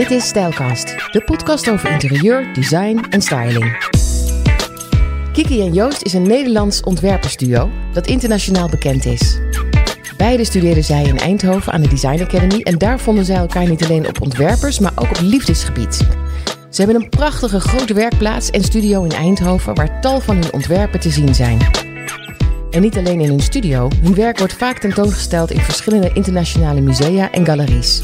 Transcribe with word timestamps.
Dit 0.00 0.10
is 0.10 0.26
Stijlcast, 0.26 0.94
de 1.12 1.22
podcast 1.24 1.70
over 1.70 1.90
interieur, 1.90 2.54
design 2.54 3.04
en 3.10 3.22
styling. 3.22 3.90
Kiki 5.32 5.60
en 5.60 5.72
Joost 5.72 6.02
is 6.02 6.12
een 6.12 6.22
Nederlands 6.22 6.82
ontwerpersduo 6.82 7.70
dat 7.92 8.06
internationaal 8.06 8.68
bekend 8.68 9.04
is. 9.04 9.38
Beiden 10.16 10.46
studeerden 10.46 10.84
zij 10.84 11.02
in 11.02 11.18
Eindhoven 11.18 11.72
aan 11.72 11.82
de 11.82 11.88
Design 11.88 12.22
Academy 12.22 12.60
en 12.60 12.78
daar 12.78 13.00
vonden 13.00 13.24
zij 13.24 13.36
elkaar 13.36 13.68
niet 13.68 13.84
alleen 13.84 14.08
op 14.08 14.20
ontwerpers, 14.20 14.78
maar 14.78 14.92
ook 14.94 15.10
op 15.10 15.20
liefdesgebied. 15.20 15.96
Ze 16.70 16.82
hebben 16.82 17.02
een 17.02 17.08
prachtige 17.08 17.60
grote 17.60 17.94
werkplaats 17.94 18.50
en 18.50 18.62
studio 18.62 19.04
in 19.04 19.12
Eindhoven 19.12 19.74
waar 19.74 20.00
tal 20.00 20.20
van 20.20 20.36
hun 20.36 20.52
ontwerpen 20.52 21.00
te 21.00 21.10
zien 21.10 21.34
zijn. 21.34 21.58
En 22.70 22.80
niet 22.80 22.96
alleen 22.96 23.20
in 23.20 23.28
hun 23.28 23.40
studio, 23.40 23.88
hun 24.02 24.14
werk 24.14 24.38
wordt 24.38 24.54
vaak 24.54 24.78
tentoongesteld 24.78 25.50
in 25.50 25.60
verschillende 25.60 26.10
internationale 26.12 26.80
musea 26.80 27.30
en 27.30 27.46
galeries. 27.46 28.02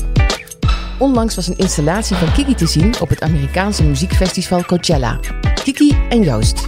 Onlangs 0.99 1.35
was 1.35 1.47
een 1.47 1.57
installatie 1.57 2.17
van 2.17 2.33
Kiki 2.33 2.55
te 2.55 2.67
zien 2.67 3.01
op 3.01 3.09
het 3.09 3.23
Amerikaanse 3.23 3.85
muziekfestival 3.85 4.65
Coachella. 4.65 5.19
Kiki 5.65 5.97
en 6.09 6.23
Joost. 6.23 6.67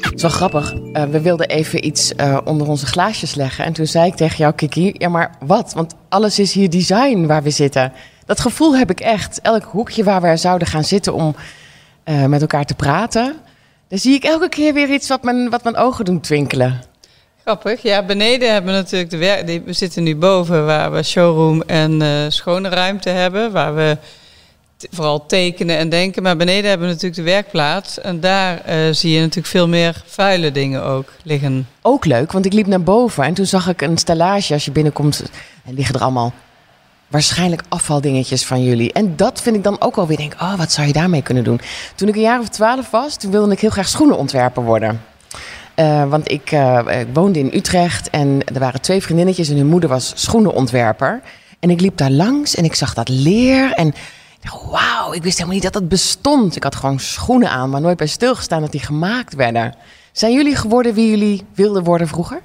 Het 0.00 0.14
is 0.14 0.22
wel 0.22 0.30
grappig. 0.30 0.74
Uh, 0.74 1.02
we 1.02 1.20
wilden 1.20 1.48
even 1.48 1.86
iets 1.86 2.12
uh, 2.16 2.38
onder 2.44 2.68
onze 2.68 2.86
glaasjes 2.86 3.34
leggen. 3.34 3.64
En 3.64 3.72
toen 3.72 3.86
zei 3.86 4.06
ik 4.06 4.14
tegen 4.14 4.36
jou, 4.36 4.54
Kiki, 4.54 4.94
ja 4.98 5.08
maar 5.08 5.36
wat? 5.44 5.72
Want 5.72 5.94
alles 6.08 6.38
is 6.38 6.52
hier 6.52 6.70
design 6.70 7.26
waar 7.26 7.42
we 7.42 7.50
zitten. 7.50 7.92
Dat 8.26 8.40
gevoel 8.40 8.76
heb 8.76 8.90
ik 8.90 9.00
echt. 9.00 9.40
Elk 9.40 9.64
hoekje 9.64 10.04
waar 10.04 10.22
we 10.22 10.36
zouden 10.36 10.68
gaan 10.68 10.84
zitten 10.84 11.14
om 11.14 11.34
uh, 12.04 12.24
met 12.24 12.40
elkaar 12.40 12.64
te 12.64 12.74
praten. 12.74 13.36
Daar 13.88 13.98
zie 13.98 14.14
ik 14.14 14.24
elke 14.24 14.48
keer 14.48 14.74
weer 14.74 14.90
iets 14.90 15.08
wat 15.08 15.22
mijn, 15.22 15.50
wat 15.50 15.64
mijn 15.64 15.76
ogen 15.76 16.04
doen 16.04 16.20
twinkelen. 16.20 16.80
Grappig. 17.48 17.82
Ja, 17.82 18.02
beneden 18.02 18.52
hebben 18.52 18.72
we 18.72 18.78
natuurlijk 18.78 19.10
de 19.10 19.16
werk. 19.16 19.64
We 19.64 19.72
zitten 19.72 20.02
nu 20.02 20.16
boven 20.16 20.66
waar 20.66 20.92
we 20.92 21.02
showroom 21.02 21.62
en 21.62 22.00
uh, 22.00 22.08
schone 22.28 22.68
ruimte 22.68 23.08
hebben. 23.08 23.52
Waar 23.52 23.74
we 23.74 23.96
vooral 24.90 25.26
tekenen 25.26 25.76
en 25.76 25.88
denken. 25.88 26.22
Maar 26.22 26.36
beneden 26.36 26.68
hebben 26.68 26.86
we 26.86 26.92
natuurlijk 26.92 27.20
de 27.20 27.30
werkplaats. 27.30 28.00
En 28.00 28.20
daar 28.20 28.62
uh, 28.68 28.74
zie 28.90 29.12
je 29.12 29.20
natuurlijk 29.20 29.46
veel 29.46 29.68
meer 29.68 30.02
vuile 30.06 30.52
dingen 30.52 30.84
ook 30.84 31.12
liggen. 31.22 31.68
Ook 31.82 32.04
leuk, 32.04 32.32
want 32.32 32.46
ik 32.46 32.52
liep 32.52 32.66
naar 32.66 32.82
boven 32.82 33.24
en 33.24 33.34
toen 33.34 33.46
zag 33.46 33.68
ik 33.68 33.82
een 33.82 33.98
stellage. 33.98 34.52
Als 34.52 34.64
je 34.64 34.72
binnenkomt, 34.72 35.22
en 35.64 35.74
liggen 35.74 35.94
er 35.94 36.00
allemaal 36.00 36.32
waarschijnlijk 37.06 37.62
afvaldingetjes 37.68 38.46
van 38.46 38.62
jullie. 38.62 38.92
En 38.92 39.16
dat 39.16 39.40
vind 39.40 39.56
ik 39.56 39.62
dan 39.62 39.80
ook 39.80 39.96
alweer 39.96 40.16
denk, 40.16 40.34
oh, 40.40 40.54
wat 40.54 40.72
zou 40.72 40.86
je 40.86 40.92
daarmee 40.92 41.22
kunnen 41.22 41.44
doen? 41.44 41.60
Toen 41.94 42.08
ik 42.08 42.14
een 42.14 42.20
jaar 42.20 42.40
of 42.40 42.48
twaalf 42.48 42.90
was, 42.90 43.16
toen 43.16 43.30
wilde 43.30 43.52
ik 43.52 43.60
heel 43.60 43.70
graag 43.70 43.88
schoenenontwerper 43.88 44.62
worden. 44.62 45.00
Uh, 45.78 46.08
want 46.08 46.30
ik, 46.30 46.52
uh, 46.52 46.80
ik, 47.00 47.06
woonde 47.12 47.38
in 47.38 47.50
Utrecht 47.54 48.10
en 48.10 48.40
er 48.54 48.60
waren 48.60 48.80
twee 48.80 49.02
vriendinnetjes 49.02 49.48
en 49.48 49.56
hun 49.56 49.66
moeder 49.66 49.88
was 49.88 50.12
schoenenontwerper. 50.14 51.20
En 51.60 51.70
ik 51.70 51.80
liep 51.80 51.96
daar 51.96 52.10
langs 52.10 52.54
en 52.54 52.64
ik 52.64 52.74
zag 52.74 52.94
dat 52.94 53.08
leer 53.08 53.72
en 53.72 53.94
wauw, 54.70 55.12
ik 55.12 55.22
wist 55.22 55.36
helemaal 55.36 55.54
niet 55.54 55.62
dat 55.62 55.72
dat 55.72 55.88
bestond. 55.88 56.56
Ik 56.56 56.62
had 56.62 56.76
gewoon 56.76 57.00
schoenen 57.00 57.50
aan, 57.50 57.70
maar 57.70 57.80
nooit 57.80 57.96
bij 57.96 58.06
stilgestaan 58.06 58.60
dat 58.60 58.72
die 58.72 58.80
gemaakt 58.80 59.34
werden. 59.34 59.74
Zijn 60.12 60.32
jullie 60.32 60.56
geworden 60.56 60.94
wie 60.94 61.10
jullie 61.10 61.44
wilden 61.54 61.84
worden 61.84 62.08
vroeger? 62.08 62.40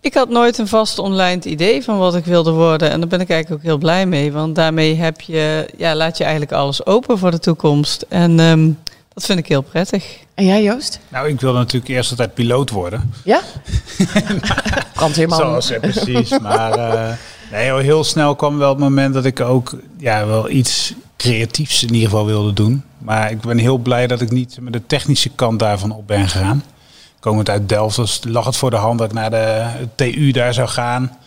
Ik 0.00 0.14
had 0.14 0.28
nooit 0.28 0.58
een 0.58 0.68
vast 0.68 0.98
online 0.98 1.42
idee 1.42 1.82
van 1.84 1.98
wat 1.98 2.14
ik 2.14 2.24
wilde 2.24 2.50
worden. 2.50 2.90
En 2.90 3.00
daar 3.00 3.08
ben 3.08 3.20
ik 3.20 3.30
eigenlijk 3.30 3.60
ook 3.60 3.68
heel 3.68 3.78
blij 3.78 4.06
mee. 4.06 4.32
Want 4.32 4.54
daarmee 4.54 4.94
heb 4.94 5.20
je, 5.20 5.68
ja, 5.76 5.94
laat 5.94 6.16
je 6.16 6.22
eigenlijk 6.22 6.52
alles 6.52 6.86
open 6.86 7.18
voor 7.18 7.30
de 7.30 7.38
toekomst. 7.38 8.04
En 8.08 8.38
um, 8.38 8.78
dat 9.14 9.24
vind 9.24 9.38
ik 9.38 9.46
heel 9.46 9.62
prettig. 9.62 10.18
En 10.34 10.46
jij, 10.46 10.62
Joost? 10.62 11.00
Nou, 11.08 11.28
ik 11.28 11.40
wilde 11.40 11.58
natuurlijk 11.58 11.92
eerst 11.92 12.10
altijd 12.10 12.34
piloot 12.34 12.70
worden. 12.70 13.12
Ja? 13.24 13.40
Brandweerman. 14.94 15.38
Zoals, 15.38 15.68
ja, 15.68 15.78
precies. 15.78 16.38
Maar 16.38 16.78
uh, 16.78 17.12
nee, 17.50 17.82
heel 17.82 18.04
snel 18.04 18.36
kwam 18.36 18.58
wel 18.58 18.68
het 18.68 18.78
moment 18.78 19.14
dat 19.14 19.24
ik 19.24 19.40
ook 19.40 19.76
ja, 19.98 20.26
wel 20.26 20.50
iets 20.50 20.94
creatiefs 21.16 21.82
in 21.82 21.94
ieder 21.94 22.08
geval 22.08 22.26
wilde 22.26 22.52
doen. 22.52 22.82
Maar 22.98 23.30
ik 23.30 23.40
ben 23.40 23.58
heel 23.58 23.78
blij 23.78 24.06
dat 24.06 24.20
ik 24.20 24.30
niet 24.30 24.56
met 24.60 24.72
de 24.72 24.86
technische 24.86 25.28
kant 25.28 25.58
daarvan 25.58 25.90
op 25.90 26.06
ben 26.06 26.28
gegaan. 26.28 26.64
Komend 27.20 27.48
uit 27.48 27.68
Delft 27.68 27.96
dus 27.96 28.20
lag 28.24 28.44
het 28.44 28.56
voor 28.56 28.70
de 28.70 28.76
hand 28.76 28.98
dat 28.98 29.08
ik 29.08 29.14
naar 29.14 29.30
de 29.30 29.68
TU 29.94 30.30
daar 30.30 30.54
zou 30.54 30.68
gaan. 30.68 31.18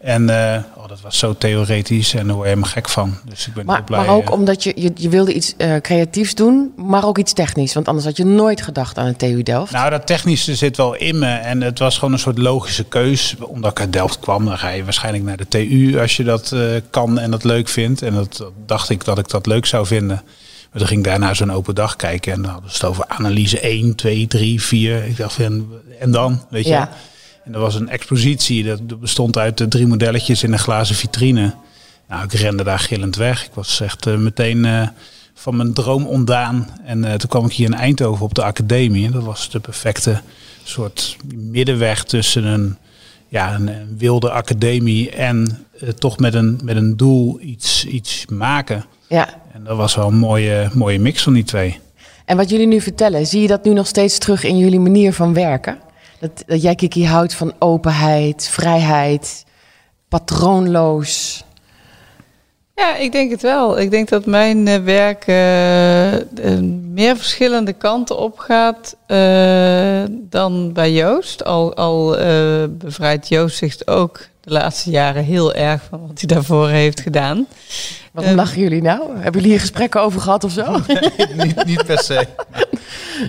En 0.00 0.28
uh, 0.28 0.56
oh, 0.76 0.88
dat 0.88 1.00
was 1.00 1.18
zo 1.18 1.34
theoretisch 1.34 2.14
en 2.14 2.26
daar 2.26 2.34
word 2.34 2.46
je 2.46 2.48
helemaal 2.48 2.72
gek 2.72 2.88
van. 2.88 3.18
Dus 3.24 3.46
ik 3.46 3.54
ben 3.54 3.66
maar, 3.66 3.76
heel 3.76 3.84
blij. 3.84 3.98
Maar 3.98 4.08
ook 4.08 4.30
omdat 4.30 4.62
je, 4.62 4.72
je, 4.76 4.92
je 4.94 5.08
wilde 5.08 5.34
iets 5.34 5.54
uh, 5.58 5.76
creatiefs 5.76 6.34
doen, 6.34 6.72
maar 6.76 7.04
ook 7.04 7.18
iets 7.18 7.32
technisch. 7.32 7.74
Want 7.74 7.88
anders 7.88 8.06
had 8.06 8.16
je 8.16 8.24
nooit 8.24 8.62
gedacht 8.62 8.98
aan 8.98 9.06
een 9.06 9.16
TU 9.16 9.42
Delft. 9.42 9.72
Nou, 9.72 9.90
dat 9.90 10.06
technische 10.06 10.54
zit 10.54 10.76
wel 10.76 10.94
in 10.94 11.18
me. 11.18 11.32
En 11.32 11.60
het 11.60 11.78
was 11.78 11.98
gewoon 11.98 12.12
een 12.12 12.18
soort 12.18 12.38
logische 12.38 12.84
keus. 12.84 13.34
Omdat 13.40 13.70
ik 13.70 13.80
uit 13.80 13.92
Delft 13.92 14.18
kwam, 14.18 14.44
dan 14.44 14.58
ga 14.58 14.68
je 14.68 14.84
waarschijnlijk 14.84 15.24
naar 15.24 15.36
de 15.36 15.48
TU 15.48 15.98
als 16.00 16.16
je 16.16 16.24
dat 16.24 16.50
uh, 16.54 16.80
kan 16.90 17.18
en 17.18 17.30
dat 17.30 17.44
leuk 17.44 17.68
vindt. 17.68 18.02
En 18.02 18.14
dat, 18.14 18.36
dat 18.36 18.52
dacht 18.66 18.90
ik 18.90 19.04
dat 19.04 19.18
ik 19.18 19.28
dat 19.28 19.46
leuk 19.46 19.66
zou 19.66 19.86
vinden. 19.86 20.22
Maar 20.70 20.78
toen 20.78 20.86
ging 20.86 21.00
ik 21.00 21.06
daarna 21.06 21.34
zo'n 21.34 21.52
open 21.52 21.74
dag 21.74 21.96
kijken. 21.96 22.32
En 22.32 22.42
dan 22.42 22.50
hadden 22.50 22.70
ze 22.70 22.76
het 22.76 22.86
over 22.86 23.04
analyse 23.08 23.60
1, 23.60 23.94
2, 23.94 24.26
3, 24.26 24.62
4. 24.62 25.04
Ik 25.04 25.16
dacht, 25.16 25.38
en, 25.38 25.68
en 25.98 26.10
dan, 26.10 26.42
weet 26.50 26.64
je. 26.64 26.70
Ja. 26.70 26.90
En 27.44 27.54
er 27.54 27.60
was 27.60 27.74
een 27.74 27.88
expositie, 27.88 28.64
dat 28.64 29.00
bestond 29.00 29.38
uit 29.38 29.58
de 29.58 29.68
drie 29.68 29.86
modelletjes 29.86 30.42
in 30.42 30.52
een 30.52 30.58
glazen 30.58 30.96
vitrine. 30.96 31.54
Nou, 32.08 32.24
ik 32.24 32.32
rende 32.32 32.64
daar 32.64 32.78
gillend 32.78 33.16
weg. 33.16 33.44
Ik 33.44 33.54
was 33.54 33.80
echt 33.80 34.06
uh, 34.06 34.16
meteen 34.16 34.64
uh, 34.64 34.88
van 35.34 35.56
mijn 35.56 35.72
droom 35.72 36.06
ontdaan. 36.06 36.68
En 36.84 37.04
uh, 37.04 37.14
toen 37.14 37.28
kwam 37.28 37.44
ik 37.44 37.52
hier 37.52 37.66
in 37.66 37.74
Eindhoven 37.74 38.24
op 38.24 38.34
de 38.34 38.42
academie. 38.42 39.06
En 39.06 39.12
dat 39.12 39.22
was 39.22 39.50
de 39.50 39.60
perfecte 39.60 40.20
soort 40.64 41.16
middenweg 41.34 42.04
tussen 42.04 42.44
een, 42.44 42.76
ja, 43.28 43.54
een, 43.54 43.68
een 43.68 43.98
wilde 43.98 44.30
academie 44.30 45.10
en 45.10 45.66
toch 45.98 46.18
met 46.18 46.34
een, 46.34 46.60
met 46.62 46.76
een 46.76 46.96
doel 46.96 47.40
iets, 47.40 47.84
iets 47.84 48.24
maken. 48.28 48.84
Ja. 49.08 49.28
En 49.52 49.64
dat 49.64 49.76
was 49.76 49.94
wel 49.94 50.06
een 50.06 50.18
mooie, 50.18 50.70
mooie 50.74 50.98
mix 50.98 51.22
van 51.22 51.32
die 51.32 51.44
twee. 51.44 51.78
En 52.24 52.36
wat 52.36 52.50
jullie 52.50 52.66
nu 52.66 52.80
vertellen, 52.80 53.26
zie 53.26 53.40
je 53.40 53.48
dat 53.48 53.64
nu 53.64 53.72
nog 53.72 53.86
steeds 53.86 54.18
terug 54.18 54.44
in 54.44 54.58
jullie 54.58 54.80
manier 54.80 55.12
van 55.12 55.34
werken? 55.34 55.78
Dat, 56.20 56.60
jij, 56.62 56.74
Kiki, 56.74 57.06
houdt 57.06 57.34
van 57.34 57.52
openheid, 57.58 58.48
vrijheid, 58.48 59.44
patroonloos. 60.08 61.44
Ja, 62.74 62.96
ik 62.96 63.12
denk 63.12 63.30
het 63.30 63.42
wel. 63.42 63.78
Ik 63.80 63.90
denk 63.90 64.08
dat 64.08 64.26
mijn 64.26 64.66
uh, 64.66 64.76
werk 64.76 65.26
uh, 65.26 66.58
meer 66.92 67.16
verschillende 67.16 67.72
kanten 67.72 68.18
opgaat 68.18 68.96
uh, 69.06 70.02
dan 70.10 70.72
bij 70.72 70.92
Joost. 70.92 71.44
Al, 71.44 71.74
al 71.74 72.16
bevrijdt 72.70 73.28
Joost 73.28 73.56
zich 73.56 73.86
ook 73.86 74.20
de 74.50 74.56
laatste 74.56 74.90
jaren 74.90 75.24
heel 75.24 75.54
erg 75.54 75.82
van 75.88 76.00
wat 76.06 76.18
hij 76.20 76.28
daarvoor 76.28 76.68
heeft 76.68 77.00
gedaan. 77.00 77.46
Waarom 78.12 78.34
lachen 78.34 78.60
jullie 78.60 78.82
nou? 78.82 79.00
Hebben 79.14 79.32
jullie 79.32 79.48
hier 79.48 79.60
gesprekken 79.60 80.02
over 80.02 80.20
gehad 80.20 80.44
of 80.44 80.52
zo? 80.52 80.80
niet, 81.42 81.64
niet 81.64 81.86
per 81.86 81.98
se. 81.98 82.26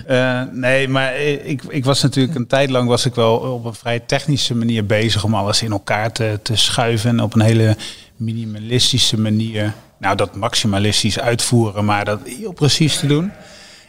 Uh, 0.08 0.42
nee, 0.52 0.88
maar 0.88 1.20
ik, 1.20 1.62
ik 1.68 1.84
was 1.84 2.02
natuurlijk 2.02 2.34
een 2.34 2.46
tijd 2.46 2.70
lang 2.70 2.88
was 2.88 3.06
ik 3.06 3.14
wel 3.14 3.36
op 3.36 3.64
een 3.64 3.74
vrij 3.74 4.00
technische 4.00 4.54
manier 4.54 4.86
bezig 4.86 5.24
om 5.24 5.34
alles 5.34 5.62
in 5.62 5.72
elkaar 5.72 6.12
te, 6.12 6.38
te 6.42 6.56
schuiven. 6.56 7.10
En 7.10 7.22
op 7.22 7.34
een 7.34 7.40
hele 7.40 7.76
minimalistische 8.16 9.20
manier. 9.20 9.72
Nou, 9.98 10.16
dat 10.16 10.36
maximalistisch 10.36 11.18
uitvoeren, 11.18 11.84
maar 11.84 12.04
dat 12.04 12.20
heel 12.24 12.52
precies 12.52 12.98
te 12.98 13.06
doen. 13.06 13.32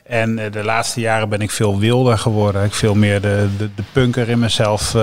En 0.04 0.38
uh, 0.38 0.52
de 0.52 0.64
laatste 0.64 1.00
jaren 1.00 1.30
ben 1.30 1.42
ik 1.42 1.52
veel 1.52 1.80
wilder 1.80 2.18
geworden. 2.18 2.64
Ik 2.64 2.74
veel 2.74 2.96
meer 2.96 3.22
de, 3.22 3.50
de, 3.58 3.70
de 3.76 3.84
punker 3.92 4.30
in 4.30 4.40
mezelf 4.40 4.94
uh, 4.94 5.02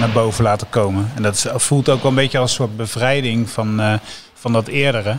naar 0.00 0.10
boven 0.12 0.44
laten 0.44 0.68
komen. 0.68 1.10
En 1.14 1.22
dat 1.22 1.52
voelt 1.54 1.88
ook 1.88 2.02
wel 2.02 2.10
een 2.10 2.16
beetje 2.16 2.38
als 2.38 2.50
een 2.50 2.56
soort 2.56 2.76
bevrijding 2.76 3.50
van, 3.50 3.80
uh, 3.80 3.94
van 4.34 4.52
dat 4.52 4.66
eerdere. 4.66 5.16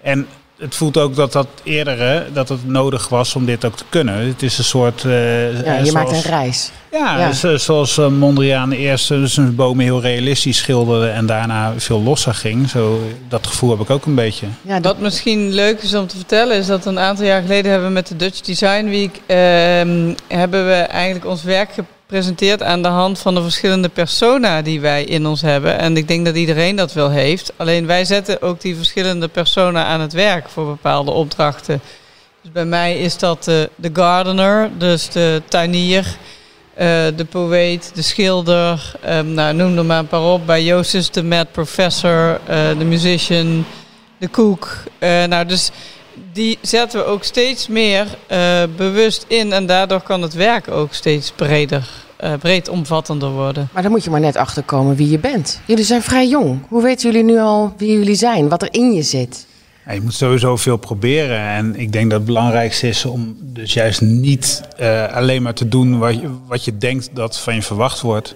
En 0.00 0.26
het 0.64 0.74
voelt 0.74 0.98
ook 0.98 1.14
dat 1.14 1.32
dat 1.32 1.46
eerdere, 1.62 2.26
dat 2.32 2.48
het 2.48 2.66
nodig 2.68 3.08
was 3.08 3.34
om 3.34 3.44
dit 3.44 3.64
ook 3.64 3.76
te 3.76 3.84
kunnen. 3.88 4.14
Het 4.14 4.42
is 4.42 4.58
een 4.58 4.64
soort... 4.64 5.04
Uh, 5.04 5.64
ja, 5.64 5.74
je 5.74 5.86
zoals, 5.86 5.90
maakt 5.92 6.10
een 6.10 6.30
reis. 6.30 6.70
Ja, 6.92 7.18
ja. 7.18 7.28
Dus, 7.28 7.64
zoals 7.64 7.98
uh, 7.98 8.08
Mondriaan 8.08 8.72
eerst 8.72 9.08
dus 9.08 9.36
een 9.36 9.54
bomen 9.54 9.84
heel 9.84 10.00
realistisch 10.00 10.56
schilderde 10.56 11.08
en 11.08 11.26
daarna 11.26 11.72
veel 11.76 12.02
losser 12.02 12.34
ging. 12.34 12.70
Zo, 12.70 13.00
dat 13.28 13.46
gevoel 13.46 13.70
heb 13.70 13.80
ik 13.80 13.90
ook 13.90 14.06
een 14.06 14.14
beetje. 14.14 14.46
Ja, 14.62 14.80
Wat 14.80 14.98
misschien 14.98 15.52
leuk 15.52 15.82
is 15.82 15.94
om 15.94 16.06
te 16.06 16.16
vertellen 16.16 16.56
is 16.56 16.66
dat 16.66 16.86
een 16.86 16.98
aantal 16.98 17.24
jaar 17.24 17.42
geleden 17.42 17.70
hebben 17.70 17.88
we 17.88 17.94
met 17.94 18.06
de 18.06 18.16
Dutch 18.16 18.40
Design 18.40 18.84
Week 18.84 19.14
uh, 19.16 20.14
hebben 20.28 20.66
we 20.66 20.72
eigenlijk 20.72 21.26
ons 21.26 21.42
werk 21.42 21.70
gepresenteerd 22.14 22.62
aan 22.62 22.82
de 22.82 22.88
hand 22.88 23.18
van 23.18 23.34
de 23.34 23.42
verschillende 23.42 23.88
persona 23.88 24.62
die 24.62 24.80
wij 24.80 25.04
in 25.04 25.26
ons 25.26 25.42
hebben. 25.42 25.78
En 25.78 25.96
ik 25.96 26.08
denk 26.08 26.24
dat 26.24 26.36
iedereen 26.36 26.76
dat 26.76 26.92
wel 26.92 27.10
heeft. 27.10 27.52
Alleen 27.56 27.86
wij 27.86 28.04
zetten 28.04 28.42
ook 28.42 28.60
die 28.60 28.76
verschillende 28.76 29.28
persona 29.28 29.84
aan 29.84 30.00
het 30.00 30.12
werk 30.12 30.48
voor 30.48 30.66
bepaalde 30.66 31.10
opdrachten. 31.10 31.80
Dus 32.42 32.52
bij 32.52 32.64
mij 32.64 32.98
is 32.98 33.18
dat 33.18 33.44
de, 33.44 33.70
de 33.76 33.90
gardener, 33.92 34.70
dus 34.78 35.08
de 35.08 35.42
tuinier, 35.48 36.04
uh, 36.04 36.16
de 37.16 37.26
poëet, 37.30 37.90
de 37.94 38.02
schilder. 38.02 38.94
Um, 39.08 39.26
nou, 39.26 39.54
noem 39.54 39.78
er 39.78 39.84
maar 39.84 39.98
een 39.98 40.06
paar 40.06 40.32
op. 40.32 40.46
Bij 40.46 40.62
Joost 40.62 41.14
de 41.14 41.22
mad 41.22 41.52
professor, 41.52 42.40
uh, 42.50 42.78
de 42.78 42.84
musician, 42.84 43.64
de 44.18 44.28
koek. 44.28 44.76
Uh, 45.00 45.24
nou, 45.24 45.46
dus 45.46 45.70
die 46.32 46.58
zetten 46.60 46.98
we 46.98 47.06
ook 47.06 47.24
steeds 47.24 47.68
meer 47.68 48.06
uh, 48.30 48.62
bewust 48.76 49.24
in. 49.28 49.52
En 49.52 49.66
daardoor 49.66 50.02
kan 50.02 50.22
het 50.22 50.34
werk 50.34 50.70
ook 50.70 50.92
steeds 50.94 51.30
breder, 51.30 51.78
uh, 51.78 52.03
breed 52.32 52.68
omvattender 52.68 53.30
worden. 53.30 53.68
Maar 53.72 53.82
dan 53.82 53.90
moet 53.90 54.04
je 54.04 54.10
maar 54.10 54.20
net 54.20 54.36
achterkomen 54.36 54.96
wie 54.96 55.10
je 55.10 55.18
bent. 55.18 55.60
Jullie 55.66 55.84
zijn 55.84 56.02
vrij 56.02 56.28
jong. 56.28 56.60
Hoe 56.68 56.82
weten 56.82 57.10
jullie 57.10 57.24
nu 57.24 57.38
al 57.38 57.74
wie 57.76 57.92
jullie 57.92 58.14
zijn? 58.14 58.48
Wat 58.48 58.62
er 58.62 58.68
in 58.70 58.92
je 58.92 59.02
zit? 59.02 59.46
Ja, 59.86 59.92
je 59.92 60.00
moet 60.00 60.14
sowieso 60.14 60.56
veel 60.56 60.76
proberen. 60.76 61.38
En 61.40 61.76
ik 61.76 61.92
denk 61.92 62.10
dat 62.10 62.18
het 62.18 62.26
belangrijkste 62.26 62.88
is 62.88 63.04
om 63.04 63.36
dus 63.40 63.72
juist 63.72 64.00
niet 64.00 64.62
uh, 64.80 65.14
alleen 65.14 65.42
maar 65.42 65.54
te 65.54 65.68
doen 65.68 65.98
wat 65.98 66.20
je, 66.20 66.28
wat 66.46 66.64
je 66.64 66.78
denkt 66.78 67.10
dat 67.12 67.38
van 67.38 67.54
je 67.54 67.62
verwacht 67.62 68.00
wordt. 68.00 68.34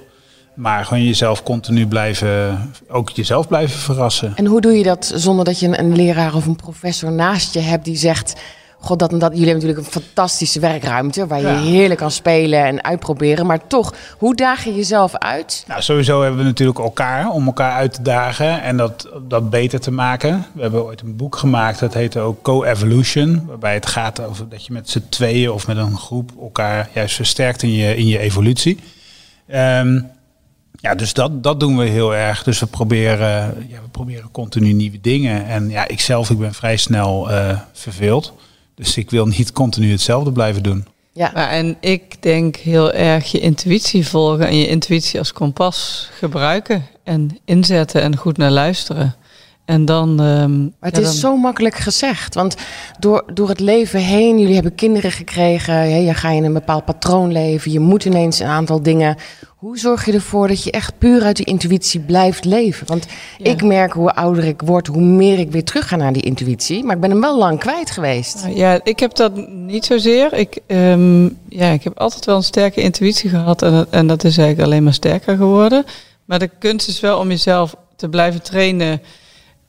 Maar 0.55 0.84
gewoon 0.84 1.05
jezelf 1.05 1.43
continu 1.43 1.87
blijven, 1.87 2.58
ook 2.88 3.11
jezelf 3.11 3.49
blijven 3.49 3.79
verrassen. 3.79 4.32
En 4.37 4.46
hoe 4.46 4.61
doe 4.61 4.73
je 4.73 4.82
dat 4.82 5.12
zonder 5.14 5.44
dat 5.44 5.61
je 5.61 5.67
een, 5.67 5.79
een 5.79 5.96
leraar 5.96 6.34
of 6.34 6.46
een 6.46 6.56
professor 6.56 7.12
naast 7.12 7.55
je 7.55 7.61
hebt 7.61 7.84
die 7.84 7.96
zegt 7.96 8.34
God, 8.81 8.99
dat, 8.99 9.11
dat, 9.11 9.21
jullie 9.21 9.49
hebben 9.49 9.67
natuurlijk 9.67 9.95
een 9.95 10.03
fantastische 10.03 10.61
werkruimte 10.61 11.27
waar 11.27 11.41
je 11.41 11.47
heerlijk 11.47 12.01
kan 12.01 12.11
spelen 12.11 12.65
en 12.65 12.85
uitproberen. 12.85 13.47
Maar 13.47 13.67
toch, 13.67 13.95
hoe 14.19 14.35
daag 14.35 14.65
je 14.65 14.75
jezelf 14.75 15.15
uit? 15.15 15.65
Nou, 15.69 15.83
sowieso 15.83 16.21
hebben 16.23 16.39
we 16.39 16.45
natuurlijk 16.45 16.79
elkaar 16.79 17.31
om 17.31 17.47
elkaar 17.47 17.73
uit 17.73 17.93
te 17.93 18.03
dagen 18.03 18.63
en 18.63 18.77
dat, 18.77 19.09
dat 19.29 19.51
beter 19.51 19.81
te 19.81 19.91
maken. 19.91 20.47
We 20.53 20.63
hebben 20.63 20.85
ooit 20.85 21.01
een 21.01 21.17
boek 21.17 21.37
gemaakt, 21.37 21.79
dat 21.79 21.95
heet 21.95 22.17
ook 22.17 22.43
Co-Evolution. 22.43 23.47
Waarbij 23.47 23.75
het 23.75 23.87
gaat 23.87 24.21
over 24.21 24.49
dat 24.49 24.67
je 24.67 24.73
met 24.73 24.91
z'n 24.91 25.07
tweeën 25.09 25.51
of 25.51 25.67
met 25.67 25.77
een 25.77 25.97
groep 25.97 26.31
elkaar 26.41 26.89
juist 26.95 27.15
versterkt 27.15 27.63
in 27.63 27.73
je, 27.73 27.97
in 27.97 28.07
je 28.07 28.19
evolutie. 28.19 28.79
Um, 29.55 30.11
ja, 30.81 30.95
dus 30.95 31.13
dat, 31.13 31.43
dat 31.43 31.61
doen 31.61 31.77
we 31.77 31.85
heel 31.85 32.15
erg. 32.15 32.43
Dus 32.43 32.61
we 32.61 32.67
proberen, 32.67 33.67
ja, 33.69 33.81
we 33.83 33.89
proberen 33.91 34.31
continu 34.31 34.73
nieuwe 34.73 35.01
dingen. 35.01 35.47
En 35.47 35.71
ja, 35.71 35.89
ik 35.89 36.01
zelf, 36.01 36.31
ik 36.31 36.39
ben 36.39 36.55
vrij 36.55 36.77
snel 36.77 37.31
uh, 37.31 37.59
verveeld. 37.73 38.33
Dus 38.79 38.97
ik 38.97 39.11
wil 39.11 39.27
niet 39.27 39.53
continu 39.53 39.91
hetzelfde 39.91 40.33
blijven 40.33 40.63
doen. 40.63 40.87
Ja. 41.13 41.31
Maar 41.35 41.49
en 41.49 41.77
ik 41.81 42.23
denk 42.23 42.57
heel 42.57 42.93
erg 42.93 43.31
je 43.31 43.41
intuïtie 43.41 44.07
volgen 44.07 44.47
en 44.47 44.57
je 44.57 44.69
intuïtie 44.69 45.19
als 45.19 45.33
kompas 45.33 46.09
gebruiken 46.19 46.87
en 47.05 47.39
inzetten 47.45 48.03
en 48.03 48.17
goed 48.17 48.37
naar 48.37 48.51
luisteren. 48.51 49.17
En 49.69 49.85
dan. 49.85 50.20
Um, 50.20 50.75
maar 50.81 50.91
het 50.91 50.99
is 50.99 51.20
zo 51.20 51.37
makkelijk 51.37 51.76
gezegd. 51.76 52.35
Want 52.35 52.56
door, 52.99 53.25
door 53.35 53.49
het 53.49 53.61
leven 53.61 54.00
heen, 54.00 54.38
jullie 54.38 54.55
hebben 54.55 54.75
kinderen 54.75 55.12
gekregen. 55.12 56.05
je 56.05 56.15
gaat 56.15 56.32
in 56.32 56.44
een 56.44 56.53
bepaald 56.53 56.85
patroon 56.85 57.32
leven. 57.32 57.73
Je 57.73 57.81
moet 57.81 58.05
ineens 58.05 58.38
een 58.38 58.47
aantal 58.47 58.82
dingen. 58.82 59.17
Hoe 59.47 59.79
zorg 59.79 60.05
je 60.05 60.12
ervoor 60.12 60.49
dat 60.49 60.65
je 60.65 60.70
echt 60.70 60.99
puur 60.99 61.23
uit 61.23 61.37
die 61.37 61.47
intuïtie 61.47 62.00
blijft 62.00 62.44
leven? 62.44 62.87
Want 62.87 63.06
ik 63.38 63.62
merk 63.62 63.93
hoe 63.93 64.15
ouder 64.15 64.44
ik 64.44 64.62
word, 64.62 64.87
hoe 64.87 65.03
meer 65.03 65.38
ik 65.38 65.50
weer 65.50 65.65
terug 65.65 65.88
ga 65.88 65.97
naar 65.97 66.12
die 66.12 66.23
intuïtie. 66.23 66.85
Maar 66.85 66.94
ik 66.94 67.00
ben 67.00 67.11
hem 67.11 67.20
wel 67.20 67.38
lang 67.38 67.59
kwijt 67.59 67.91
geweest. 67.91 68.47
Ja, 68.55 68.81
ik 68.82 69.00
heb 69.00 69.15
dat 69.15 69.49
niet 69.49 69.85
zozeer. 69.85 70.32
Ik, 70.32 70.59
um, 70.67 71.38
ja, 71.49 71.70
ik 71.70 71.85
heb 71.85 71.99
altijd 71.99 72.25
wel 72.25 72.37
een 72.37 72.43
sterke 72.43 72.81
intuïtie 72.81 73.31
gehad. 73.31 73.62
En, 73.62 73.87
en 73.91 74.06
dat 74.06 74.25
is 74.25 74.38
eigenlijk 74.38 74.69
alleen 74.69 74.82
maar 74.82 74.94
sterker 74.94 75.37
geworden. 75.37 75.85
Maar 76.25 76.38
de 76.38 76.50
kunst 76.59 76.88
is 76.88 77.00
wel 77.00 77.19
om 77.19 77.29
jezelf 77.29 77.75
te 77.97 78.09
blijven 78.09 78.43
trainen 78.43 79.00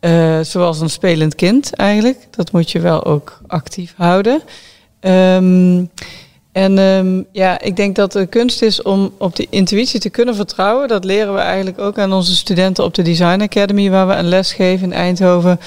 uh, 0.01 0.39
zoals 0.41 0.79
een 0.79 0.89
spelend 0.89 1.35
kind 1.35 1.73
eigenlijk. 1.73 2.27
Dat 2.31 2.51
moet 2.51 2.71
je 2.71 2.79
wel 2.79 3.05
ook 3.05 3.41
actief 3.47 3.93
houden. 3.97 4.41
Um, 5.01 5.89
en 6.51 6.77
um, 6.77 7.25
ja, 7.31 7.61
ik 7.61 7.75
denk 7.75 7.95
dat 7.95 8.11
de 8.11 8.25
kunst 8.25 8.61
is 8.61 8.81
om 8.81 9.13
op 9.17 9.35
die 9.35 9.47
intuïtie 9.49 9.99
te 9.99 10.09
kunnen 10.09 10.35
vertrouwen. 10.35 10.87
Dat 10.87 11.03
leren 11.03 11.33
we 11.33 11.39
eigenlijk 11.39 11.79
ook 11.79 11.97
aan 11.97 12.13
onze 12.13 12.35
studenten 12.35 12.83
op 12.83 12.93
de 12.93 13.01
Design 13.01 13.41
Academy, 13.41 13.89
waar 13.89 14.07
we 14.07 14.13
een 14.13 14.27
les 14.27 14.53
geven 14.53 14.85
in 14.85 14.93
Eindhoven. 14.93 15.59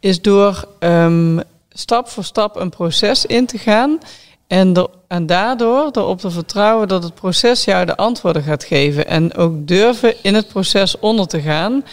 Is 0.00 0.22
door 0.22 0.68
um, 0.80 1.40
stap 1.70 2.08
voor 2.08 2.24
stap 2.24 2.56
een 2.56 2.70
proces 2.70 3.26
in 3.26 3.46
te 3.46 3.58
gaan. 3.58 3.98
En, 4.46 4.72
de, 4.72 4.88
en 5.08 5.26
daardoor 5.26 5.88
erop 5.92 6.20
te 6.20 6.30
vertrouwen 6.30 6.88
dat 6.88 7.02
het 7.02 7.14
proces 7.14 7.64
jou 7.64 7.86
de 7.86 7.96
antwoorden 7.96 8.42
gaat 8.42 8.64
geven. 8.64 9.06
En 9.06 9.34
ook 9.34 9.66
durven 9.66 10.14
in 10.22 10.34
het 10.34 10.48
proces 10.48 10.98
onder 10.98 11.26
te 11.26 11.40
gaan. 11.40 11.84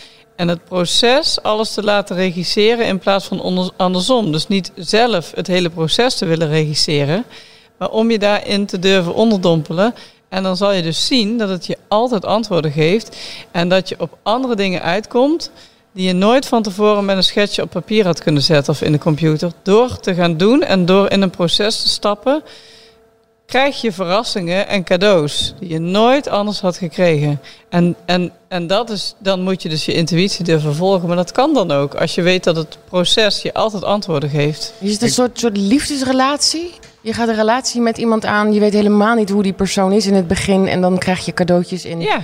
En 0.44 0.50
het 0.50 0.66
proces 0.66 1.42
alles 1.42 1.74
te 1.74 1.84
laten 1.84 2.16
regisseren 2.16 2.86
in 2.86 3.00
plaats 3.00 3.25
van 3.25 3.72
andersom. 3.78 4.31
Dus 4.31 4.48
niet 4.48 4.72
zelf 4.75 5.31
het 5.36 5.48
hele 5.48 5.69
proces 5.69 6.16
te 6.16 6.25
willen 6.25 6.48
regisseren, 6.48 7.25
maar 7.78 7.90
om 7.90 8.12
je 8.12 8.19
daarin 8.19 8.66
te 8.66 8.80
durven 8.80 9.13
onderdompelen. 9.13 9.95
En 10.30 10.44
dan 10.44 10.57
zal 10.57 10.72
je 10.72 10.81
dus 10.81 11.06
zien 11.06 11.38
dat 11.38 11.50
het 11.50 11.66
je 11.66 11.78
altijd 11.88 12.25
antwoorden 12.25 12.72
geeft 12.72 13.18
en 13.51 13.69
dat 13.69 13.90
je 13.90 13.95
op 14.00 14.18
andere 14.24 14.56
dingen 14.56 14.81
uitkomt 14.81 15.51
die 15.92 16.07
je 16.07 16.13
nooit 16.13 16.45
van 16.45 16.62
tevoren 16.62 17.06
met 17.06 17.18
een 17.18 17.24
schetsje 17.24 17.62
op 17.62 17.69
papier 17.69 18.06
had 18.06 18.24
kunnen 18.24 18.44
zetten 18.44 18.74
of 18.74 18.81
in 18.81 18.92
de 18.92 18.98
computer. 18.98 19.51
Door 19.62 20.00
te 20.00 20.13
gaan 20.13 20.38
doen 20.38 20.63
en 20.63 20.86
door 20.86 21.12
in 21.12 21.22
een 21.22 21.30
proces 21.30 21.81
te 21.81 21.90
stappen, 21.90 22.44
krijg 23.53 23.81
je 23.81 23.91
verrassingen 23.91 24.67
en 24.67 24.83
cadeaus 24.83 25.53
die 25.59 25.69
je 25.69 25.79
nooit 25.79 26.27
anders 26.27 26.59
had 26.61 26.77
gekregen. 26.77 27.41
En, 27.69 27.95
en, 28.05 28.31
en 28.47 28.67
dat 28.67 28.89
is, 28.89 29.15
dan 29.19 29.41
moet 29.41 29.61
je 29.61 29.69
dus 29.69 29.85
je 29.85 29.94
intuïtie 29.94 30.45
durven 30.45 30.75
volgen. 30.75 31.07
Maar 31.07 31.15
dat 31.15 31.31
kan 31.31 31.53
dan 31.53 31.71
ook, 31.71 31.95
als 31.95 32.15
je 32.15 32.21
weet 32.21 32.44
dat 32.44 32.55
het 32.55 32.77
proces 32.89 33.41
je 33.41 33.53
altijd 33.53 33.83
antwoorden 33.83 34.29
geeft. 34.29 34.73
Is 34.79 34.91
het 34.91 35.01
een 35.01 35.09
soort, 35.09 35.39
soort 35.39 35.57
liefdesrelatie? 35.57 36.73
Je 37.01 37.13
gaat 37.13 37.27
een 37.27 37.35
relatie 37.35 37.81
met 37.81 37.97
iemand 37.97 38.25
aan, 38.25 38.53
je 38.53 38.59
weet 38.59 38.73
helemaal 38.73 39.15
niet 39.15 39.29
hoe 39.29 39.44
die 39.44 39.53
persoon 39.53 39.91
is 39.91 40.06
in 40.06 40.13
het 40.13 40.27
begin. 40.27 40.67
En 40.67 40.81
dan 40.81 40.97
krijg 40.97 41.25
je 41.25 41.33
cadeautjes 41.33 41.85
in. 41.85 42.01
Ja. 42.01 42.19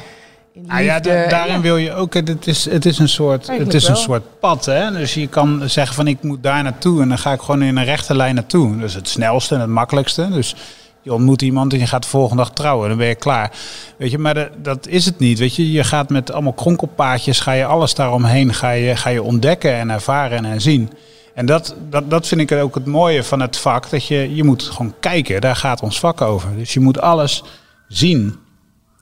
Ah 0.68 0.84
ja, 0.84 1.00
daarin 1.00 1.62
wil 1.62 1.78
je 1.78 1.94
ook. 1.94 2.14
Het 2.14 2.48
is, 2.48 2.66
het 2.66 2.86
is 2.86 3.00
een 3.00 3.10
soort, 3.10 3.48
het 3.48 3.74
is 3.74 3.88
een 3.88 3.96
soort 3.96 4.40
pad. 4.40 4.66
Hè? 4.66 4.92
Dus 4.92 5.14
je 5.14 5.28
kan 5.28 5.70
zeggen 5.70 5.96
van 5.96 6.08
ik 6.08 6.24
moet 6.24 6.44
daar 6.44 6.64
naartoe 6.64 7.02
en 7.02 7.10
dan 7.10 7.18
ga 7.18 7.34
ik 7.34 7.40
gewoon 7.40 7.62
in 7.62 7.78
een 7.78 7.86
rechte 7.86 8.16
lijn 8.16 8.36
naartoe. 8.36 8.78
Dat 8.78 8.90
is 8.90 8.96
het 8.96 9.10
snelste 9.10 9.56
en 9.56 9.62
het 9.62 9.70
makkelijkste. 9.70 10.30
Dus 10.30 10.56
je 11.02 11.14
ontmoet 11.14 11.42
iemand 11.42 11.74
en 11.74 11.80
je 11.80 11.88
gaat 11.88 12.04
de 12.04 12.10
volgende 12.10 12.44
dag 12.44 12.52
trouwen. 12.52 12.90
Dan 12.90 12.98
ben 12.98 13.08
je 13.08 13.16
klaar. 13.16 13.52
Weet 13.98 14.12
je, 14.12 14.18
maar 14.18 14.52
dat 14.62 14.88
is 14.88 15.06
het 15.06 15.20
niet. 15.20 15.40
Weet 15.40 15.56
je, 15.56 15.72
je 15.72 15.84
gaat 15.84 16.10
met 16.10 16.32
allemaal 16.32 16.54
kronkelpaadjes, 16.54 17.40
ga 17.40 17.52
je 17.52 17.66
alles 17.66 17.94
daaromheen, 17.94 18.54
ga 18.54 18.72
je, 18.72 18.96
ga 18.96 19.10
je 19.10 19.24
ontdekken 19.24 19.74
en 19.74 19.90
ervaren 19.90 20.46
en 20.46 20.62
zien. 20.62 20.90
En 21.34 21.46
dat, 21.46 21.76
dat, 21.90 22.10
dat 22.10 22.28
vind 22.28 22.42
ik 22.42 22.52
ook 22.52 22.76
het 22.76 22.86
mooie 22.86 23.24
van 23.24 23.40
het 23.40 23.58
vak. 23.58 23.90
Dat 23.90 24.08
je, 24.08 24.36
je 24.36 24.44
moet 24.44 24.64
gewoon 24.64 24.94
kijken. 25.00 25.42
Daar 25.42 25.56
gaat 25.56 25.82
ons 25.82 26.00
vak 26.00 26.22
over. 26.22 26.58
Dus 26.58 26.74
je 26.74 26.80
moet 26.80 27.02
alles 27.02 27.44
zien. 27.88 28.36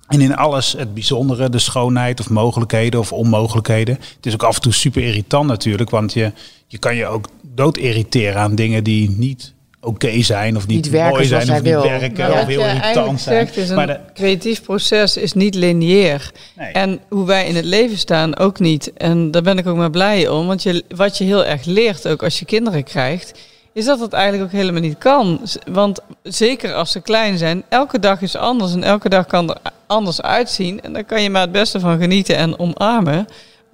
En 0.08 0.22
in 0.22 0.36
alles 0.36 0.72
het 0.78 0.94
bijzondere, 0.94 1.50
de 1.50 1.60
schoonheid 1.60 2.20
of 2.20 2.30
mogelijkheden 2.30 3.00
of 3.00 3.14
onmogelijkheden. 3.14 3.96
Het 4.16 4.26
is 4.26 4.34
ook 4.34 4.44
af 4.44 4.56
en 4.56 4.62
toe 4.62 4.74
super 4.74 5.04
irritant 5.04 5.48
natuurlijk. 5.48 5.90
Want 5.90 6.14
je, 6.14 6.32
je 6.68 6.78
kan 6.78 6.96
je 6.96 7.08
ook 7.08 7.28
dood 7.42 7.78
irriteren 7.78 8.42
aan 8.42 8.56
dingen 8.56 8.84
die 8.84 9.10
niet 9.10 9.54
oké 9.88 10.22
zijn 10.22 10.56
of 10.56 10.68
niet, 10.68 10.92
niet 10.92 11.02
mooi 11.02 11.26
zijn 11.26 11.50
of 11.50 11.54
niet 11.54 11.64
wil. 11.64 11.82
werken 11.82 12.32
of 12.32 12.46
heel 12.46 12.62
irritant 12.62 13.22
zijn. 13.22 13.46
Zegt, 13.46 13.58
is 13.58 13.70
een 13.70 13.86
de, 13.86 14.00
creatief 14.14 14.64
proces 14.64 15.18
is 15.18 15.34
niet 15.34 15.56
lineair. 15.56 16.32
Nee. 16.56 16.72
En 16.72 17.00
hoe 17.10 17.26
wij 17.26 17.48
in 17.48 17.56
het 17.56 17.66
leven 17.66 17.98
staan 17.98 18.38
ook 18.38 18.60
niet. 18.60 18.94
En 18.94 19.32
daar 19.32 19.42
ben 19.42 19.58
ik 19.58 19.68
ook 19.68 19.78
maar 19.78 19.90
blij 19.90 20.28
om. 20.28 20.48
Want 20.48 20.64
je, 20.64 20.84
wat 20.96 21.18
je 21.18 21.24
heel 21.24 21.46
erg 21.46 21.66
leert 21.66 22.08
ook 22.08 22.24
als 22.24 22.40
je 22.40 22.46
kinderen 22.46 22.84
krijgt, 22.84 23.40
is 23.74 23.86
dat 23.86 24.00
het 24.00 24.14
eigenlijk 24.14 24.44
ook 24.44 24.60
helemaal 24.60 24.82
niet 24.82 24.98
kan. 24.98 25.42
Want 25.72 26.00
zeker 26.24 26.74
als 26.74 26.92
ze 26.92 27.02
klein 27.02 27.38
zijn, 27.38 27.64
elke 27.70 28.00
dag 28.00 28.22
is 28.22 28.36
anders 28.36 28.74
en 28.74 28.84
elke 28.84 29.10
dag 29.10 29.26
kan 29.26 29.50
er 29.50 29.58
anders 29.88 30.22
uitzien. 30.22 30.82
En 30.82 30.94
daar 30.94 31.04
kan 31.04 31.24
je 31.24 31.30
maar 31.30 31.42
het 31.42 31.52
beste 31.52 31.80
van 31.80 32.00
genieten 32.00 32.36
en 32.36 32.60
omarmen. 32.60 33.28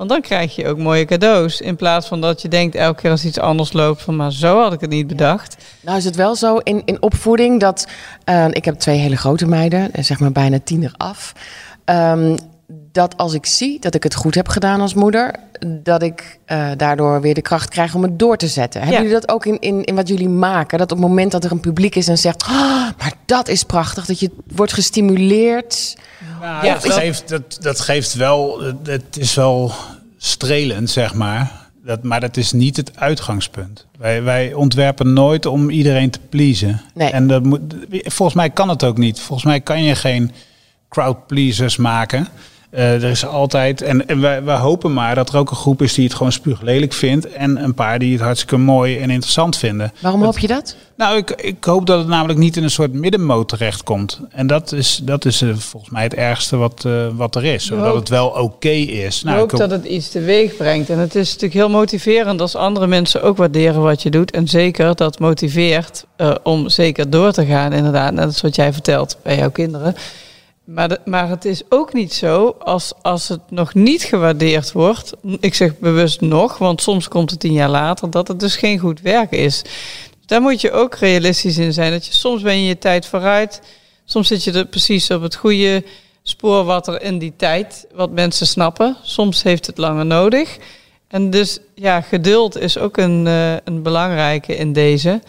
Want 0.03 0.15
dan 0.15 0.37
krijg 0.37 0.55
je 0.55 0.67
ook 0.67 0.77
mooie 0.77 1.05
cadeaus. 1.05 1.61
In 1.61 1.75
plaats 1.75 2.07
van 2.07 2.21
dat 2.21 2.41
je 2.41 2.47
denkt 2.47 2.75
elke 2.75 3.01
keer 3.01 3.11
als 3.11 3.25
iets 3.25 3.39
anders 3.39 3.73
loopt 3.73 4.01
van 4.01 4.15
maar 4.15 4.31
zo 4.31 4.61
had 4.61 4.73
ik 4.73 4.81
het 4.81 4.89
niet 4.89 5.07
bedacht. 5.07 5.55
Nou 5.81 5.97
is 5.97 6.05
het 6.05 6.15
wel 6.15 6.35
zo 6.35 6.57
in, 6.57 6.81
in 6.85 7.01
opvoeding 7.01 7.59
dat 7.59 7.87
uh, 8.29 8.45
ik 8.49 8.65
heb 8.65 8.75
twee 8.75 8.97
hele 8.97 9.15
grote 9.15 9.45
meiden, 9.45 9.93
eh, 9.93 10.03
zeg 10.03 10.19
maar 10.19 10.31
bijna 10.31 10.59
tiener 10.63 10.93
af. 10.97 11.33
Um, 11.85 12.35
dat 12.91 13.17
als 13.17 13.33
ik 13.33 13.45
zie 13.45 13.79
dat 13.79 13.95
ik 13.95 14.03
het 14.03 14.15
goed 14.15 14.35
heb 14.35 14.47
gedaan 14.47 14.81
als 14.81 14.93
moeder, 14.93 15.35
dat 15.67 16.03
ik 16.03 16.39
uh, 16.47 16.69
daardoor 16.77 17.21
weer 17.21 17.33
de 17.33 17.41
kracht 17.41 17.69
krijg 17.69 17.95
om 17.95 18.03
het 18.03 18.19
door 18.19 18.37
te 18.37 18.47
zetten. 18.47 18.81
Ja. 18.81 18.87
Hebben 18.87 19.05
jullie 19.05 19.21
dat 19.21 19.35
ook 19.35 19.45
in, 19.45 19.59
in, 19.59 19.83
in 19.83 19.95
wat 19.95 20.07
jullie 20.07 20.29
maken? 20.29 20.77
Dat 20.77 20.91
op 20.91 20.97
het 20.97 21.07
moment 21.07 21.31
dat 21.31 21.43
er 21.43 21.51
een 21.51 21.59
publiek 21.59 21.95
is 21.95 22.07
en 22.07 22.17
zegt, 22.17 22.43
oh, 22.43 22.89
maar 22.97 23.13
dat 23.25 23.47
is 23.47 23.63
prachtig, 23.63 24.05
dat 24.05 24.19
je 24.19 24.31
wordt 24.55 24.73
gestimuleerd. 24.73 25.97
Nou, 26.41 26.65
ja, 26.65 26.73
dat, 26.73 26.91
geeft, 26.91 27.29
dat, 27.29 27.57
dat 27.61 27.79
geeft 27.79 28.13
wel, 28.13 28.61
het 28.83 29.17
is 29.17 29.35
wel 29.35 29.71
strelend, 30.25 30.89
zeg 30.89 31.13
maar. 31.13 31.51
Dat, 31.85 32.03
maar 32.03 32.19
dat 32.19 32.37
is 32.37 32.51
niet 32.51 32.77
het 32.77 32.99
uitgangspunt. 32.99 33.85
Wij, 33.97 34.23
wij 34.23 34.53
ontwerpen 34.53 35.13
nooit 35.13 35.45
om 35.45 35.69
iedereen 35.69 36.09
te 36.09 36.19
pleasen. 36.29 36.81
Nee. 36.93 37.09
En 37.09 37.27
dat 37.27 37.43
moet, 37.43 37.61
volgens 37.89 38.33
mij 38.33 38.49
kan 38.49 38.69
het 38.69 38.83
ook 38.83 38.97
niet. 38.97 39.19
Volgens 39.19 39.47
mij 39.47 39.61
kan 39.61 39.83
je 39.83 39.95
geen 39.95 40.31
crowd 40.89 41.27
pleasers 41.27 41.77
maken. 41.77 42.27
Uh, 42.75 43.03
er 43.03 43.09
is 43.09 43.25
altijd, 43.25 43.81
en, 43.81 44.07
en 44.07 44.21
wij, 44.21 44.43
wij, 44.43 44.57
hopen 44.57 44.93
maar 44.93 45.15
dat 45.15 45.29
er 45.29 45.37
ook 45.37 45.49
een 45.49 45.55
groep 45.55 45.81
is 45.81 45.93
die 45.93 46.03
het 46.03 46.13
gewoon 46.13 46.31
spuuglelijk 46.31 46.93
vindt. 46.93 47.31
En 47.31 47.63
een 47.63 47.73
paar 47.73 47.99
die 47.99 48.13
het 48.13 48.21
hartstikke 48.21 48.57
mooi 48.57 48.97
en 48.97 49.09
interessant 49.09 49.57
vinden. 49.57 49.93
Waarom 49.99 50.19
dat, 50.19 50.29
hoop 50.29 50.39
je 50.39 50.47
dat? 50.47 50.75
Nou, 50.95 51.17
ik, 51.17 51.31
ik 51.31 51.63
hoop 51.63 51.85
dat 51.85 51.99
het 51.99 52.07
namelijk 52.07 52.39
niet 52.39 52.57
in 52.57 52.63
een 52.63 52.69
soort 52.69 52.93
middenmoot 52.93 53.49
terechtkomt. 53.49 54.19
En 54.29 54.47
dat 54.47 54.71
is, 54.71 55.01
dat 55.03 55.25
is 55.25 55.41
uh, 55.41 55.55
volgens 55.55 55.91
mij 55.91 56.03
het 56.03 56.13
ergste 56.13 56.57
wat, 56.57 56.83
uh, 56.87 57.07
wat 57.15 57.35
er 57.35 57.45
is. 57.45 57.65
Zodat 57.65 57.95
het 57.95 58.09
wel 58.09 58.27
oké 58.27 58.39
okay 58.39 58.81
is. 58.81 59.23
Nou, 59.23 59.43
ik 59.43 59.51
hoop 59.51 59.59
dat 59.59 59.71
het 59.71 59.85
iets 59.85 60.09
teweeg 60.09 60.57
brengt. 60.57 60.89
En 60.89 60.97
het 60.97 61.15
is 61.15 61.27
natuurlijk 61.27 61.53
heel 61.53 61.69
motiverend 61.69 62.41
als 62.41 62.55
andere 62.55 62.87
mensen 62.87 63.21
ook 63.23 63.37
waarderen 63.37 63.81
wat 63.81 64.01
je 64.01 64.09
doet. 64.09 64.31
En 64.31 64.47
zeker 64.47 64.95
dat 64.95 65.19
motiveert 65.19 66.05
om 66.43 66.69
zeker 66.69 67.09
door 67.09 67.31
te 67.31 67.45
gaan, 67.45 67.73
inderdaad. 67.73 68.13
Net 68.13 68.25
als 68.25 68.41
wat 68.41 68.55
jij 68.55 68.73
vertelt 68.73 69.17
bij 69.23 69.37
jouw 69.37 69.51
kinderen. 69.51 69.95
Maar, 70.65 70.89
de- 70.89 70.99
maar 71.05 71.29
het 71.29 71.45
is 71.45 71.61
ook 71.69 71.93
niet 71.93 72.13
zo 72.13 72.55
als, 72.59 72.93
als 73.01 73.27
het 73.27 73.39
nog 73.49 73.73
niet 73.73 74.03
gewaardeerd 74.03 74.71
wordt. 74.71 75.13
Ik 75.39 75.53
zeg 75.53 75.79
bewust 75.79 76.21
nog, 76.21 76.57
want 76.57 76.81
soms 76.81 77.07
komt 77.07 77.29
het 77.31 77.39
tien 77.39 77.53
jaar 77.53 77.69
later 77.69 78.09
dat 78.09 78.27
het 78.27 78.39
dus 78.39 78.55
geen 78.55 78.79
goed 78.79 79.01
werk 79.01 79.31
is. 79.31 79.61
Daar 80.25 80.41
moet 80.41 80.61
je 80.61 80.71
ook 80.71 80.95
realistisch 80.95 81.57
in 81.57 81.73
zijn. 81.73 81.91
Dat 81.91 82.05
je 82.05 82.13
soms 82.13 82.41
ben 82.41 82.59
je 82.61 82.67
je 82.67 82.77
tijd 82.77 83.05
vooruit. 83.05 83.61
Soms 84.05 84.27
zit 84.27 84.43
je 84.43 84.51
er 84.51 84.65
precies 84.65 85.09
op 85.11 85.21
het 85.21 85.35
goede 85.35 85.83
spoor 86.23 86.63
wat 86.63 86.87
er 86.87 87.01
in 87.01 87.17
die 87.17 87.33
tijd, 87.37 87.85
wat 87.93 88.11
mensen 88.11 88.47
snappen. 88.47 88.97
Soms 89.01 89.43
heeft 89.43 89.65
het 89.65 89.77
langer 89.77 90.05
nodig. 90.05 90.57
En 91.07 91.29
dus 91.29 91.59
ja, 91.75 92.01
geduld 92.01 92.57
is 92.57 92.77
ook 92.77 92.97
een, 92.97 93.27
eh, 93.27 93.53
een 93.63 93.81
belangrijke 93.81 94.55
in 94.55 94.73
deze. 94.73 95.21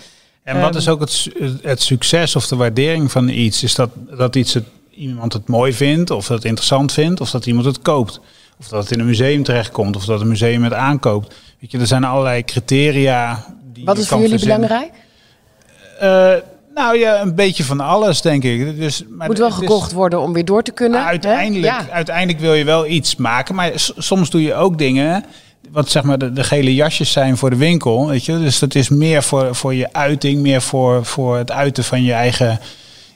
En 0.43 0.61
wat 0.61 0.69
Ehm, 0.71 0.79
is 0.79 0.89
ook 0.89 1.01
het, 1.01 1.29
het 1.63 1.83
succes 1.83 2.37
of 2.37 2.47
de 2.47 2.57
waardering 2.57 3.11
van 3.13 3.29
iets? 3.29 3.63
Is 3.63 3.75
dat, 3.75 3.91
dat 4.17 4.37
iets 4.37 4.55
het, 4.55 4.65
iemand 4.97 5.33
het 5.33 5.49
mooi 5.49 5.73
vindt, 5.73 6.11
of 6.11 6.27
dat 6.27 6.37
het 6.37 6.47
interessant 6.47 6.93
vindt, 6.93 7.21
of 7.21 7.31
dat 7.31 7.47
iemand 7.47 7.67
het 7.67 7.83
koopt? 7.83 8.21
Of 8.59 8.69
dat 8.69 8.83
het 8.83 8.93
in 8.93 9.01
een 9.01 9.07
museum 9.07 9.43
terechtkomt, 9.43 9.97
of 9.97 10.05
dat 10.05 10.21
een 10.21 10.29
museum 10.29 10.63
het 10.65 10.73
aankoopt. 10.73 11.35
Weet 11.61 11.71
je, 11.71 11.79
er 11.79 11.87
zijn 11.87 12.05
allerlei 12.05 12.45
criteria. 12.45 13.45
Die 13.73 13.85
Wat 13.85 13.99
is 13.99 14.09
voor 14.09 14.21
jullie 14.21 14.39
verzinnen. 14.39 14.61
belangrijk? 14.69 14.93
Eh, 16.01 16.33
nou 16.75 16.99
ja, 16.99 17.21
een 17.21 17.35
beetje 17.35 17.65
van 17.65 17.81
alles, 17.81 18.21
denk 18.21 18.43
ik. 18.45 18.77
Dus, 18.77 19.05
maar 19.11 19.27
Moet 19.27 19.39
wel 19.39 19.49
is- 19.49 19.55
gekocht 19.55 19.93
worden 19.93 20.21
om 20.21 20.33
weer 20.33 20.45
door 20.45 20.63
te 20.63 20.73
kunnen. 20.73 21.05
Uiteindelijk, 21.05 21.73
Ja. 21.73 21.87
uiteindelijk 21.91 22.39
wil 22.41 22.55
je 22.55 22.65
wel 22.65 22.87
iets 22.87 23.17
maken, 23.17 23.55
maar 23.55 23.73
soms 23.97 24.31
doe 24.31 24.43
je 24.43 24.55
ook 24.55 24.79
dingen. 24.79 25.25
Wat 25.71 25.91
zeg 25.91 26.03
maar 26.03 26.19
de, 26.19 26.33
de 26.33 26.45
gele 26.45 26.75
jasjes 26.75 27.13
zijn 27.13 27.37
voor 27.37 27.51
de 27.51 27.57
winkel, 27.57 28.09
weet 28.09 28.25
je. 28.25 28.39
Dus 28.39 28.59
dat 28.59 28.75
is 28.75 28.89
meer 28.89 29.23
voor, 29.23 29.55
voor 29.55 29.75
je 29.75 29.93
uiting, 29.93 30.41
meer 30.41 30.63
voor, 30.63 31.05
voor 31.05 31.37
het 31.37 31.51
uiten 31.51 31.85
van 31.85 32.03
je 32.03 32.13
eigen 32.13 32.61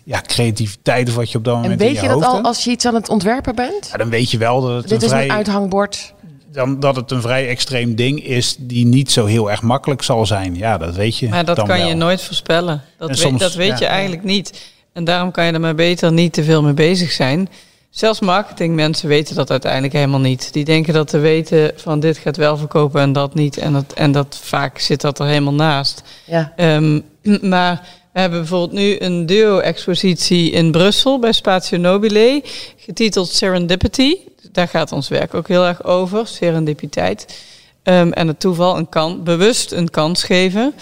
ja, 0.08 0.20
creativiteit 0.26 1.08
of 1.08 1.14
wat 1.14 1.30
je 1.32 1.38
op 1.38 1.44
dat 1.44 1.54
En 1.54 1.60
moment 1.60 1.80
in 1.80 1.86
weet 1.86 1.96
je 1.96 2.02
je 2.02 2.08
dat 2.08 2.24
al 2.24 2.34
hebt. 2.34 2.46
als 2.46 2.64
je 2.64 2.70
iets 2.70 2.84
aan 2.86 2.94
het 2.94 3.08
ontwerpen 3.08 3.54
bent? 3.54 3.88
Ja, 3.92 3.96
dan 3.98 4.08
weet 4.10 4.30
je 4.30 4.38
wel 4.38 4.60
dat 4.60 4.70
het, 4.76 4.88
Dit 4.88 4.98
een 4.98 5.04
is 5.04 5.10
vrij, 5.10 5.24
een 5.24 5.30
uithangbord. 5.32 6.14
dan, 6.52 6.80
dat 6.80 6.96
het 6.96 7.10
een 7.10 7.20
vrij 7.20 7.48
extreem 7.48 7.94
ding 7.94 8.24
is 8.24 8.56
die 8.58 8.86
niet 8.86 9.10
zo 9.12 9.26
heel 9.26 9.50
erg 9.50 9.62
makkelijk 9.62 10.02
zal 10.02 10.26
zijn. 10.26 10.54
Ja, 10.56 10.78
dat 10.78 10.94
weet 10.96 11.16
je. 11.18 11.28
Maar 11.28 11.44
dat 11.44 11.56
dan 11.56 11.66
kan 11.66 11.78
wel. 11.78 11.86
je 11.88 11.94
nooit 11.94 12.22
voorspellen. 12.22 12.82
Dat, 12.98 13.08
En 13.08 13.14
weet, 13.14 13.24
soms- 13.24 13.40
dat 13.40 13.54
weet 13.54 13.68
ja. 13.68 13.76
je 13.78 13.86
eigenlijk 13.86 14.22
niet. 14.24 14.70
En 14.92 15.04
daarom 15.04 15.30
kan 15.30 15.44
je 15.46 15.52
er 15.52 15.60
maar 15.60 15.74
beter 15.74 16.12
niet 16.12 16.32
te 16.32 16.44
veel 16.44 16.62
mee 16.62 16.72
bezig 16.74 17.12
zijn. 17.12 17.48
Zelfs 17.90 18.20
marketingmensen 18.20 19.08
weten 19.08 19.34
dat 19.34 19.50
uiteindelijk 19.50 19.92
helemaal 19.92 20.20
niet. 20.20 20.52
Die 20.52 20.64
denken 20.64 20.94
dat 20.94 21.08
te 21.08 21.18
weten 21.18 21.72
van 21.76 22.00
dit 22.00 22.18
gaat 22.18 22.36
wel 22.36 22.56
verkopen 22.56 23.00
en 23.00 23.12
dat 23.12 23.34
niet. 23.34 23.56
En 23.58 23.72
dat, 23.72 23.92
en 23.92 24.12
dat 24.12 24.40
vaak 24.42 24.78
zit 24.78 25.00
dat 25.00 25.18
er 25.18 25.26
helemaal 25.26 25.54
naast. 25.54 26.02
Ja. 26.24 26.52
Ehm, 26.56 27.00
maar 27.42 27.86
we 28.18 28.24
hebben 28.24 28.42
bijvoorbeeld 28.42 28.80
nu 28.80 28.96
een 28.98 29.26
duo-expositie 29.26 30.50
in 30.50 30.70
Brussel 30.70 31.18
bij 31.18 31.32
Spatio 31.32 31.78
Nobile, 31.78 32.42
getiteld 32.76 33.28
Serendipity. 33.28 34.16
Daar 34.52 34.68
gaat 34.68 34.92
ons 34.92 35.08
werk 35.08 35.34
ook 35.34 35.48
heel 35.48 35.66
erg 35.66 35.84
over, 35.84 36.26
serendipiteit. 36.26 37.42
Ehm, 37.82 38.10
en 38.10 38.28
het 38.28 38.40
toeval 38.40 38.76
een 38.76 38.88
kan, 38.88 39.24
bewust 39.24 39.72
een 39.72 39.90
kans 39.90 40.22
geven. 40.22 40.74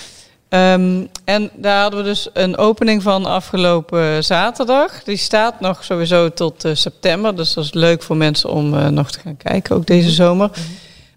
Ehm, 0.48 1.04
en 1.24 1.50
daar 1.54 1.80
hadden 1.80 2.02
we 2.02 2.06
dus 2.08 2.28
een 2.32 2.56
opening 2.56 3.02
van 3.02 3.26
afgelopen 3.26 4.24
zaterdag. 4.24 5.02
Die 5.04 5.16
staat 5.16 5.60
nog 5.60 5.84
sowieso 5.84 6.32
tot 6.32 6.64
eh, 6.64 6.74
september. 6.74 7.36
Dus 7.36 7.54
dat 7.54 7.64
is 7.64 7.72
leuk 7.72 8.02
voor 8.02 8.16
mensen 8.16 8.50
om 8.50 8.74
eh, 8.74 8.88
nog 8.88 9.10
te 9.10 9.20
gaan 9.20 9.36
kijken, 9.36 9.76
ook 9.76 9.86
deze 9.86 10.10
zomer. 10.10 10.50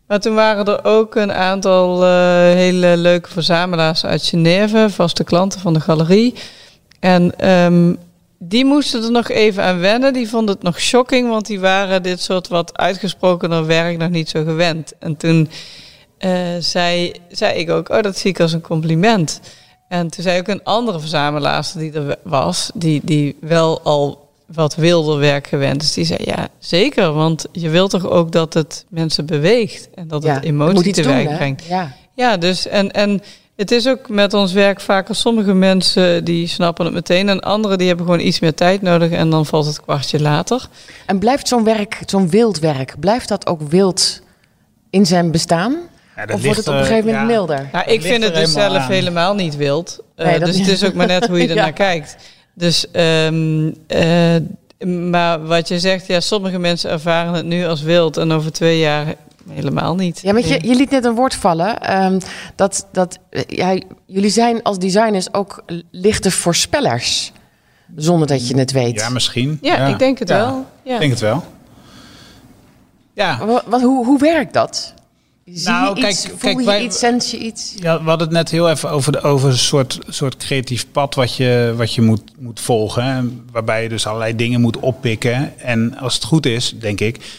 Maar 0.09 0.19
toen 0.19 0.35
waren 0.35 0.65
er 0.65 0.83
ook 0.83 1.15
een 1.15 1.33
aantal 1.33 2.03
eh, 2.03 2.09
hele 2.39 2.97
leuke 2.97 3.29
verzamelaars 3.29 4.05
uit 4.05 4.25
Genève, 4.25 4.89
vaste 4.89 5.23
klanten 5.23 5.59
van 5.59 5.73
de 5.73 5.79
galerie. 5.79 6.33
En 6.99 7.39
ehm, 7.39 7.93
die 8.39 8.65
moesten 8.65 9.03
er 9.03 9.11
nog 9.11 9.29
even 9.29 9.63
aan 9.63 9.79
wennen. 9.79 10.13
Die 10.13 10.29
vonden 10.29 10.55
het 10.55 10.63
nog 10.63 10.79
shocking, 10.79 11.29
want 11.29 11.45
die 11.45 11.59
waren 11.59 12.03
dit 12.03 12.21
soort 12.21 12.47
wat 12.47 12.77
uitgesprokener 12.77 13.65
werk 13.65 13.97
nog 13.97 14.09
niet 14.09 14.29
zo 14.29 14.43
gewend. 14.43 14.93
En 14.99 15.17
toen 15.17 15.49
eh, 16.17 16.31
zei, 16.59 17.13
zei 17.29 17.59
ik 17.59 17.69
ook, 17.69 17.89
oh, 17.89 18.01
dat 18.01 18.17
zie 18.17 18.29
ik 18.29 18.39
als 18.39 18.53
een 18.53 18.61
compliment. 18.61 19.39
En 19.87 20.09
toen 20.09 20.23
zei 20.23 20.39
ook 20.39 20.47
een 20.47 20.63
andere 20.63 20.99
verzamelaar 20.99 21.71
die 21.75 21.91
er 21.91 22.17
was, 22.23 22.71
die, 22.73 23.01
die 23.03 23.37
wel 23.41 23.81
al 23.81 24.28
wat 24.53 24.75
wilder 24.75 25.17
werk 25.19 25.47
gewend 25.47 25.81
is, 25.81 25.93
die 25.93 26.05
zei 26.05 26.19
ja, 26.23 26.47
zeker, 26.59 27.13
want 27.13 27.45
je 27.51 27.69
wilt 27.69 27.89
toch 27.89 28.09
ook 28.09 28.31
dat 28.31 28.53
het 28.53 28.85
mensen 28.89 29.25
beweegt 29.25 29.89
en 29.95 30.07
dat 30.07 30.23
ja. 30.23 30.33
het 30.33 30.43
emotie 30.43 30.93
teweeg 30.93 31.35
brengt. 31.35 31.63
Ja. 31.65 31.91
Ja, 32.15 32.37
dus 32.37 32.67
en, 32.67 32.91
en 32.91 33.21
het 33.55 33.71
is 33.71 33.87
ook 33.87 34.09
met 34.09 34.33
ons 34.33 34.53
werk 34.53 34.81
vaker 34.81 35.15
sommige 35.15 35.53
mensen 35.53 36.23
die 36.23 36.47
snappen 36.47 36.85
het 36.85 36.93
meteen 36.93 37.29
en 37.29 37.39
anderen 37.39 37.77
die 37.77 37.87
hebben 37.87 38.05
gewoon 38.05 38.21
iets 38.21 38.39
meer 38.39 38.53
tijd 38.53 38.81
nodig 38.81 39.11
en 39.11 39.29
dan 39.29 39.45
valt 39.45 39.65
het 39.65 39.81
kwartje 39.81 40.19
later. 40.21 40.67
En 41.05 41.19
blijft 41.19 41.47
zo'n 41.47 41.63
werk, 41.63 42.01
zo'n 42.05 42.29
wild 42.29 42.59
werk, 42.59 42.95
blijft 42.99 43.27
dat 43.27 43.47
ook 43.47 43.61
wild 43.61 44.21
in 44.89 45.05
zijn 45.05 45.31
bestaan? 45.31 45.77
Ja, 46.15 46.33
Of 46.33 46.43
wordt 46.43 46.57
het 46.57 46.67
op 46.67 46.73
een 46.73 46.79
gegeven 46.79 47.05
moment 47.05 47.29
ja. 47.29 47.35
milder? 47.35 47.55
Nou, 47.71 47.85
Dat 47.85 47.93
ik 47.93 48.01
vind 48.01 48.23
het 48.23 48.35
dus 48.35 48.51
zelf 48.51 48.77
aan. 48.77 48.91
helemaal 48.91 49.33
niet 49.35 49.55
wild. 49.55 49.99
Eh, 50.15 50.25
Nee, 50.25 50.39
dus 50.39 50.57
niet. 50.57 50.65
het 50.65 50.75
is 50.81 50.83
ook 50.83 50.93
maar 50.93 51.07
net 51.07 51.27
hoe 51.27 51.37
je 51.41 51.47
er 51.49 51.55
Ja. 51.55 51.61
naar 51.61 51.73
kijkt. 51.73 52.15
Dus, 52.53 52.91
ehm, 52.91 53.71
eh, 53.87 54.35
maar 54.87 55.45
wat 55.45 55.67
je 55.67 55.79
zegt, 55.79 56.07
ja, 56.07 56.19
sommige 56.19 56.59
mensen 56.59 56.89
ervaren 56.89 57.33
het 57.33 57.45
nu 57.45 57.65
als 57.65 57.81
wild 57.81 58.17
en 58.17 58.31
over 58.31 58.51
twee 58.51 58.79
jaar 58.79 59.15
helemaal 59.49 59.95
niet. 59.95 60.19
Ja, 60.21 60.33
want 60.33 60.47
je, 60.47 60.67
je 60.67 60.75
liet 60.75 60.89
net 60.89 61.05
een 61.05 61.15
woord 61.15 61.35
vallen. 61.35 61.79
ehm, 61.81 62.19
dat, 62.55 62.87
dat, 62.91 63.17
eh, 63.29 63.41
ja, 63.47 63.79
jullie 64.05 64.29
zijn 64.29 64.63
als 64.63 64.77
designers 64.79 65.33
ook 65.33 65.63
lichte 65.91 66.31
voorspellers. 66.31 67.31
Zonder 67.95 68.27
dat 68.27 68.47
je 68.47 68.57
het 68.57 68.71
weet. 68.71 68.99
Ja, 68.99 69.09
misschien. 69.09 69.57
Ja, 69.61 69.87
ik 69.87 69.99
denk 69.99 70.19
het 70.19 70.29
Ja, 70.29 70.37
wel. 70.37 70.65
Ja. 70.83 70.93
Ik 70.93 70.99
denk 70.99 71.11
het 71.11 71.19
wel. 71.21 71.43
Ja, 73.13 73.45
Wat, 73.45 73.63
wat- 73.65 73.81
hoe, 73.81 74.05
hoe 74.05 74.19
werkt 74.19 74.53
dat? 74.53 74.93
Zie 75.53 75.69
Nou, 75.69 75.95
je 75.95 76.01
kijk- 76.01 76.13
iets, 76.13 76.25
voel 76.27 76.37
kijk, 76.37 76.59
je 76.59 76.65
wij- 76.65 76.83
iets, 76.83 76.99
sens 76.99 77.31
je 77.31 77.37
iets? 77.37 77.73
Ja, 77.79 78.03
we 78.03 78.09
hadden 78.09 78.27
het 78.27 78.35
net 78.37 78.49
heel 78.49 78.69
even 78.69 78.89
over, 78.91 79.11
de, 79.11 79.21
over 79.21 79.49
een 79.49 79.57
soort, 79.57 79.99
soort 80.07 80.37
creatief 80.37 80.85
pad 80.91 81.15
wat 81.15 81.35
je, 81.35 81.73
wat 81.77 81.93
je 81.93 82.01
moet, 82.01 82.21
moet 82.39 82.59
volgen. 82.59 83.03
hè. 83.05 83.21
Waarbij 83.51 83.83
je 83.83 83.89
dus 83.89 84.07
allerlei 84.07 84.35
dingen 84.35 84.61
moet 84.61 84.77
oppikken. 84.79 85.59
En 85.59 85.97
als 85.97 86.13
het 86.13 86.23
goed 86.23 86.45
is, 86.45 86.73
denk 86.79 86.99
ik, 86.99 87.37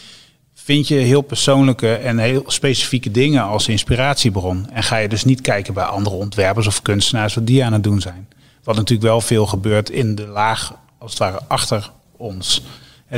vind 0.53 0.87
je 0.87 0.95
heel 0.95 1.21
persoonlijke 1.21 1.93
en 1.95 2.17
heel 2.17 2.43
specifieke 2.47 3.11
dingen 3.11 3.43
als 3.43 3.67
inspiratiebron. 3.67 4.69
En 4.73 4.83
ga 4.83 4.97
je 4.97 5.07
dus 5.09 5.23
niet 5.23 5.41
kijken 5.41 5.73
bij 5.73 5.83
andere 5.83 6.15
ontwerpers 6.15 6.67
of 6.67 6.81
kunstenaars 6.81 7.33
wat 7.35 7.47
die 7.47 7.63
aan 7.65 7.73
het 7.73 7.83
doen 7.83 8.01
zijn. 8.01 8.27
Wat 8.63 8.75
natuurlijk 8.75 9.07
wel 9.07 9.21
veel 9.21 9.45
gebeurt 9.45 9.89
in 9.89 10.15
de 10.15 10.27
laag, 10.27 10.73
als 10.97 11.09
het 11.11 11.19
ware, 11.19 11.39
achter 11.47 11.91
ons. 12.17 12.63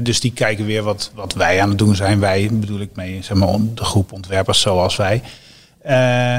Dus 0.02 0.20
die 0.20 0.34
kijken 0.34 0.66
weer 0.66 0.84
wat, 0.84 1.12
wat 1.16 1.34
wij 1.34 1.62
aan 1.62 1.70
het 1.70 1.78
doen 1.78 1.96
zijn. 1.96 2.20
Wij 2.20 2.50
bedoel 2.52 2.80
ik 2.80 2.90
mee, 2.94 3.22
zeg 3.22 3.38
maar, 3.38 3.56
de 3.74 3.84
groep 3.84 4.12
ontwerpers 4.12 4.62
zoals 4.62 4.96
wij. 4.96 5.22
Eh, 5.82 6.36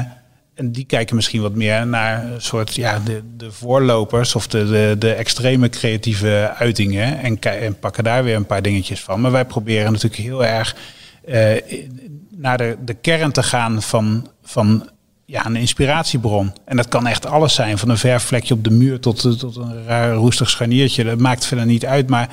en 0.55 0.71
die 0.71 0.85
kijken 0.85 1.15
misschien 1.15 1.41
wat 1.41 1.55
meer 1.55 1.87
naar 1.87 2.25
een 2.25 2.41
soort 2.41 2.75
ja, 2.75 2.99
de, 2.99 3.21
de 3.37 3.51
voorlopers 3.51 4.35
of 4.35 4.47
de, 4.47 4.65
de, 4.65 4.95
de 4.99 5.13
extreme 5.13 5.69
creatieve 5.69 6.53
uitingen. 6.57 7.19
En, 7.19 7.39
en 7.39 7.79
pakken 7.79 8.03
daar 8.03 8.23
weer 8.23 8.35
een 8.35 8.45
paar 8.45 8.61
dingetjes 8.61 9.01
van. 9.01 9.21
Maar 9.21 9.31
wij 9.31 9.45
proberen 9.45 9.91
natuurlijk 9.91 10.21
heel 10.21 10.45
erg 10.45 10.75
eh, 11.25 11.61
naar 12.29 12.57
de, 12.57 12.77
de 12.85 12.93
kern 12.93 13.31
te 13.31 13.43
gaan 13.43 13.81
van, 13.81 14.29
van 14.43 14.89
ja, 15.25 15.45
een 15.45 15.55
inspiratiebron. 15.55 16.53
En 16.65 16.77
dat 16.77 16.87
kan 16.87 17.07
echt 17.07 17.25
alles 17.25 17.53
zijn. 17.53 17.77
Van 17.77 17.89
een 17.89 17.97
verfvlekje 17.97 18.53
op 18.53 18.63
de 18.63 18.71
muur 18.71 18.99
tot, 18.99 19.39
tot 19.39 19.55
een 19.55 19.85
raar 19.85 20.13
roestig 20.13 20.49
scharniertje. 20.49 21.03
Dat 21.03 21.19
maakt 21.19 21.45
verder 21.45 21.65
niet 21.65 21.85
uit. 21.85 22.09
Maar 22.09 22.29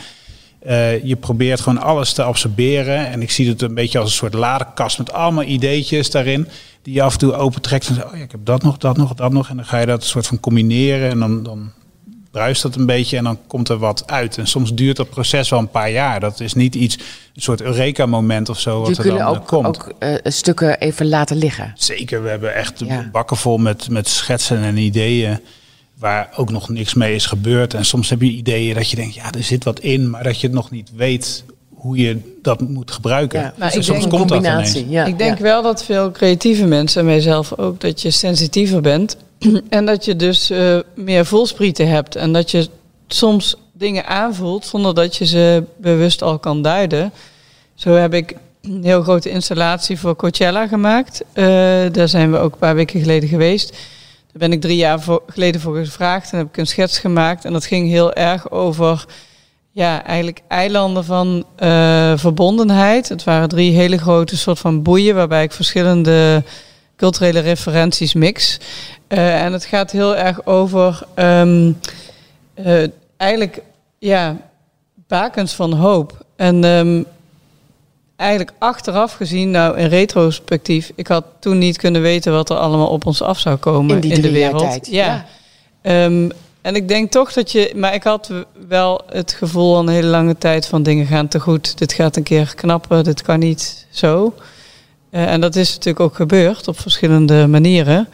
eh, 0.64 1.04
je 1.04 1.16
probeert 1.16 1.60
gewoon 1.60 1.82
alles 1.82 2.12
te 2.12 2.22
absorberen. 2.22 3.06
En 3.06 3.22
ik 3.22 3.30
zie 3.30 3.48
het 3.48 3.62
een 3.62 3.74
beetje 3.74 3.98
als 3.98 4.08
een 4.08 4.16
soort 4.16 4.34
ladekast 4.34 4.98
met 4.98 5.12
allemaal 5.12 5.44
ideetjes 5.44 6.10
daarin. 6.10 6.48
Die 6.82 6.94
je 6.94 7.02
af 7.02 7.12
en 7.12 7.18
toe 7.18 7.32
opentrekt. 7.34 7.88
En 7.88 7.94
zegt, 7.94 8.06
oh 8.06 8.16
ja, 8.16 8.22
ik 8.22 8.30
heb 8.30 8.40
dat 8.44 8.62
nog, 8.62 8.78
dat 8.78 8.96
nog, 8.96 9.14
dat 9.14 9.32
nog. 9.32 9.48
En 9.48 9.56
dan 9.56 9.64
ga 9.64 9.78
je 9.78 9.86
dat 9.86 10.04
soort 10.04 10.26
van 10.26 10.40
combineren. 10.40 11.10
En 11.10 11.18
dan, 11.18 11.42
dan 11.42 11.72
bruist 12.30 12.62
dat 12.62 12.74
een 12.74 12.86
beetje 12.86 13.16
en 13.16 13.24
dan 13.24 13.38
komt 13.46 13.68
er 13.68 13.78
wat 13.78 14.02
uit. 14.06 14.38
En 14.38 14.46
soms 14.46 14.74
duurt 14.74 14.96
dat 14.96 15.10
proces 15.10 15.48
wel 15.48 15.58
een 15.58 15.70
paar 15.70 15.90
jaar. 15.90 16.20
Dat 16.20 16.40
is 16.40 16.54
niet 16.54 16.74
iets, 16.74 16.96
een 17.34 17.42
soort 17.42 17.60
Eureka-moment 17.60 18.48
of 18.48 18.60
zo. 18.60 18.80
Wat 18.80 18.88
er 18.88 18.94
dan 18.94 19.04
kunnen 19.04 19.22
eh, 19.22 19.30
ook, 19.30 19.46
komt. 19.46 19.66
ook 19.66 19.92
eh, 19.98 20.14
stukken 20.24 20.80
even 20.80 21.08
laten 21.08 21.36
liggen. 21.36 21.72
Zeker, 21.76 22.22
we 22.22 22.28
hebben 22.28 22.54
echt 22.54 22.78
Ja. 22.78 23.08
bakken 23.12 23.36
vol 23.36 23.58
met, 23.58 23.90
met 23.90 24.08
schetsen 24.08 24.62
en 24.62 24.76
ideeën 24.76 25.40
waar 26.02 26.28
ook 26.36 26.50
nog 26.50 26.68
niks 26.68 26.94
mee 26.94 27.14
is 27.14 27.26
gebeurd. 27.26 27.74
En 27.74 27.84
soms 27.84 28.10
heb 28.10 28.20
je 28.20 28.30
ideeën 28.30 28.74
dat 28.74 28.90
je 28.90 28.96
denkt, 28.96 29.14
ja, 29.14 29.32
er 29.32 29.42
zit 29.42 29.64
wat 29.64 29.80
in, 29.80 30.10
maar 30.10 30.22
dat 30.22 30.40
je 30.40 30.46
het 30.46 30.56
nog 30.56 30.70
niet 30.70 30.90
weet 30.96 31.44
hoe 31.74 31.96
je 31.96 32.18
dat 32.42 32.60
moet 32.60 32.90
gebruiken. 32.90 33.40
Ja, 33.40 33.54
Maar 33.58 33.68
Dus 33.68 33.76
ik 33.76 33.82
soms 33.82 33.98
denk- 33.98 34.10
komt 34.10 34.28
dat 34.28 34.38
combinatie. 34.38 34.76
ineens. 34.80 34.92
Ja, 34.92 35.04
ik 35.04 35.18
denk 35.18 35.36
ja. 35.36 35.42
wel 35.42 35.62
dat 35.62 35.84
veel 35.84 36.10
creatieve 36.10 36.64
mensen, 36.66 37.00
en 37.00 37.06
mijzelf 37.06 37.58
ook, 37.58 37.80
dat 37.80 38.02
je 38.02 38.10
sensitiever 38.10 38.80
bent. 38.80 39.16
en 39.68 39.86
dat 39.86 40.04
je 40.04 40.16
dus 40.16 40.50
eh, 40.50 40.78
meer 40.94 41.26
voelsprieten 41.26 41.88
hebt. 41.88 42.16
En 42.16 42.32
dat 42.32 42.50
je 42.50 42.68
soms 43.08 43.54
dingen 43.72 44.06
aanvoelt 44.06 44.66
zonder 44.66 44.94
dat 44.94 45.16
je 45.16 45.26
ze 45.26 45.64
bewust 45.76 46.22
al 46.22 46.38
kan 46.38 46.62
duiden. 46.62 47.12
Zo 47.74 47.90
heb 47.90 48.14
ik 48.14 48.34
een 48.62 48.84
heel 48.84 49.02
grote 49.02 49.30
installatie 49.30 49.98
voor 49.98 50.16
Coachella 50.16 50.66
gemaakt. 50.66 51.22
Eh, 51.32 51.44
daar 51.92 52.08
zijn 52.08 52.30
we 52.32 52.38
ook 52.38 52.52
een 52.52 52.58
paar 52.58 52.74
weken 52.74 53.00
geleden 53.00 53.28
geweest. 53.28 53.76
Daar 54.32 54.48
ben 54.48 54.52
ik 54.52 54.60
drie 54.60 54.76
jaar 54.76 55.00
voor, 55.00 55.22
geleden 55.26 55.60
voor 55.60 55.76
gevraagd 55.76 56.32
en 56.32 56.38
heb 56.38 56.48
ik 56.48 56.56
een 56.56 56.66
schets 56.66 56.98
gemaakt. 56.98 57.44
En 57.44 57.52
dat 57.52 57.66
ging 57.66 57.88
heel 57.88 58.12
erg 58.12 58.50
over 58.50 59.04
ja, 59.70 60.04
eigenlijk 60.04 60.42
eilanden 60.48 61.04
van 61.04 61.44
uh, 61.58 62.12
verbondenheid. 62.16 63.08
Het 63.08 63.24
waren 63.24 63.48
drie 63.48 63.72
hele 63.72 63.98
grote 63.98 64.36
soort 64.36 64.58
van 64.58 64.82
boeien 64.82 65.14
waarbij 65.14 65.42
ik 65.42 65.52
verschillende 65.52 66.42
culturele 66.96 67.40
referenties 67.40 68.14
mix. 68.14 68.58
Uh, 69.08 69.42
en 69.42 69.52
het 69.52 69.64
gaat 69.64 69.90
heel 69.90 70.16
erg 70.16 70.46
over 70.46 71.02
um, 71.16 71.78
uh, 72.54 72.84
eigenlijk 73.16 73.62
ja, 73.98 74.36
bakens 75.06 75.52
van 75.52 75.72
hoop. 75.72 76.24
En 76.36 76.64
um, 76.64 77.06
eigenlijk 78.22 78.52
achteraf 78.58 79.12
gezien, 79.12 79.50
nou 79.50 79.78
in 79.78 79.86
retrospectief, 79.86 80.92
ik 80.94 81.06
had 81.06 81.24
toen 81.38 81.58
niet 81.58 81.76
kunnen 81.76 82.02
weten 82.02 82.32
wat 82.32 82.50
er 82.50 82.56
allemaal 82.56 82.88
op 82.88 83.06
ons 83.06 83.22
af 83.22 83.38
zou 83.38 83.56
komen 83.56 84.02
in, 84.02 84.10
in 84.10 84.20
de 84.20 84.30
wereld. 84.30 84.62
Tijd. 84.62 84.86
Ja. 84.86 85.26
ja. 85.82 86.04
Um, 86.04 86.30
en 86.62 86.74
ik 86.74 86.88
denk 86.88 87.10
toch 87.10 87.32
dat 87.32 87.52
je, 87.52 87.72
maar 87.76 87.94
ik 87.94 88.02
had 88.02 88.30
wel 88.68 89.00
het 89.08 89.32
gevoel 89.32 89.74
al 89.74 89.80
een 89.80 89.88
hele 89.88 90.06
lange 90.06 90.38
tijd 90.38 90.66
van 90.66 90.82
dingen 90.82 91.06
gaan 91.06 91.28
te 91.28 91.40
goed. 91.40 91.78
Dit 91.78 91.92
gaat 91.92 92.16
een 92.16 92.22
keer 92.22 92.52
knappen, 92.54 93.04
dit 93.04 93.22
kan 93.22 93.38
niet 93.38 93.86
zo. 93.90 94.34
Uh, 95.10 95.32
en 95.32 95.40
dat 95.40 95.56
is 95.56 95.68
natuurlijk 95.68 96.00
ook 96.00 96.14
gebeurd 96.14 96.68
op 96.68 96.80
verschillende 96.80 97.46
manieren. 97.46 98.08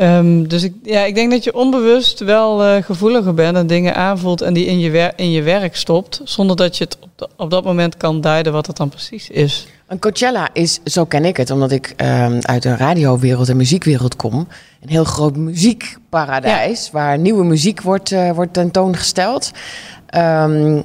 Um, 0.00 0.48
dus 0.48 0.62
ik, 0.62 0.74
ja, 0.82 1.04
ik 1.04 1.14
denk 1.14 1.30
dat 1.30 1.44
je 1.44 1.54
onbewust 1.54 2.20
wel 2.20 2.64
uh, 2.64 2.82
gevoeliger 2.82 3.34
bent 3.34 3.56
en 3.56 3.66
dingen 3.66 3.94
aanvoelt 3.94 4.40
en 4.40 4.54
die 4.54 4.66
in 4.66 4.78
je, 4.78 4.90
wer 4.90 5.12
in 5.16 5.30
je 5.30 5.42
werk 5.42 5.76
stopt, 5.76 6.20
zonder 6.24 6.56
dat 6.56 6.76
je 6.76 6.84
het 6.84 6.96
op, 7.00 7.10
de, 7.16 7.28
op 7.36 7.50
dat 7.50 7.64
moment 7.64 7.96
kan 7.96 8.20
duiden 8.20 8.52
wat 8.52 8.66
het 8.66 8.76
dan 8.76 8.88
precies 8.88 9.30
is. 9.30 9.66
Een 9.86 9.98
Coachella 9.98 10.48
is, 10.52 10.80
zo 10.84 11.04
ken 11.04 11.24
ik 11.24 11.36
het, 11.36 11.50
omdat 11.50 11.70
ik 11.70 11.94
um, 11.96 12.38
uit 12.40 12.62
de 12.62 12.76
radiowereld 12.76 13.48
en 13.48 13.56
muziekwereld 13.56 14.16
kom, 14.16 14.34
een 14.80 14.88
heel 14.88 15.04
groot 15.04 15.36
muziekparadijs 15.36 16.84
ja. 16.84 16.92
waar 16.92 17.18
nieuwe 17.18 17.44
muziek 17.44 17.82
wordt, 17.82 18.10
uh, 18.10 18.30
wordt 18.30 18.52
tentoongesteld. 18.52 19.50
Um, 20.16 20.84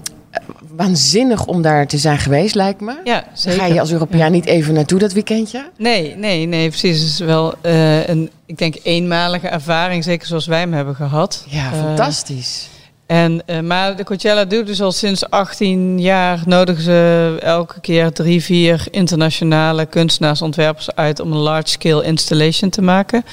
waanzinnig 0.76 1.46
om 1.46 1.62
daar 1.62 1.88
te 1.88 1.98
zijn 1.98 2.18
geweest, 2.18 2.56
lijkt 2.56 2.82
me. 2.82 2.96
Ja, 3.04 3.24
zeker. 3.34 3.60
Ga 3.60 3.66
je 3.66 3.80
als 3.80 3.92
Europeaan 3.92 4.32
niet 4.32 4.46
even 4.46 4.74
naartoe 4.74 5.00
dat 5.00 5.14
weekendje? 5.14 5.70
Nee, 5.78 6.16
nee, 6.16 6.46
nee, 6.46 6.70
precies. 6.70 7.00
Het 7.00 7.10
is 7.10 7.20
wel 7.20 7.54
uh, 7.66 8.08
een, 8.08 8.30
ik 8.46 8.58
denk, 8.58 8.76
eenmalige 8.84 9.48
ervaring, 9.48 10.04
zeker 10.04 10.28
zoals 10.28 10.46
wij 10.46 10.60
hem 10.60 10.74
hebben 10.74 10.96
gehad. 10.96 11.46
Ja, 11.48 11.72
uh, 11.74 11.80
fantastisch. 11.80 12.68
En, 13.06 13.42
uh, 13.46 13.60
maar 13.60 13.96
de 13.96 14.04
Coachella 14.04 14.46
doet 14.46 14.68
dus 14.68 14.82
al 14.82 14.92
sinds 14.92 15.30
18 15.30 16.02
jaar 16.02 16.42
nodigen 16.46 16.84
ze 16.84 17.38
elke 17.40 17.80
keer 17.80 18.12
drie, 18.12 18.44
vier 18.44 18.88
internationale 18.92 19.86
kunstenaars, 19.86 20.42
ontwerpers 20.42 20.96
uit 20.96 21.20
om 21.20 21.32
een 21.32 21.38
large-scale 21.38 22.04
installation 22.04 22.70
te 22.70 22.82
maken. 22.82 23.26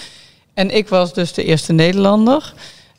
En 0.54 0.76
ik 0.76 0.88
was 0.88 1.14
dus 1.14 1.32
de 1.32 1.44
eerste 1.44 1.72
Nederlander. 1.72 2.52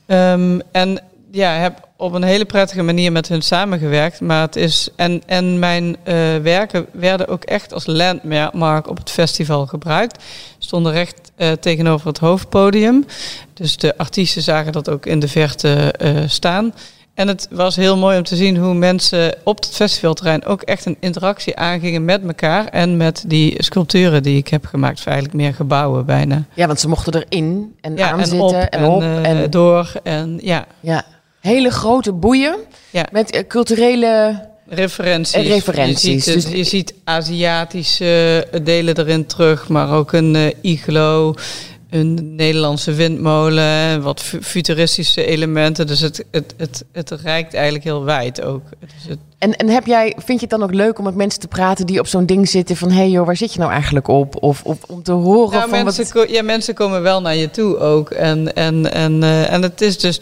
Um, 0.07 0.61
en 0.71 0.99
ja, 1.31 1.51
heb 1.53 1.87
op 2.01 2.13
een 2.13 2.23
hele 2.23 2.45
prettige 2.45 2.81
manier 2.81 3.11
met 3.11 3.27
hun 3.27 3.41
samengewerkt. 3.41 4.21
Maar 4.21 4.41
het 4.41 4.55
is. 4.55 4.89
En, 4.95 5.21
en 5.25 5.59
mijn 5.59 5.85
uh, 5.85 6.15
werken 6.35 6.85
werden 6.91 7.27
ook 7.27 7.43
echt 7.43 7.73
als 7.73 7.85
landmark 7.85 8.89
op 8.89 8.97
het 8.97 9.09
festival 9.09 9.65
gebruikt. 9.65 10.23
Stonden 10.57 10.91
recht 10.91 11.31
uh, 11.37 11.51
tegenover 11.51 12.07
het 12.07 12.17
hoofdpodium. 12.17 13.05
Dus 13.53 13.77
de 13.77 13.97
artiesten 13.97 14.41
zagen 14.41 14.71
dat 14.71 14.89
ook 14.89 15.05
in 15.05 15.19
de 15.19 15.27
verte 15.27 15.93
uh, 16.01 16.19
staan. 16.27 16.73
En 17.13 17.27
het 17.27 17.47
was 17.51 17.75
heel 17.75 17.97
mooi 17.97 18.17
om 18.17 18.23
te 18.23 18.35
zien 18.35 18.57
hoe 18.57 18.73
mensen 18.73 19.35
op 19.43 19.55
het 19.55 19.75
festivalterrein 19.75 20.45
ook 20.45 20.61
echt 20.61 20.85
een 20.85 20.97
interactie 20.99 21.55
aangingen 21.55 22.05
met 22.05 22.23
elkaar 22.23 22.65
en 22.65 22.97
met 22.97 23.23
die 23.27 23.63
sculpturen 23.63 24.23
die 24.23 24.37
ik 24.37 24.47
heb 24.47 24.65
gemaakt. 24.65 24.99
Of 24.99 25.05
eigenlijk 25.05 25.35
meer 25.35 25.53
gebouwen 25.53 26.05
bijna. 26.05 26.43
Ja, 26.53 26.67
want 26.67 26.79
ze 26.79 26.87
mochten 26.87 27.13
erin 27.13 27.75
en 27.81 27.95
ja, 27.95 28.11
aan 28.11 28.19
en 28.19 28.27
zitten 28.27 28.47
op 28.47 28.53
en, 28.53 28.69
en, 28.69 28.85
op. 28.85 29.01
uh, 29.01 29.29
en 29.29 29.49
door 29.49 29.91
en 30.03 30.39
ja. 30.41 30.65
Ja, 30.79 31.03
hele 31.41 31.69
grote 31.69 32.11
boeien 32.13 32.55
Ja. 32.89 33.05
met 33.11 33.35
uh, 33.35 33.41
culturele... 33.47 34.49
Referenties. 34.67 35.47
Referenties, 35.47 36.25
Je 36.25 36.31
ziet, 36.31 36.43
dus- 36.43 36.57
je 36.57 36.63
ziet 36.63 36.93
Aziatische 37.03 38.47
delen 38.63 38.97
erin 38.97 39.25
terug, 39.25 39.67
maar 39.67 39.91
ook 39.91 40.11
een 40.13 40.35
eh, 40.35 40.47
iglo, 40.61 41.33
een 41.91 42.35
Nederlandse 42.35 42.93
windmolen, 42.93 44.01
wat 44.01 44.21
fu- 44.21 44.41
futuristische 44.41 45.25
elementen. 45.25 45.87
Dus 45.87 45.99
het, 45.99 46.25
het, 46.31 46.53
het, 46.57 46.83
het 46.91 47.11
reikt 47.11 47.53
eigenlijk 47.53 47.83
heel 47.83 48.03
wijd 48.03 48.41
ook. 48.41 48.61
Dus 48.79 48.89
het, 49.07 49.19
En, 49.37 49.55
en 49.55 49.69
heb 49.69 49.85
jij, 49.85 50.15
vind 50.17 50.39
je 50.39 50.47
het 50.47 50.49
dan 50.49 50.63
ook 50.63 50.73
leuk 50.73 50.97
om 50.97 51.03
met 51.03 51.15
mensen 51.15 51.39
te 51.39 51.47
praten 51.47 51.85
die 51.85 51.99
op 51.99 52.07
zo'n 52.07 52.25
ding 52.25 52.49
zitten 52.49 52.75
van... 52.75 52.89
hé 52.89 52.95
hey 52.95 53.09
joh, 53.09 53.25
waar 53.25 53.37
zit 53.37 53.53
je 53.53 53.59
nou 53.59 53.71
eigenlijk 53.71 54.07
op? 54.07 54.43
Of, 54.43 54.63
of 54.63 54.77
om 54.87 55.03
te 55.03 55.11
horen 55.11 55.57
nou, 55.57 55.69
van 55.69 55.83
mensen, 55.83 56.07
wat... 56.13 56.29
ja, 56.29 56.43
mensen 56.43 56.73
komen 56.73 57.01
wel 57.01 57.21
naar 57.21 57.35
je 57.35 57.49
toe 57.49 57.77
ook. 57.77 58.09
En, 58.09 58.55
en, 58.55 58.93
en, 58.93 59.23
eh, 59.23 59.53
en 59.53 59.61
het 59.61 59.81
is 59.81 59.99
dus 59.99 60.17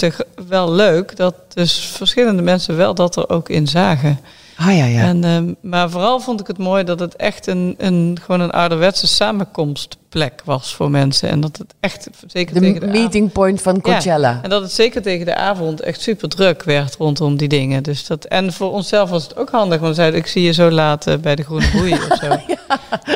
wel 0.47 0.71
leuk 0.71 1.15
dat 1.15 1.35
dus 1.53 1.79
verschillende 1.79 2.41
mensen 2.41 2.77
wel 2.77 2.93
dat 2.93 3.15
er 3.15 3.29
ook 3.29 3.49
in 3.49 3.67
zagen. 3.67 4.19
Ah 4.59 4.77
ja, 4.77 4.85
ja. 4.85 5.01
En, 5.01 5.23
ehm, 5.23 5.53
maar 5.61 5.89
vooral 5.89 6.19
vond 6.19 6.39
ik 6.39 6.47
het 6.47 6.57
mooi 6.57 6.83
dat 6.83 6.99
het 6.99 7.15
echt 7.15 7.47
een, 7.47 7.75
een, 7.77 8.17
gewoon 8.21 8.41
een 8.41 8.51
ouderwetse 8.51 9.07
samenkomstplek 9.07 10.41
was 10.45 10.73
voor 10.75 10.91
mensen. 10.91 11.29
En 11.29 11.39
dat 11.39 11.57
het 11.57 11.73
echt 11.79 12.09
zeker 12.27 12.53
de 12.53 12.59
tegen 12.59 12.79
de 12.79 12.87
avond, 12.87 13.01
meeting 13.01 13.31
point 13.31 13.61
van 13.61 13.81
Coachella. 13.81 14.39
en 14.43 14.49
dat 14.49 14.61
het 14.61 14.71
zeker 14.71 15.01
tegen 15.01 15.25
de 15.25 15.35
avond 15.35 15.81
echt 15.81 16.01
super 16.01 16.29
druk 16.29 16.63
werd 16.63 16.95
rondom 16.95 17.37
die 17.37 17.47
dingen. 17.47 17.83
Dus 17.83 18.07
dat, 18.07 18.25
en 18.25 18.53
voor 18.53 18.71
onszelf 18.71 19.09
was 19.09 19.23
het 19.23 19.37
ook 19.37 19.49
handig, 19.49 19.79
want 19.79 19.95
we 19.95 20.01
zeiden 20.01 20.19
ik 20.19 20.27
zie 20.27 20.43
je 20.43 20.53
zo 20.53 20.71
laat 20.71 21.07
eh, 21.07 21.17
bij 21.17 21.35
de 21.35 21.43
Groene 21.43 21.71
Boei 21.73 21.93
of 21.93 22.17
zo. 22.21 22.37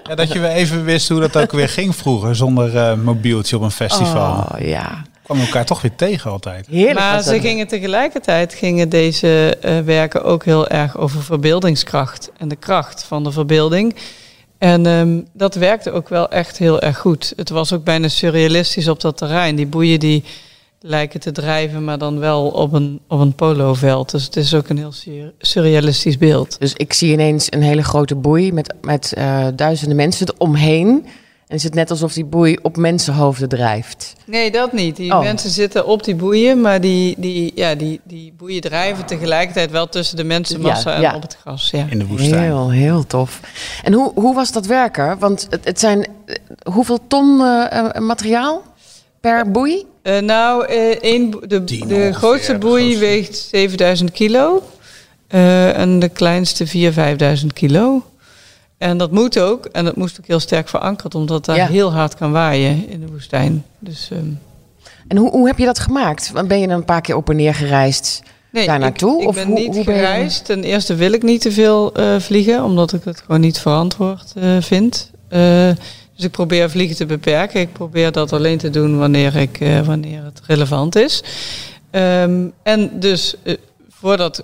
Ja, 0.08 0.16
dat 0.16 0.34
je 0.34 0.40
weer 0.40 0.50
even 0.50 0.84
wist 0.84 1.10
hoe 1.10 1.20
dat 1.20 1.38
ook 1.38 1.52
weer 1.52 1.70
ging 1.70 1.96
vroeger, 1.96 2.36
zonder 2.36 2.78
eh, 2.78 2.94
mobieltje 2.94 3.56
op 3.56 3.62
een 3.62 3.72
festival. 3.72 4.48
Oh 4.54 4.60
ja, 4.60 5.04
Kwam 5.24 5.40
elkaar 5.40 5.66
toch 5.66 5.82
weer 5.82 5.96
tegen 5.96 6.32
altijd. 6.32 6.68
heerlijk. 6.68 7.00
Maar 7.00 7.24
ze 7.24 7.40
gingen 7.40 7.68
tegelijkertijd 7.68 8.54
gingen 8.54 8.90
deze 8.90 9.58
eh, 9.62 9.80
werken 9.80 10.24
ook 10.24 10.46
heel 10.46 10.68
erg 10.68 10.98
over 10.98 11.24
verbeeldingskracht 11.24 12.32
en 12.38 12.48
de 12.48 12.56
kracht 12.56 13.04
van 13.04 13.24
de 13.24 13.32
verbeelding. 13.32 13.96
En 14.58 14.86
ehm, 14.86 15.22
dat 15.34 15.56
werkte 15.56 15.92
ook 15.92 16.10
wel 16.10 16.30
echt 16.30 16.58
heel 16.58 16.82
erg 16.82 16.98
goed. 16.98 17.34
Het 17.36 17.50
was 17.50 17.74
ook 17.74 17.84
bijna 17.84 18.08
surrealistisch 18.08 18.88
op 18.88 19.02
dat 19.02 19.18
terrein. 19.18 19.56
Die 19.56 19.68
boeien 19.68 20.00
die 20.00 20.24
lijken 20.82 21.20
te 21.20 21.32
drijven, 21.32 21.84
maar 21.84 21.98
dan 21.98 22.20
wel 22.20 22.48
op 22.48 22.74
een, 22.74 23.00
op 23.08 23.20
een 23.20 23.34
poloveld. 23.36 24.12
Dus 24.12 24.24
het 24.24 24.36
is 24.36 24.54
ook 24.54 24.70
een 24.70 24.78
heel 24.78 24.92
sur- 24.92 25.34
surrealistisch 25.40 26.18
beeld. 26.18 26.60
Dus 26.60 26.74
ik 26.74 26.94
zie 26.94 27.12
ineens 27.12 27.48
een 27.50 27.62
hele 27.62 27.84
grote 27.84 28.16
boei 28.16 28.54
met, 28.54 28.74
met 28.82 29.14
eh, 29.14 29.48
duizenden 29.56 29.96
mensen 29.98 30.28
eromheen. 30.36 31.06
En 31.48 31.56
is 31.56 31.64
het 31.64 31.74
net 31.74 31.90
alsof 31.92 32.14
die 32.14 32.26
boei 32.26 32.58
op 32.62 32.78
mensenhoofden 32.78 33.50
drijft. 33.50 34.14
Nee, 34.26 34.52
dat 34.52 34.74
niet. 34.74 34.96
Die 34.96 35.12
Oh. 35.14 35.22
mensen 35.22 35.50
zitten 35.50 35.86
op 35.88 36.04
die 36.04 36.16
boeien, 36.16 36.62
maar 36.62 36.82
die, 36.82 37.16
die, 37.18 37.52
ja, 37.56 37.76
die, 37.76 38.00
die 38.04 38.34
boeien 38.38 38.62
drijven 38.62 39.06
tegelijkertijd 39.06 39.72
wel 39.72 39.90
tussen 39.90 40.18
de 40.18 40.24
mensenmassa 40.24 41.00
Ja, 41.00 41.10
en 41.10 41.16
op 41.16 41.22
het 41.22 41.38
gras. 41.42 41.70
Ja. 41.72 41.86
In 41.90 42.00
de 42.00 42.06
woestijn. 42.08 42.44
Heel, 42.44 42.72
heel 42.72 43.08
tof. 43.08 43.40
En 43.84 43.94
hoe, 43.94 44.12
hoe 44.16 44.36
was 44.36 44.52
dat 44.52 44.66
werken? 44.66 45.20
Want 45.20 45.48
het, 45.50 45.66
het 45.66 45.80
zijn 45.80 46.08
eh, 46.26 46.36
hoeveel 46.74 47.00
ton 47.08 47.42
eh, 47.42 47.78
eh, 47.80 48.02
materiaal 48.02 48.64
per 49.20 49.52
boei? 49.52 49.86
Eh, 50.02 50.20
nou, 50.20 50.66
eh, 50.66 50.90
één, 50.90 51.32
de, 51.48 51.64
de 51.64 52.14
grootste 52.14 52.58
boei 52.58 52.98
weegt 52.98 53.38
7000 53.52 54.12
kilo. 54.12 54.64
eh, 55.28 55.78
en 55.78 56.00
de 56.00 56.10
kleinste 56.10 56.66
4.000, 56.68 56.72
5000 56.94 57.54
kilo. 57.54 58.04
En 58.78 58.98
dat 58.98 59.12
moet 59.12 59.40
ook. 59.40 59.66
En 59.66 59.86
dat 59.86 59.96
moest 59.96 60.20
ook 60.20 60.28
heel 60.28 60.40
sterk 60.40 60.70
verankerd, 60.70 61.16
omdat 61.16 61.46
daar 61.46 61.56
Ja. 61.56 61.68
heel 61.68 61.94
hard 61.94 62.16
kan 62.16 62.32
waaien 62.32 62.90
in 62.90 63.00
de 63.00 63.08
woestijn. 63.08 63.64
Dus 63.80 64.10
ehm, 64.12 64.26
En 65.08 65.18
hoe, 65.18 65.30
hoe 65.32 65.48
heb 65.48 65.58
je 65.58 65.66
dat 65.66 65.80
gemaakt? 65.80 66.32
Ben 66.48 66.60
je 66.60 66.68
dan 66.68 66.78
een 66.78 66.86
paar 66.86 67.02
keer 67.02 67.16
op 67.16 67.30
en 67.30 67.36
neer 67.36 67.54
gereisd? 67.56 68.22
nee, 68.52 68.66
Daar 68.66 68.80
naartoe? 68.80 69.16
Ik, 69.16 69.22
ik 69.22 69.28
Of 69.28 69.36
ben 69.36 69.48
hoe- 69.48 69.60
niet 69.60 69.76
hoe 69.76 69.84
ben 69.84 69.96
je 69.96 70.02
dan- 70.02 70.10
gereisd. 70.10 70.46
Ten 70.46 70.64
eerste 70.64 70.96
wil 70.96 71.12
ik 71.14 71.24
niet 71.24 71.42
te 71.42 71.52
veel 71.52 71.94
eh, 71.94 72.20
vliegen, 72.20 72.64
omdat 72.64 72.94
ik 72.94 73.04
het 73.04 73.22
gewoon 73.26 73.42
niet 73.42 73.60
verantwoord 73.60 74.34
eh, 74.36 74.58
vind. 74.60 75.12
Eh, 75.28 75.40
dus 76.16 76.26
ik 76.26 76.32
probeer 76.32 76.70
vliegen 76.70 76.96
te 76.96 77.06
beperken. 77.06 77.62
Ik 77.62 77.74
probeer 77.74 78.12
dat 78.12 78.34
alleen 78.34 78.58
te 78.58 78.70
doen 78.70 78.98
wanneer, 78.98 79.36
ik, 79.36 79.58
wanneer 79.86 80.24
het 80.24 80.42
relevant 80.48 80.96
is. 80.96 81.24
Ehm, 81.92 82.46
en 82.64 83.00
dus 83.00 83.36
voordat 83.90 84.44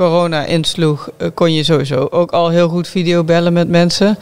corona 0.00 0.44
insloeg, 0.44 1.08
eh, 1.16 1.28
kon 1.34 1.52
je 1.52 1.64
sowieso 1.64 2.08
ook 2.10 2.30
al 2.30 2.48
heel 2.48 2.68
goed 2.68 2.88
videobellen 2.88 3.52
met 3.52 3.68
mensen. 3.68 4.18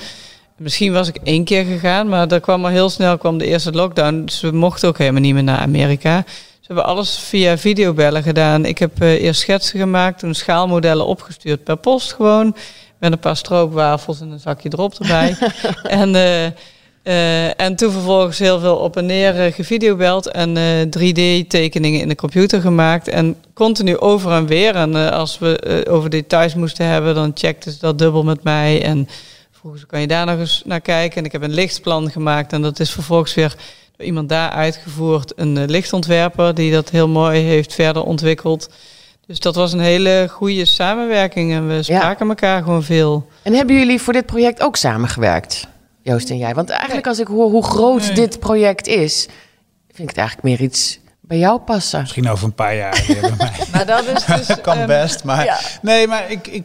Misschien 0.56 0.92
was 0.92 1.08
ik 1.08 1.16
één 1.22 1.44
keer 1.44 1.64
gegaan, 1.64 2.08
maar 2.08 2.28
daar 2.28 2.40
kwam 2.40 2.64
al 2.64 2.70
heel 2.70 2.90
snel 2.90 3.18
kwam 3.18 3.38
de 3.38 3.46
eerste 3.46 3.72
lockdown. 3.72 4.22
Dus 4.24 4.40
we 4.40 4.50
mochten 4.50 4.88
ook 4.88 4.98
helemaal 4.98 5.20
niet 5.20 5.34
meer 5.34 5.42
naar 5.42 5.58
Amerika. 5.58 6.24
Ze 6.26 6.66
hebben 6.66 6.84
alles 6.84 7.18
via 7.18 7.58
videobellen 7.58 8.22
gedaan. 8.22 8.64
Ik 8.64 8.78
heb 8.78 9.00
eh, 9.00 9.22
eerst 9.22 9.40
schetsen 9.40 9.78
gemaakt, 9.78 10.18
toen 10.18 10.34
schaalmodellen 10.34 11.06
opgestuurd 11.06 11.64
per 11.64 11.76
post 11.76 12.12
gewoon. 12.12 12.56
Met 12.98 13.12
een 13.12 13.18
paar 13.18 13.36
stroopwafels 13.36 14.20
en 14.20 14.30
een 14.30 14.40
zakje 14.40 14.68
drop 14.68 14.94
erbij. 14.94 15.36
en, 16.02 16.14
eh, 16.14 16.50
eh, 17.08 17.60
en 17.60 17.76
toen 17.76 17.92
vervolgens 17.92 18.38
heel 18.38 18.58
veel 18.60 18.76
op 18.76 18.96
en 18.96 19.06
neer 19.06 19.40
eh, 19.40 19.52
gevideobeld 19.52 20.26
en 20.26 20.56
eh, 20.56 20.82
3D-tekeningen 20.82 22.00
in 22.00 22.08
de 22.08 22.14
computer 22.14 22.60
gemaakt. 22.60 23.08
En 23.08 23.36
continu 23.54 23.98
over 23.98 24.32
en 24.32 24.46
weer. 24.46 24.74
En 24.74 24.96
eh, 24.96 25.10
als 25.10 25.38
we 25.38 25.58
eh, 25.58 25.94
over 25.94 26.10
details 26.10 26.54
moesten 26.54 26.86
hebben, 26.86 27.14
dan 27.14 27.30
checkten 27.34 27.72
ze 27.72 27.78
dat 27.80 27.98
dubbel 27.98 28.24
met 28.24 28.42
mij. 28.42 28.82
En 28.82 29.08
vroegen 29.50 29.80
ze, 29.80 29.86
kan 29.86 30.00
je 30.00 30.06
daar 30.06 30.26
nog 30.26 30.38
eens 30.38 30.62
naar 30.64 30.80
kijken? 30.80 31.18
En 31.18 31.24
ik 31.24 31.32
heb 31.32 31.42
een 31.42 31.54
lichtplan 31.54 32.10
gemaakt. 32.10 32.52
En 32.52 32.62
dat 32.62 32.80
is 32.80 32.90
vervolgens 32.90 33.34
weer 33.34 33.54
door 33.96 34.06
iemand 34.06 34.28
daar 34.28 34.50
uitgevoerd. 34.50 35.32
Een 35.36 35.56
eh, 35.56 35.66
lichtontwerper 35.66 36.54
die 36.54 36.72
dat 36.72 36.90
heel 36.90 37.08
mooi 37.08 37.40
heeft 37.40 37.74
verder 37.74 38.02
ontwikkeld. 38.02 38.70
Dus 39.26 39.38
dat 39.38 39.54
was 39.54 39.72
een 39.72 39.80
hele 39.80 40.26
goede 40.30 40.64
samenwerking 40.64 41.52
en 41.52 41.68
we 41.68 41.82
spraken 41.82 42.28
elkaar 42.28 42.62
gewoon 42.62 42.82
veel. 42.82 43.28
En 43.42 43.54
hebben 43.54 43.76
jullie 43.76 44.00
voor 44.00 44.12
dit 44.12 44.26
project 44.26 44.62
ook 44.62 44.76
samengewerkt, 44.76 45.66
Joost 46.08 46.30
en 46.30 46.38
jij? 46.38 46.54
Want 46.54 46.70
eigenlijk 46.70 47.06
als 47.06 47.18
ik 47.18 47.26
hoor 47.26 47.50
hoe 47.50 47.64
groot 47.64 48.14
dit 48.14 48.38
project 48.38 48.86
is, 48.86 49.28
vind 49.86 50.08
ik 50.08 50.08
het 50.08 50.18
eigenlijk 50.18 50.48
meer 50.48 50.60
iets 50.60 50.98
bij 51.20 51.38
jou 51.38 51.60
passen. 51.60 52.00
Misschien 52.00 52.28
over 52.28 52.44
een 52.44 52.54
paar 52.54 52.76
jaar 52.76 53.04
weer 53.06 53.20
bij 53.20 53.34
mij. 53.38 53.50
Maar 53.72 53.86
dat 53.96 54.04
is 54.06 54.24
dus, 54.24 54.60
kan 54.60 54.86
best, 54.86 55.24
maar 55.24 55.44
ja. 55.44 55.58
nee, 55.82 56.06
maar 56.06 56.30
ik, 56.30 56.46
ik, 56.46 56.64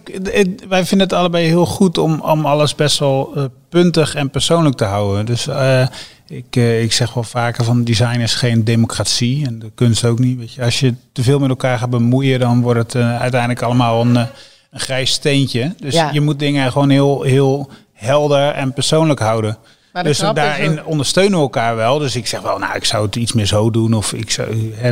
wij 0.67 0.86
vinden 0.86 1.08
het 1.08 1.17
allebei 1.17 1.45
heel 1.47 1.65
goed 1.65 1.97
om, 1.97 2.19
om 2.21 2.45
alles 2.45 2.75
best 2.75 2.99
wel 2.99 3.32
eh, 3.36 3.43
puntig 3.69 4.15
en 4.15 4.29
persoonlijk 4.29 4.75
te 4.75 4.84
houden. 4.84 5.25
Dus 5.25 5.47
eh, 5.47 5.88
ik, 6.27 6.56
eh, 6.56 6.82
ik 6.84 6.91
zeg 6.93 7.13
wel 7.13 7.23
vaker 7.23 7.63
van 7.63 7.84
design 7.84 8.19
is 8.19 8.34
geen 8.36 8.63
democratie 8.63 9.45
en 9.45 9.60
de 9.60 9.71
kunst 9.75 10.06
ook 10.06 10.19
niet. 10.19 10.38
Weet 10.39 10.53
je, 10.53 10.63
als 10.63 10.79
je 10.79 10.93
te 11.12 11.23
veel 11.23 11.39
met 11.39 11.49
elkaar 11.49 11.77
gaat 11.77 11.89
bemoeien, 11.89 12.39
dan 12.39 12.62
wordt 12.62 12.93
het 12.93 13.03
uiteindelijk 13.03 13.62
allemaal 13.62 14.01
een, 14.01 14.15
een 14.15 14.29
grijs 14.79 15.12
steentje. 15.12 15.73
Dus 15.77 15.93
Ja. 15.93 16.10
je 16.12 16.21
moet 16.21 16.39
dingen 16.39 16.71
gewoon 16.71 16.89
heel, 16.89 17.21
heel 17.21 17.69
helder 18.03 18.49
en 18.51 18.73
persoonlijk 18.73 19.19
houden. 19.19 19.57
Maar 19.93 20.03
dus 20.03 20.17
daarin 20.17 20.79
ook- 20.79 20.87
ondersteunen 20.87 21.37
we 21.37 21.43
elkaar 21.43 21.75
wel. 21.75 21.99
Dus 21.99 22.15
ik 22.15 22.27
zeg 22.27 22.41
wel, 22.41 22.57
nou, 22.57 22.75
ik 22.75 22.85
zou 22.85 23.05
het 23.05 23.15
iets 23.15 23.33
meer 23.33 23.45
zo 23.45 23.71
doen. 23.71 23.93
Of 23.93 24.13
ik 24.13 24.31
zou 24.31 24.73
hè, 24.75 24.91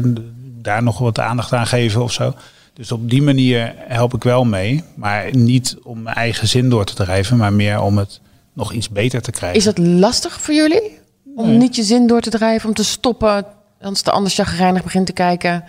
daar 0.61 0.83
nog 0.83 0.97
wat 0.99 1.19
aandacht 1.19 1.53
aan 1.53 1.67
geven 1.67 2.03
of 2.03 2.11
zo. 2.11 2.33
Dus 2.73 2.91
op 2.91 3.09
die 3.09 3.21
manier 3.21 3.73
help 3.77 4.13
ik 4.13 4.23
wel 4.23 4.45
mee. 4.45 4.83
Maar 4.95 5.35
niet 5.35 5.77
om 5.83 6.01
mijn 6.01 6.15
eigen 6.15 6.47
zin 6.47 6.69
door 6.69 6.85
te 6.85 6.93
drijven. 6.93 7.37
Maar 7.37 7.53
meer 7.53 7.81
om 7.81 7.97
het 7.97 8.19
nog 8.53 8.73
iets 8.73 8.89
beter 8.89 9.21
te 9.21 9.31
krijgen. 9.31 9.57
Is 9.57 9.63
dat 9.65 9.77
lastig 9.77 10.41
voor 10.41 10.53
jullie? 10.53 10.99
Om 11.35 11.57
niet 11.57 11.75
je 11.75 11.83
zin 11.83 12.07
door 12.07 12.21
te 12.21 12.29
drijven, 12.29 12.69
om 12.69 12.75
te 12.75 12.83
stoppen 12.83 13.45
als 13.81 14.03
de 14.03 14.11
ander 14.11 14.31
chagrijnig 14.31 14.83
begint 14.83 15.05
te 15.05 15.13
kijken? 15.13 15.63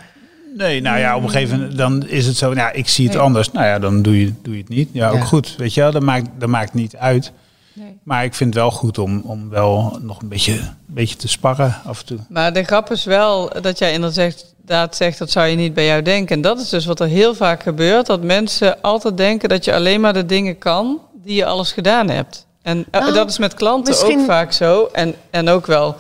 Nee, 0.57 0.81
nou 0.81 0.99
ja, 0.99 1.17
op 1.17 1.23
een 1.23 1.31
gegeven 1.31 1.59
moment 1.59 1.79
dan 1.79 2.07
is 2.09 2.27
het 2.27 2.37
zo. 2.37 2.47
Nou, 2.47 2.59
ja, 2.59 2.73
ik 2.73 2.88
zie 2.88 3.05
het 3.07 3.15
Nee. 3.15 3.25
anders. 3.25 3.53
Nou 3.53 3.67
ja, 3.67 3.79
dan 3.79 4.03
doe 4.03 4.21
je, 4.21 4.33
doe 4.43 4.55
je 4.55 4.61
het 4.61 4.69
niet. 4.69 4.88
Ja, 4.93 5.09
ook 5.09 5.15
Ja. 5.15 5.21
goed. 5.25 5.55
Weet 5.57 5.75
je 5.75 5.81
wel, 5.81 5.93
dat 5.93 6.03
maakt, 6.03 6.27
dat 6.38 6.49
maakt 6.49 6.75
niet 6.75 6.97
uit. 6.97 7.33
Nee. 7.73 7.99
Maar 8.03 8.25
ik 8.25 8.35
vind 8.35 8.55
het 8.55 8.62
wel 8.62 8.71
goed 8.71 8.99
om, 8.99 9.21
om 9.25 9.49
wel 9.49 9.99
nog 10.03 10.23
een 10.23 10.29
beetje, 10.29 10.53
een 10.53 10.69
beetje 10.87 11.17
te 11.17 11.29
sparren 11.29 11.77
af 11.85 12.01
en 12.01 12.07
toe. 12.07 12.19
Maar 12.29 12.53
de 12.53 12.62
grap 12.62 12.91
is 12.91 13.05
wel 13.05 13.51
dat 13.61 13.79
jij 13.79 13.93
inderdaad 13.93 14.97
zegt 14.97 15.19
dat 15.19 15.31
zou 15.31 15.47
je 15.47 15.57
niet 15.57 15.75
bij 15.75 15.87
jou 15.87 16.03
denken. 16.03 16.37
En 16.37 16.43
dat 16.43 16.61
is 16.61 16.69
dus 16.69 16.85
wat 16.87 17.01
er 17.01 17.07
heel 17.07 17.35
vaak 17.35 17.62
gebeurt. 17.62 18.07
Dat 18.07 18.23
mensen 18.23 18.81
altijd 18.83 19.17
denken 19.17 19.49
dat 19.49 19.65
je 19.65 19.75
alleen 19.75 20.01
maar 20.01 20.12
de 20.12 20.27
dingen 20.27 20.59
kan 20.59 20.99
die 21.25 21.35
je 21.37 21.45
alles 21.47 21.73
gedaan 21.73 22.09
hebt. 22.11 22.47
En 22.62 22.85
eh, 22.91 23.01
Nou, 23.01 23.12
dat 23.15 23.31
is 23.31 23.38
met 23.38 23.55
klanten 23.55 23.93
misschien- 23.95 24.21
ook 24.21 24.27
vaak 24.27 24.53
zo. 24.53 24.88
En, 24.93 25.15
en 25.31 25.49
ook 25.49 25.67
wel 25.67 25.97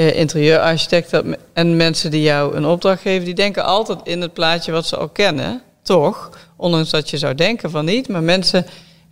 eh, 0.00 0.16
interieurarchitecten 0.16 1.36
en 1.52 1.76
mensen 1.76 2.10
die 2.10 2.22
jou 2.22 2.56
een 2.56 2.66
opdracht 2.66 3.00
geven. 3.00 3.24
Die 3.24 3.34
denken 3.34 3.64
altijd 3.64 3.98
in 4.04 4.20
het 4.20 4.32
plaatje 4.32 4.72
wat 4.72 4.86
ze 4.86 4.96
al 4.96 5.08
kennen. 5.08 5.62
Toch? 5.82 6.30
Ondanks 6.56 6.90
dat 6.90 7.10
je 7.10 7.18
zou 7.18 7.34
denken 7.34 7.70
van 7.70 7.84
niet. 7.84 8.08
Maar 8.08 8.22
mensen 8.22 8.66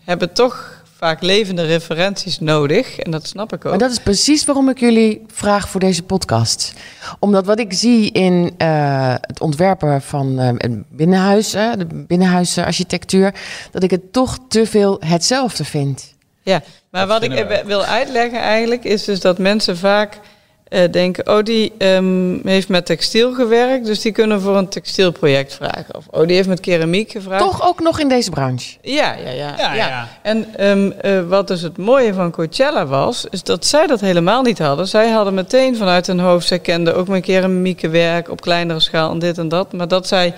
hebben 0.04 0.32
toch 0.32 0.82
vaak 0.96 1.22
levende 1.22 1.64
referenties 1.66 2.40
nodig. 2.40 2.98
En 2.98 3.10
dat 3.10 3.26
snap 3.26 3.52
ik 3.52 3.64
ook. 3.64 3.70
Maar 3.70 3.78
dat 3.78 3.90
is 3.90 3.98
precies 3.98 4.44
waarom 4.44 4.68
ik 4.68 4.80
jullie 4.80 5.24
vraag 5.26 5.68
voor 5.68 5.80
deze 5.80 6.02
podcast. 6.02 6.72
Omdat 7.18 7.46
wat 7.46 7.58
ik 7.58 7.72
zie 7.72 8.10
in 8.10 8.54
eh, 8.58 9.14
het 9.20 9.40
ontwerpen 9.40 10.02
van 10.02 10.38
eh, 10.38 10.48
een 10.56 10.84
binnenhuis, 10.90 11.52
hè, 11.52 11.76
de 11.76 11.86
binnenhuisarchitectuur, 12.06 13.34
dat 13.70 13.82
ik 13.82 13.90
het 13.90 14.12
toch 14.12 14.38
te 14.48 14.66
veel 14.66 15.00
hetzelfde 15.04 15.64
vind. 15.64 16.14
Ja, 16.42 16.62
maar 16.90 17.06
Dat 17.06 17.20
wat 17.20 17.30
ik 17.30 17.46
we 17.46 17.54
eh, 17.54 17.66
wil 17.66 17.84
uitleggen 17.84 18.40
eigenlijk 18.40 18.84
is 18.84 19.04
dus 19.04 19.20
dat 19.20 19.38
mensen 19.38 19.76
vaak 19.76 20.20
eh, 20.68 20.90
denken, 20.90 21.28
oh 21.28 21.42
die 21.42 21.72
ehm, 21.78 22.46
heeft 22.48 22.68
met 22.68 22.86
textiel 22.86 23.34
gewerkt, 23.34 23.86
dus 23.86 24.00
die 24.00 24.12
kunnen 24.12 24.40
voor 24.40 24.56
een 24.56 24.68
textielproject 24.68 25.54
vragen. 25.54 25.94
Of 25.96 26.04
oh 26.10 26.26
die 26.26 26.36
heeft 26.36 26.48
met 26.48 26.60
keramiek 26.60 27.10
gevraagd. 27.10 27.44
Toch 27.44 27.68
ook 27.68 27.80
nog 27.80 28.00
in 28.00 28.08
deze 28.08 28.30
branche. 28.30 28.76
Ja, 28.80 29.14
ja, 29.24 29.30
ja. 29.30 29.54
Ja, 29.58 29.74
ja. 29.74 30.08
En 30.22 30.46
ehm, 30.56 30.90
eh, 30.90 31.28
wat 31.28 31.48
dus 31.48 31.62
het 31.62 31.76
mooie 31.76 32.14
van 32.14 32.30
Coachella 32.30 32.86
was, 32.86 33.26
is 33.30 33.42
dat 33.42 33.66
zij 33.66 33.86
dat 33.86 34.00
helemaal 34.00 34.42
niet 34.42 34.58
hadden. 34.58 34.88
Zij 34.88 35.10
hadden 35.10 35.34
meteen 35.34 35.76
vanuit 35.76 36.06
hun 36.06 36.20
hoofd, 36.20 36.46
zij 36.46 36.58
kenden 36.58 36.96
ook 36.96 37.08
mijn 37.08 37.22
keramieke 37.22 37.88
werk 37.88 38.30
op 38.30 38.40
kleinere 38.40 38.80
schaal 38.80 39.10
en 39.10 39.18
dit 39.18 39.38
en 39.38 39.48
dat. 39.48 39.72
Maar 39.72 39.88
dat 39.88 40.08
zij 40.08 40.34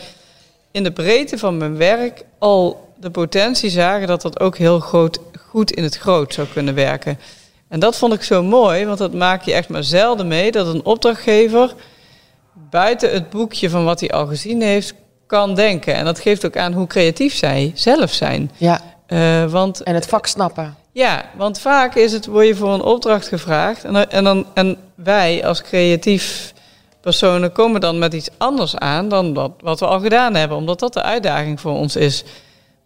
in 0.70 0.82
de 0.82 0.92
breedte 0.92 1.38
van 1.38 1.56
mijn 1.56 1.76
werk 1.76 2.24
al 2.38 2.88
de 3.00 3.10
potentie 3.10 3.70
zagen 3.70 4.06
dat 4.06 4.22
dat 4.22 4.40
ook 4.40 4.56
heel 4.56 4.80
groot, 4.80 5.18
goed 5.48 5.70
in 5.70 5.82
het 5.82 5.96
groot 5.96 6.34
zou 6.34 6.46
kunnen 6.52 6.74
werken. 6.74 7.18
En 7.70 7.80
dat 7.80 7.96
vond 7.96 8.12
ik 8.12 8.22
zo 8.22 8.42
mooi, 8.42 8.86
want 8.86 8.98
dat 8.98 9.12
maak 9.14 9.42
je 9.42 9.52
echt 9.52 9.68
maar 9.68 9.84
zelden 9.84 10.28
mee 10.28 10.52
dat 10.52 10.66
een 10.66 10.84
opdrachtgever 10.84 11.74
buiten 12.70 13.12
het 13.12 13.30
boekje 13.30 13.70
van 13.70 13.84
wat 13.84 14.00
hij 14.00 14.10
al 14.10 14.26
gezien 14.26 14.62
heeft 14.62 14.94
kan 15.26 15.54
denken. 15.54 15.94
En 15.94 16.04
dat 16.04 16.18
geeft 16.20 16.46
ook 16.46 16.56
aan 16.56 16.72
hoe 16.72 16.86
creatief 16.86 17.34
zij 17.34 17.72
zelf 17.74 18.12
zijn. 18.12 18.50
Ja, 18.56 18.80
Eh, 19.06 19.44
want 19.44 19.82
en 19.82 19.94
het 19.94 20.06
vak 20.06 20.26
snappen. 20.26 20.76
ja, 20.92 21.24
want 21.36 21.60
vaak 21.60 21.94
is 21.94 22.12
het, 22.12 22.26
word 22.26 22.46
je 22.46 22.54
voor 22.54 22.72
een 22.72 22.82
opdracht 22.82 23.28
gevraagd. 23.28 23.84
En, 23.84 24.10
en, 24.10 24.24
dan, 24.24 24.46
en 24.54 24.76
wij 24.94 25.46
als 25.46 25.62
creatief 25.62 26.52
personen 27.00 27.52
komen 27.52 27.80
dan 27.80 27.98
met 27.98 28.14
iets 28.14 28.28
anders 28.38 28.76
aan 28.76 29.08
dan 29.08 29.34
wat, 29.34 29.50
wat 29.60 29.80
we 29.80 29.86
al 29.86 30.00
gedaan 30.00 30.34
hebben. 30.34 30.56
Omdat 30.56 30.78
dat 30.80 30.92
de 30.92 31.02
uitdaging 31.02 31.60
voor 31.60 31.72
ons 31.72 31.96
is. 31.96 32.24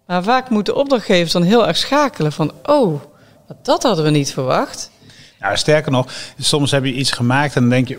Maar 0.06 0.22
vaak 0.22 0.50
moeten 0.50 0.76
opdrachtgevers 0.76 1.32
dan 1.32 1.42
heel 1.42 1.66
erg 1.66 1.76
schakelen 1.76 2.32
van... 2.32 2.52
oh, 2.66 3.00
dat 3.62 3.82
hadden 3.82 4.04
we 4.04 4.10
niet 4.10 4.32
verwacht. 4.32 4.90
Nou, 5.40 5.56
sterker 5.56 5.92
nog, 5.92 6.06
soms 6.38 6.70
heb 6.70 6.84
je 6.84 6.92
iets 6.92 7.10
gemaakt 7.10 7.54
en 7.54 7.60
dan 7.60 7.70
denk 7.70 7.88
je 7.88 7.98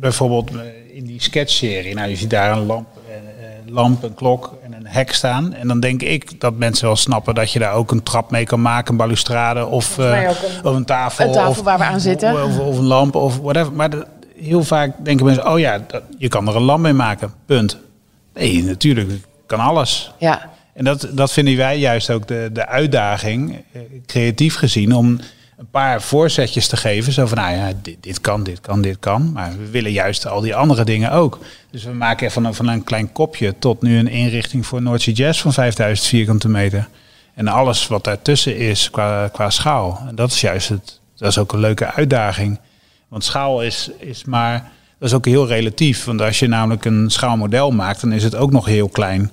bijvoorbeeld 0.00 0.50
eh, 0.50 0.96
in 0.96 1.04
die 1.04 1.20
sketchserie, 1.22 1.94
nou 1.94 2.08
je 2.08 2.16
ziet 2.16 2.30
daar 2.30 2.52
een 2.56 2.66
lamp, 2.66 2.86
eh, 3.08 3.72
lamp, 3.72 4.02
een 4.02 4.14
klok 4.14 4.52
en 4.62 4.72
een 4.72 4.86
hek 4.86 5.12
staan. 5.12 5.52
En 5.54 5.68
dan 5.68 5.80
denk 5.80 6.02
ik 6.02 6.40
dat 6.40 6.54
mensen 6.56 6.86
wel 6.86 6.96
snappen 6.96 7.34
dat 7.34 7.52
je 7.52 7.58
daar 7.58 7.72
ook 7.72 7.90
een 7.90 8.02
trap 8.02 8.30
mee 8.30 8.44
kan 8.44 8.62
maken, 8.62 8.90
een 8.90 8.96
balustrade 8.96 9.66
of, 9.66 9.98
eh, 9.98 10.22
een- 10.22 10.28
of 10.62 10.74
een 10.74 10.84
tafel. 10.84 11.26
een 11.26 11.32
tafel 11.32 11.50
of, 11.50 11.60
waar 11.62 11.78
we 11.78 11.84
aan 11.84 12.00
zitten. 12.00 12.44
Of, 12.44 12.58
of 12.58 12.78
een 12.78 12.84
lamp 12.84 13.14
of 13.14 13.38
whatever. 13.38 13.72
Maar 13.72 13.90
dat- 13.90 14.06
heel 14.36 14.64
vaak 14.64 14.92
denken 15.04 15.26
mensen, 15.26 15.50
oh 15.52 15.58
ja, 15.58 15.78
dat, 15.86 16.02
je 16.18 16.28
kan 16.28 16.48
er 16.48 16.56
een 16.56 16.62
lamp 16.62 16.82
mee 16.82 16.92
maken, 16.92 17.32
punt. 17.46 17.78
Nee, 18.34 18.64
natuurlijk, 18.64 19.10
kan 19.46 19.60
alles. 19.60 20.12
Ja, 20.18 20.50
En 20.74 20.84
dat, 20.84 21.08
dat 21.12 21.32
vinden 21.32 21.56
wij 21.56 21.78
juist 21.78 22.10
ook 22.10 22.28
de, 22.28 22.50
de 22.52 22.66
uitdaging, 22.66 23.62
eh, 23.72 23.80
creatief 24.06 24.54
gezien, 24.54 24.92
om 24.92 25.20
een 25.56 25.70
paar 25.70 26.02
voorzetjes 26.02 26.66
te 26.66 26.76
geven. 26.76 27.12
Zo 27.12 27.26
van, 27.26 27.38
nou 27.38 27.56
ja, 27.56 27.72
dit, 27.82 27.96
dit 28.00 28.20
kan, 28.20 28.42
dit 28.42 28.60
kan, 28.60 28.82
dit 28.82 28.98
kan. 28.98 29.32
Maar 29.32 29.58
we 29.58 29.70
willen 29.70 29.92
juist 29.92 30.26
al 30.26 30.40
die 30.40 30.54
andere 30.54 30.84
dingen 30.84 31.10
ook. 31.12 31.38
Dus 31.70 31.84
we 31.84 31.92
maken 31.92 32.30
van 32.30 32.44
een, 32.44 32.54
van 32.54 32.68
een 32.68 32.84
klein 32.84 33.12
kopje 33.12 33.54
tot 33.58 33.82
nu 33.82 33.98
een 33.98 34.08
inrichting 34.08 34.66
voor 34.66 34.82
Noordzee 34.82 35.14
Jazz 35.14 35.40
van 35.40 35.52
5000 35.52 36.08
vierkante 36.08 36.48
meter. 36.48 36.88
En 37.34 37.48
alles 37.48 37.86
wat 37.86 38.04
daartussen 38.04 38.56
is 38.56 38.90
qua, 38.90 39.28
qua 39.32 39.50
schaal. 39.50 40.02
En 40.08 40.14
dat 40.14 40.30
is 40.30 40.40
juist 40.40 40.68
het, 40.68 41.00
dat 41.16 41.28
is 41.28 41.38
ook 41.38 41.52
een 41.52 41.60
leuke 41.60 41.92
uitdaging. 41.92 42.58
Want 43.08 43.24
schaal 43.24 43.62
is, 43.62 43.90
is 43.98 44.24
maar, 44.24 44.70
dat 44.98 45.08
is 45.08 45.14
ook 45.14 45.26
heel 45.26 45.46
relatief. 45.46 46.04
Want 46.04 46.20
als 46.20 46.38
je 46.38 46.46
namelijk 46.46 46.84
een 46.84 47.10
schaalmodel 47.10 47.70
maakt, 47.70 48.00
dan 48.00 48.12
is 48.12 48.24
het 48.24 48.34
ook 48.34 48.50
nog 48.50 48.66
heel 48.66 48.88
klein. 48.88 49.30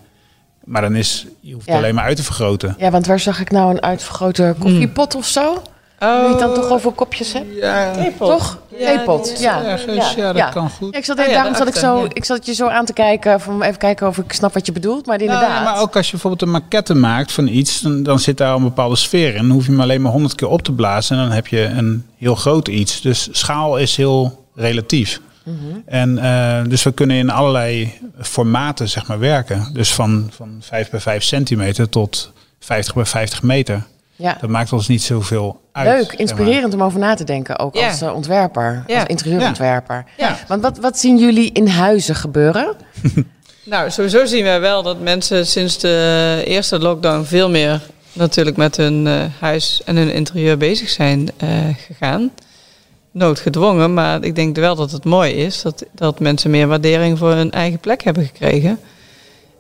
Maar 0.72 0.82
dan 0.82 0.96
is, 0.96 1.26
je 1.40 1.54
hoeft 1.54 1.66
Ja. 1.66 1.72
het 1.74 1.82
alleen 1.82 1.96
maar 1.96 2.04
uit 2.04 2.18
te 2.18 2.24
vergroten. 2.24 2.76
ja, 2.78 2.92
want 2.92 3.06
waar 3.06 3.20
zag 3.20 3.40
ik 3.40 3.52
nou 3.52 3.70
een 3.72 3.82
uitvergrote 3.82 4.56
koffiepot 4.60 5.16
of 5.16 5.26
zo? 5.26 5.62
Oh, 6.00 6.18
Nu 6.18 6.24
je 6.24 6.30
het 6.30 6.40
dan 6.40 6.54
toch 6.54 6.70
over 6.70 6.92
kopjes 6.92 7.34
hebt? 7.34 7.46
Ja, 7.62 7.92
Toch? 8.20 8.58
Ja, 8.78 8.86
Theepot, 8.96 9.40
ja. 9.40 9.64
ergens, 9.64 10.14
ja, 10.14 10.34
dat 10.34 10.50
kan 10.50 10.70
goed. 10.70 10.92
Ja, 10.94 10.98
ik 10.98 11.06
zat, 11.06 11.20
Oh 11.20 11.26
ja, 11.26 11.32
daarom 11.32 11.56
zat 11.56 11.68
ik, 11.68 11.76
zo, 11.76 11.98
ja. 12.00 12.08
ik 12.14 12.26
zat 12.26 12.46
je 12.46 12.54
zo 12.54 12.68
aan 12.68 12.86
te 12.86 12.94
kijken, 12.94 13.42
van 13.42 13.62
even 13.62 13.78
kijken 13.78 14.08
of 14.08 14.18
ik 14.18 14.34
snap 14.34 14.54
wat 14.54 14.66
je 14.66 14.72
bedoelt. 14.72 15.06
Maar 15.06 15.22
inderdaad. 15.22 15.50
Nou, 15.50 15.64
maar 15.64 15.82
ook 15.82 15.96
als 15.96 16.06
je 16.06 16.12
bijvoorbeeld 16.12 16.42
een 16.42 16.52
maquette 16.52 16.94
maakt 16.94 17.32
van 17.32 17.48
iets, 17.48 17.82
dan, 17.82 18.04
dan 18.04 18.20
zit 18.20 18.38
daar 18.38 18.56
een 18.56 18.64
bepaalde 18.64 18.96
sfeer 18.96 19.30
in. 19.36 19.42
Dan 19.42 19.50
hoef 19.52 19.66
je 19.66 19.72
hem 19.72 19.82
alleen 19.82 20.02
maar 20.02 20.12
honderd 20.12 20.36
keer 20.36 20.48
op 20.48 20.62
te 20.62 20.72
blazen 20.72 21.18
en 21.18 21.24
dan 21.24 21.32
heb 21.32 21.48
je 21.48 21.64
een 21.64 22.06
heel 22.18 22.36
groot 22.36 22.68
iets. 22.68 23.02
Dus 23.02 23.28
schaal 23.32 23.78
is 23.78 23.96
heel 23.96 24.46
relatief. 24.56 25.20
Mhm. 25.44 25.56
En 25.86 26.18
eh, 26.18 26.64
dus 26.70 26.84
we 26.84 26.92
kunnen 26.92 27.18
in 27.18 27.30
allerlei 27.30 27.94
formaten 28.22 28.90
zeg 28.90 29.08
maar 29.08 29.20
werken. 29.20 29.70
Dus 29.74 29.94
van, 29.94 30.30
van 30.36 30.58
5 30.60 30.90
bij 30.90 31.00
5 31.00 31.24
centimeter 31.24 31.90
tot 31.90 32.32
50 32.60 32.94
bij 32.94 33.06
50 33.06 33.44
meter. 33.44 33.84
ja. 34.16 34.38
Dat 34.42 34.50
maakt 34.50 34.74
ons 34.74 34.88
niet 34.88 35.02
zoveel 35.02 35.62
uit. 35.72 35.88
Leuk, 35.88 35.98
zeg 36.00 36.08
maar. 36.12 36.20
inspirerend 36.20 36.74
om 36.74 36.84
over 36.84 37.00
na 37.00 37.14
te 37.14 37.24
denken, 37.24 37.60
ook 37.60 37.76
Ja. 37.76 37.88
als 37.88 38.02
eh, 38.02 38.14
ontwerper, 38.16 38.84
Ja. 38.88 39.00
als 39.00 39.08
interieurontwerper. 39.08 40.06
Ja. 40.18 40.38
Want 40.48 40.62
wat, 40.62 40.78
wat 40.78 41.00
zien 41.00 41.18
jullie 41.18 41.52
in 41.52 41.68
huizen 41.68 42.16
gebeuren? 42.16 42.74
Nou, 43.66 43.92
sowieso 43.92 44.26
zien 44.26 44.44
wij 44.44 44.60
wel 44.60 44.84
dat 44.84 45.00
mensen 45.00 45.48
sinds 45.48 45.78
de 45.80 46.42
eerste 46.46 46.80
lockdown 46.80 47.24
veel 47.24 47.50
meer 47.50 47.82
natuurlijk 48.14 48.58
met 48.58 48.78
hun 48.78 49.08
eh, 49.08 49.24
huis 49.40 49.82
en 49.86 49.96
hun 49.96 50.14
interieur 50.14 50.58
bezig 50.58 50.90
zijn 50.90 51.30
eh, 51.38 51.50
gegaan. 51.88 52.32
Noodgedwongen, 53.12 53.94
maar 53.94 54.24
ik 54.24 54.36
denk 54.36 54.56
wel 54.56 54.76
dat 54.76 54.92
het 54.92 55.04
mooi 55.06 55.32
is 55.34 55.62
dat, 55.62 55.86
dat 55.96 56.20
mensen 56.20 56.52
meer 56.52 56.68
waardering 56.68 57.18
voor 57.18 57.32
hun 57.32 57.52
eigen 57.52 57.80
plek 57.80 58.04
hebben 58.04 58.26
gekregen. 58.26 58.80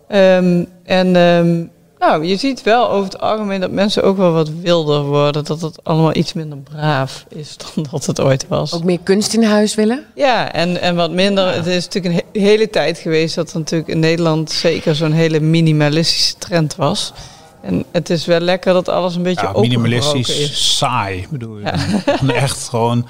Ehm, 0.08 0.64
en 0.84 1.16
ehm, 1.16 1.64
Nou, 2.00 2.26
je 2.26 2.36
ziet 2.36 2.64
wel 2.64 2.90
over 2.90 3.04
het 3.12 3.20
algemeen 3.22 3.60
dat 3.60 3.72
mensen 3.72 4.04
ook 4.04 4.18
wel 4.18 4.32
wat 4.32 4.50
wilder 4.62 5.04
worden. 5.04 5.44
Dat 5.44 5.62
het 5.62 5.84
allemaal 5.84 6.16
iets 6.16 6.34
minder 6.34 6.58
braaf 6.58 7.26
is 7.30 7.56
dan 7.76 7.86
dat 7.92 8.06
het 8.06 8.20
ooit 8.22 8.48
was. 8.48 8.74
Ook 8.74 8.84
meer 8.84 9.00
kunst 9.04 9.34
in 9.34 9.44
huis 9.44 9.76
willen? 9.76 10.06
Ja, 10.16 10.52
en, 10.54 10.82
en 10.82 10.96
wat 10.96 11.12
minder. 11.12 11.54
Het 11.54 11.66
is 11.66 11.88
natuurlijk 11.88 12.26
een 12.34 12.42
hele 12.42 12.70
tijd 12.70 12.98
geweest 12.98 13.36
dat 13.36 13.52
er 13.52 13.60
natuurlijk 13.60 13.90
in 13.90 14.00
Nederland 14.00 14.52
zeker 14.52 14.96
zo'n 14.96 15.12
hele 15.12 15.40
minimalistische 15.40 16.36
trend 16.38 16.76
was. 16.76 17.14
En 17.62 17.84
het 17.92 18.10
is 18.10 18.26
wel 18.26 18.40
lekker 18.40 18.74
dat 18.74 18.90
alles 18.90 19.16
een 19.16 19.24
beetje 19.24 19.50
Ja, 19.54 19.60
minimalistisch 19.60 20.40
is. 20.40 20.78
saai, 20.78 21.28
bedoel 21.30 21.58
je. 21.58 21.66
Echt 22.34 22.70
gewoon, 22.70 23.08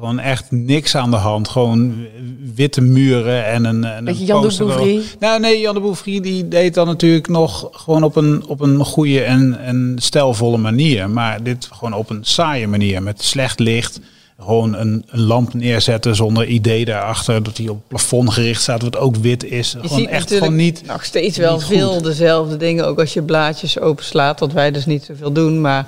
gewoon 0.00 0.18
echt 0.18 0.50
niks 0.50 0.96
aan 0.96 1.10
de 1.10 1.16
hand. 1.16 1.48
Gewoon 1.48 2.06
witte 2.54 2.80
muren 2.80 3.46
en 3.46 3.64
een, 3.64 3.84
en 3.84 4.04
Beetje 4.04 4.20
een 4.20 4.26
Jan 4.26 4.48
de. 4.48 4.56
Bouvrie. 4.58 5.02
Nou 5.18 5.40
nee, 5.40 5.60
Jan 5.60 5.74
de 5.74 5.80
Bouvrie 5.80 6.20
die 6.20 6.48
deed 6.48 6.74
dan 6.74 6.86
natuurlijk 6.86 7.28
nog 7.28 7.68
gewoon 7.72 8.02
op 8.02 8.16
een, 8.16 8.46
op 8.46 8.60
een 8.60 8.84
goede 8.84 9.22
en, 9.22 9.60
en 9.60 9.96
stijlvolle 9.98 10.56
manier. 10.56 11.10
Maar 11.10 11.42
dit 11.42 11.68
gewoon 11.72 11.94
op 11.94 12.10
een 12.10 12.24
saaie 12.24 12.66
manier 12.66 13.02
met 13.02 13.22
slecht 13.22 13.58
licht. 13.58 14.00
Gewoon 14.38 14.74
een, 14.74 15.04
een 15.06 15.20
lamp 15.20 15.54
neerzetten 15.54 16.16
zonder 16.16 16.46
idee 16.46 16.84
daarachter. 16.84 17.42
Dat 17.42 17.56
die 17.56 17.70
op 17.70 17.76
het 17.76 17.88
plafond 17.88 18.32
gericht 18.32 18.62
staat, 18.62 18.82
wat 18.82 18.96
ook 18.96 19.16
wit 19.16 19.44
is. 19.44 19.72
Je 19.72 19.78
gewoon 19.78 19.98
ziet 19.98 20.08
echt 20.08 20.32
gewoon 20.32 20.56
niet... 20.56 20.82
nog 20.86 21.04
steeds 21.04 21.36
wel 21.36 21.60
veel 21.60 22.02
dezelfde 22.02 22.56
dingen. 22.56 22.86
Ook 22.86 22.98
als 22.98 23.12
je 23.12 23.22
blaadjes 23.22 23.78
openslaat, 23.78 24.40
wat 24.40 24.52
wij 24.52 24.70
dus 24.70 24.86
niet 24.86 25.04
zoveel 25.04 25.32
doen. 25.32 25.60
Maar 25.60 25.86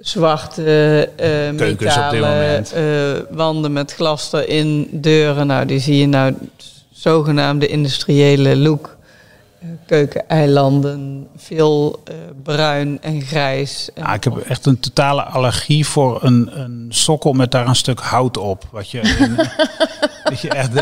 zwarte 0.00 1.08
Keukens 1.56 1.96
op 1.96 2.10
dit 2.10 2.20
metalen 2.20 2.20
moment. 2.20 2.72
eh, 2.72 3.36
wanden 3.36 3.72
met 3.72 3.92
glas 3.94 4.32
erin, 4.32 4.88
deuren. 4.92 5.46
Nou, 5.46 5.66
die 5.66 5.78
zie 5.78 5.96
je 5.98 6.06
nou 6.06 6.34
zogenaamde 6.92 7.66
industriële 7.66 8.56
look. 8.56 8.96
Eh, 9.60 9.68
Keukeneilanden, 9.86 11.26
veel 11.36 12.02
bruin 12.42 12.98
en 13.02 13.20
grijs. 13.22 13.88
En 13.94 14.02
Ja, 14.02 14.14
ik 14.14 14.24
heb 14.24 14.36
echt 14.38 14.66
een 14.66 14.80
totale 14.80 15.22
allergie 15.22 15.86
voor 15.86 16.18
een, 16.24 16.60
een 16.60 16.86
sokkel 16.88 17.32
met 17.32 17.50
daar 17.50 17.66
een 17.68 17.74
stuk 17.76 18.00
hout 18.00 18.36
op. 18.36 18.64
Wat 18.70 18.90
je, 18.90 19.00
in- 19.00 19.36
dat 20.30 20.40
je 20.40 20.48
echt 20.48 20.72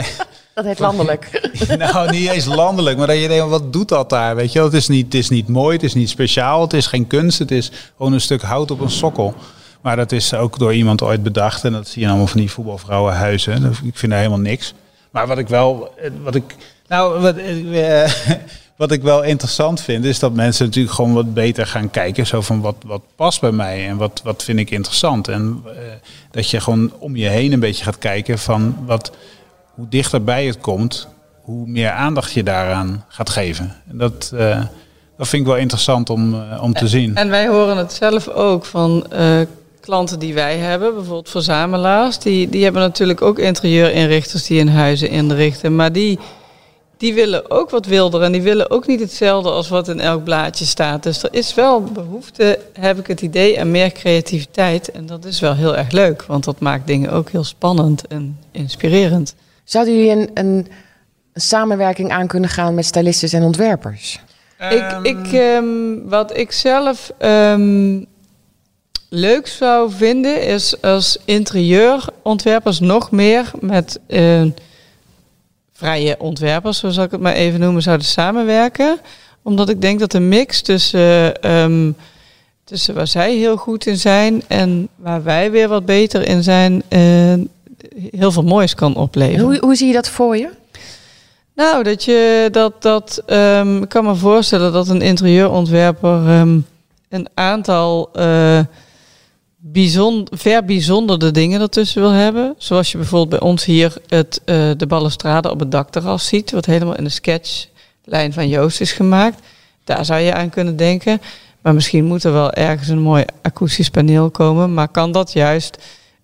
Dat 0.58 0.66
heet 0.66 0.78
landelijk. 0.78 1.50
nou 1.78 2.10
niet 2.10 2.28
eens 2.28 2.44
landelijk, 2.44 2.98
maar 2.98 3.06
dat 3.06 3.20
je 3.20 3.28
denkt, 3.28 3.48
wat 3.48 3.72
doet 3.72 3.88
dat 3.88 4.10
daar? 4.10 4.36
Weet 4.36 4.52
je, 4.52 4.62
het 4.62 4.72
is, 4.72 4.88
niet, 4.88 5.04
het 5.04 5.14
is 5.14 5.28
niet 5.28 5.48
mooi, 5.48 5.74
het 5.74 5.84
is 5.84 5.94
niet 5.94 6.08
speciaal, 6.08 6.60
het 6.60 6.72
is 6.72 6.86
geen 6.86 7.06
kunst, 7.06 7.38
het 7.38 7.50
is 7.50 7.70
gewoon 7.96 8.12
een 8.12 8.20
stuk 8.20 8.42
hout 8.42 8.70
op 8.70 8.80
een 8.80 8.90
sokkel. 8.90 9.34
Maar 9.80 9.96
dat 9.96 10.12
is 10.12 10.34
ook 10.34 10.58
door 10.58 10.74
iemand 10.74 11.02
ooit 11.02 11.22
bedacht 11.22 11.64
en 11.64 11.72
dat 11.72 11.88
zie 11.88 12.02
je 12.02 12.08
allemaal 12.08 12.26
van 12.26 12.40
die 12.40 12.50
voetbalvrouwenhuizen. 12.50 13.64
Ik 13.84 13.96
vind 13.96 14.12
daar 14.12 14.20
helemaal 14.20 14.40
niks. 14.40 14.74
Maar 15.10 15.26
wat 15.26 15.38
ik 15.38 15.48
wel, 15.48 15.94
eh, 15.96 16.10
wat 16.22 16.34
ik, 16.34 16.56
nou, 16.88 17.20
wat, 17.20 17.36
eh, 17.36 18.10
wat 18.76 18.92
ik 18.92 19.02
wel 19.02 19.22
interessant 19.22 19.80
vind, 19.80 20.04
is 20.04 20.18
dat 20.18 20.32
mensen 20.32 20.66
natuurlijk 20.66 20.94
gewoon 20.94 21.12
wat 21.12 21.34
beter 21.34 21.66
gaan 21.66 21.90
kijken. 21.90 22.26
Zo 22.26 22.40
van 22.40 22.60
wat, 22.60 22.76
wat 22.86 23.02
past 23.16 23.40
bij 23.40 23.52
mij 23.52 23.88
en 23.88 23.96
wat, 23.96 24.20
wat 24.24 24.42
vind 24.42 24.58
ik 24.58 24.70
interessant. 24.70 25.28
En 25.28 25.62
eh, 25.66 25.72
dat 26.30 26.50
je 26.50 26.60
gewoon 26.60 26.92
om 26.98 27.16
je 27.16 27.28
heen 27.28 27.52
een 27.52 27.60
beetje 27.60 27.84
gaat 27.84 27.98
kijken 27.98 28.38
van 28.38 28.76
wat, 28.86 29.12
hoe 29.78 29.88
dichterbij 29.88 30.46
het 30.46 30.58
komt, 30.58 31.08
hoe 31.42 31.66
meer 31.66 31.90
aandacht 31.90 32.32
je 32.32 32.42
daaraan 32.42 33.04
gaat 33.08 33.30
geven. 33.30 33.74
En 33.90 33.98
dat, 33.98 34.32
eh, 34.34 34.60
dat 35.16 35.28
vind 35.28 35.42
ik 35.42 35.48
wel 35.48 35.56
interessant 35.56 36.10
om, 36.10 36.34
eh, 36.34 36.62
om 36.62 36.72
te 36.72 36.88
zien. 36.88 37.16
En 37.16 37.28
wij 37.28 37.48
horen 37.48 37.76
het 37.76 37.92
zelf 37.92 38.28
ook 38.28 38.64
van 38.64 39.06
eh, 39.10 39.40
klanten 39.80 40.18
die 40.18 40.34
wij 40.34 40.56
hebben, 40.56 40.94
bijvoorbeeld 40.94 41.28
verzamelaars. 41.28 42.18
Die, 42.18 42.48
die 42.48 42.64
hebben 42.64 42.82
natuurlijk 42.82 43.22
ook 43.22 43.38
interieurinrichters 43.38 44.46
die 44.46 44.58
in 44.58 44.68
huizen 44.68 45.08
inrichten. 45.08 45.76
Maar 45.76 45.92
die, 45.92 46.18
die 46.96 47.14
willen 47.14 47.50
ook 47.50 47.70
wat 47.70 47.86
wilder 47.86 48.22
en 48.22 48.32
die 48.32 48.42
willen 48.42 48.70
ook 48.70 48.86
niet 48.86 49.00
hetzelfde 49.00 49.50
als 49.50 49.68
wat 49.68 49.88
in 49.88 50.00
elk 50.00 50.24
blaadje 50.24 50.64
staat. 50.64 51.02
Dus 51.02 51.22
er 51.22 51.34
is 51.34 51.54
wel 51.54 51.82
behoefte, 51.82 52.58
heb 52.72 52.98
ik 52.98 53.06
het 53.06 53.20
idee, 53.20 53.60
aan 53.60 53.70
meer 53.70 53.92
creativiteit. 53.92 54.90
En 54.90 55.06
dat 55.06 55.24
is 55.24 55.40
wel 55.40 55.54
heel 55.54 55.76
erg 55.76 55.90
leuk, 55.90 56.22
want 56.22 56.44
dat 56.44 56.60
maakt 56.60 56.86
dingen 56.86 57.12
ook 57.12 57.30
heel 57.30 57.44
spannend 57.44 58.06
en 58.06 58.38
inspirerend. 58.50 59.34
Zouden 59.68 59.96
jullie 59.96 60.10
een, 60.10 60.30
een, 60.34 60.66
een 61.32 61.40
samenwerking 61.40 62.10
aan 62.10 62.26
kunnen 62.26 62.50
gaan 62.50 62.74
met 62.74 62.84
stylistes 62.84 63.32
en 63.32 63.42
ontwerpers? 63.42 64.20
Ik, 64.70 64.98
ik, 65.02 65.32
ehm, 65.32 65.64
wat 66.04 66.36
ik 66.36 66.52
zelf 66.52 67.12
ehm, 67.18 68.04
leuk 69.08 69.46
zou 69.46 69.92
vinden 69.92 70.42
is 70.42 70.82
als 70.82 71.18
interieurontwerpers 71.24 72.80
nog 72.80 73.10
meer 73.10 73.50
met 73.60 74.00
eh, 74.06 74.42
vrije 75.72 76.16
ontwerpers, 76.18 76.78
zo 76.78 76.90
zal 76.90 77.04
ik 77.04 77.10
het 77.10 77.20
maar 77.20 77.34
even 77.34 77.60
noemen, 77.60 77.82
zouden 77.82 78.06
samenwerken. 78.06 78.98
Omdat 79.42 79.68
ik 79.68 79.80
denk 79.80 80.00
dat 80.00 80.10
de 80.10 80.20
mix 80.20 80.62
tussen, 80.62 81.42
ehm, 81.42 81.92
tussen 82.64 82.94
waar 82.94 83.06
zij 83.06 83.34
heel 83.34 83.56
goed 83.56 83.86
in 83.86 83.98
zijn 83.98 84.42
en 84.46 84.88
waar 84.96 85.22
wij 85.22 85.50
weer 85.50 85.68
wat 85.68 85.84
beter 85.84 86.28
in 86.28 86.42
zijn, 86.42 86.82
eh, 86.88 87.34
heel 88.10 88.32
veel 88.32 88.42
moois 88.42 88.74
kan 88.74 88.94
En 88.94 89.00
opleveren. 89.00 89.44
hoe, 89.44 89.58
hoe 89.60 89.74
zie 89.74 89.86
je 89.86 89.92
dat 89.92 90.08
voor 90.08 90.36
je? 90.36 90.50
Nou, 91.54 91.82
dat 91.82 92.04
je 92.04 92.48
dat, 92.50 92.82
dat 92.82 93.22
ehm, 93.26 93.82
ik 93.82 93.88
kan 93.88 94.04
me 94.04 94.14
voorstellen 94.14 94.72
dat 94.72 94.88
een 94.88 95.02
interieurontwerper 95.02 96.28
ehm, 96.28 96.58
een 97.08 97.28
aantal 97.34 98.08
eh 98.12 98.60
bijzon, 99.60 100.26
verbijzonderde 100.30 101.30
dingen 101.30 101.60
ertussen 101.60 102.00
wil 102.00 102.10
hebben. 102.10 102.54
Zoals 102.58 102.92
je 102.92 102.98
bijvoorbeeld 102.98 103.40
bij 103.40 103.48
ons 103.48 103.64
hier 103.64 103.96
het, 104.06 104.40
eh, 104.44 104.70
de 104.76 104.86
balustrade 104.86 105.50
op 105.50 105.60
het 105.60 105.70
dakterras 105.70 106.26
ziet, 106.26 106.50
wat 106.50 106.66
helemaal 106.66 106.96
in 106.96 107.04
de 107.04 107.10
sketchlijn 107.10 108.32
van 108.32 108.48
Joost 108.48 108.80
is 108.80 108.92
gemaakt. 108.92 109.40
Daar 109.84 110.04
zou 110.04 110.20
je 110.20 110.34
aan 110.34 110.50
kunnen 110.50 110.76
denken. 110.76 111.20
Maar 111.60 111.74
misschien 111.74 112.04
moet 112.04 112.24
er 112.24 112.32
wel 112.32 112.52
ergens 112.52 112.88
een 112.88 113.00
mooi 113.00 113.24
akoestisch 113.42 113.90
paneel 113.90 114.30
komen. 114.30 114.74
Maar 114.74 114.88
kan 114.88 115.12
dat 115.12 115.32
juist 115.32 115.78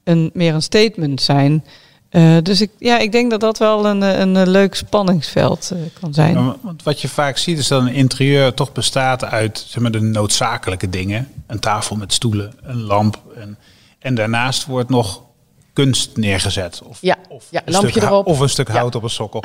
een, 0.05 0.31
meer 0.33 0.55
een 0.55 0.63
statement 0.63 1.23
zijn? 1.23 1.65
Eh, 2.11 2.37
dus 2.43 2.61
ik, 2.61 2.71
ja, 2.79 2.99
ik 2.99 3.13
denk 3.13 3.31
dat 3.31 3.41
dat 3.41 3.59
wel 3.59 3.87
een, 3.87 4.03
een, 4.03 4.49
leuk 4.49 4.75
spanningsveld 4.75 5.71
eh, 5.73 5.79
kan 6.01 6.15
zijn. 6.15 6.55
Want 6.63 6.83
wat 6.83 7.01
je 7.01 7.09
vaak 7.09 7.37
ziet 7.37 7.59
is 7.59 7.69
dat 7.69 7.83
een 7.83 7.95
interieur 7.95 8.55
toch 8.55 8.73
bestaat 8.73 9.25
uit 9.25 9.65
zeg 9.69 9.83
maar, 9.83 9.91
de 9.91 10.01
noodzakelijke 10.01 10.91
dingen. 10.91 11.29
Een 11.47 11.59
tafel 11.59 11.97
met 11.97 12.13
stoelen, 12.13 12.53
een 12.63 12.83
lamp. 12.83 13.23
En, 13.37 13.59
en 13.99 14.15
daarnaast 14.15 14.67
wordt 14.67 14.89
nog 14.89 15.23
kunst 15.73 16.17
neergezet. 16.17 16.83
Of, 16.85 16.99
Ja, 17.01 17.17
of, 17.29 17.47
ja, 17.51 17.63
een, 17.65 17.73
lampje 17.73 17.91
stuk, 17.91 18.03
erop. 18.03 18.27
of 18.27 18.41
een 18.41 18.49
stuk 18.49 18.69
hout 18.69 18.95
op 18.95 19.03
een 19.03 19.11
sokkel. 19.11 19.43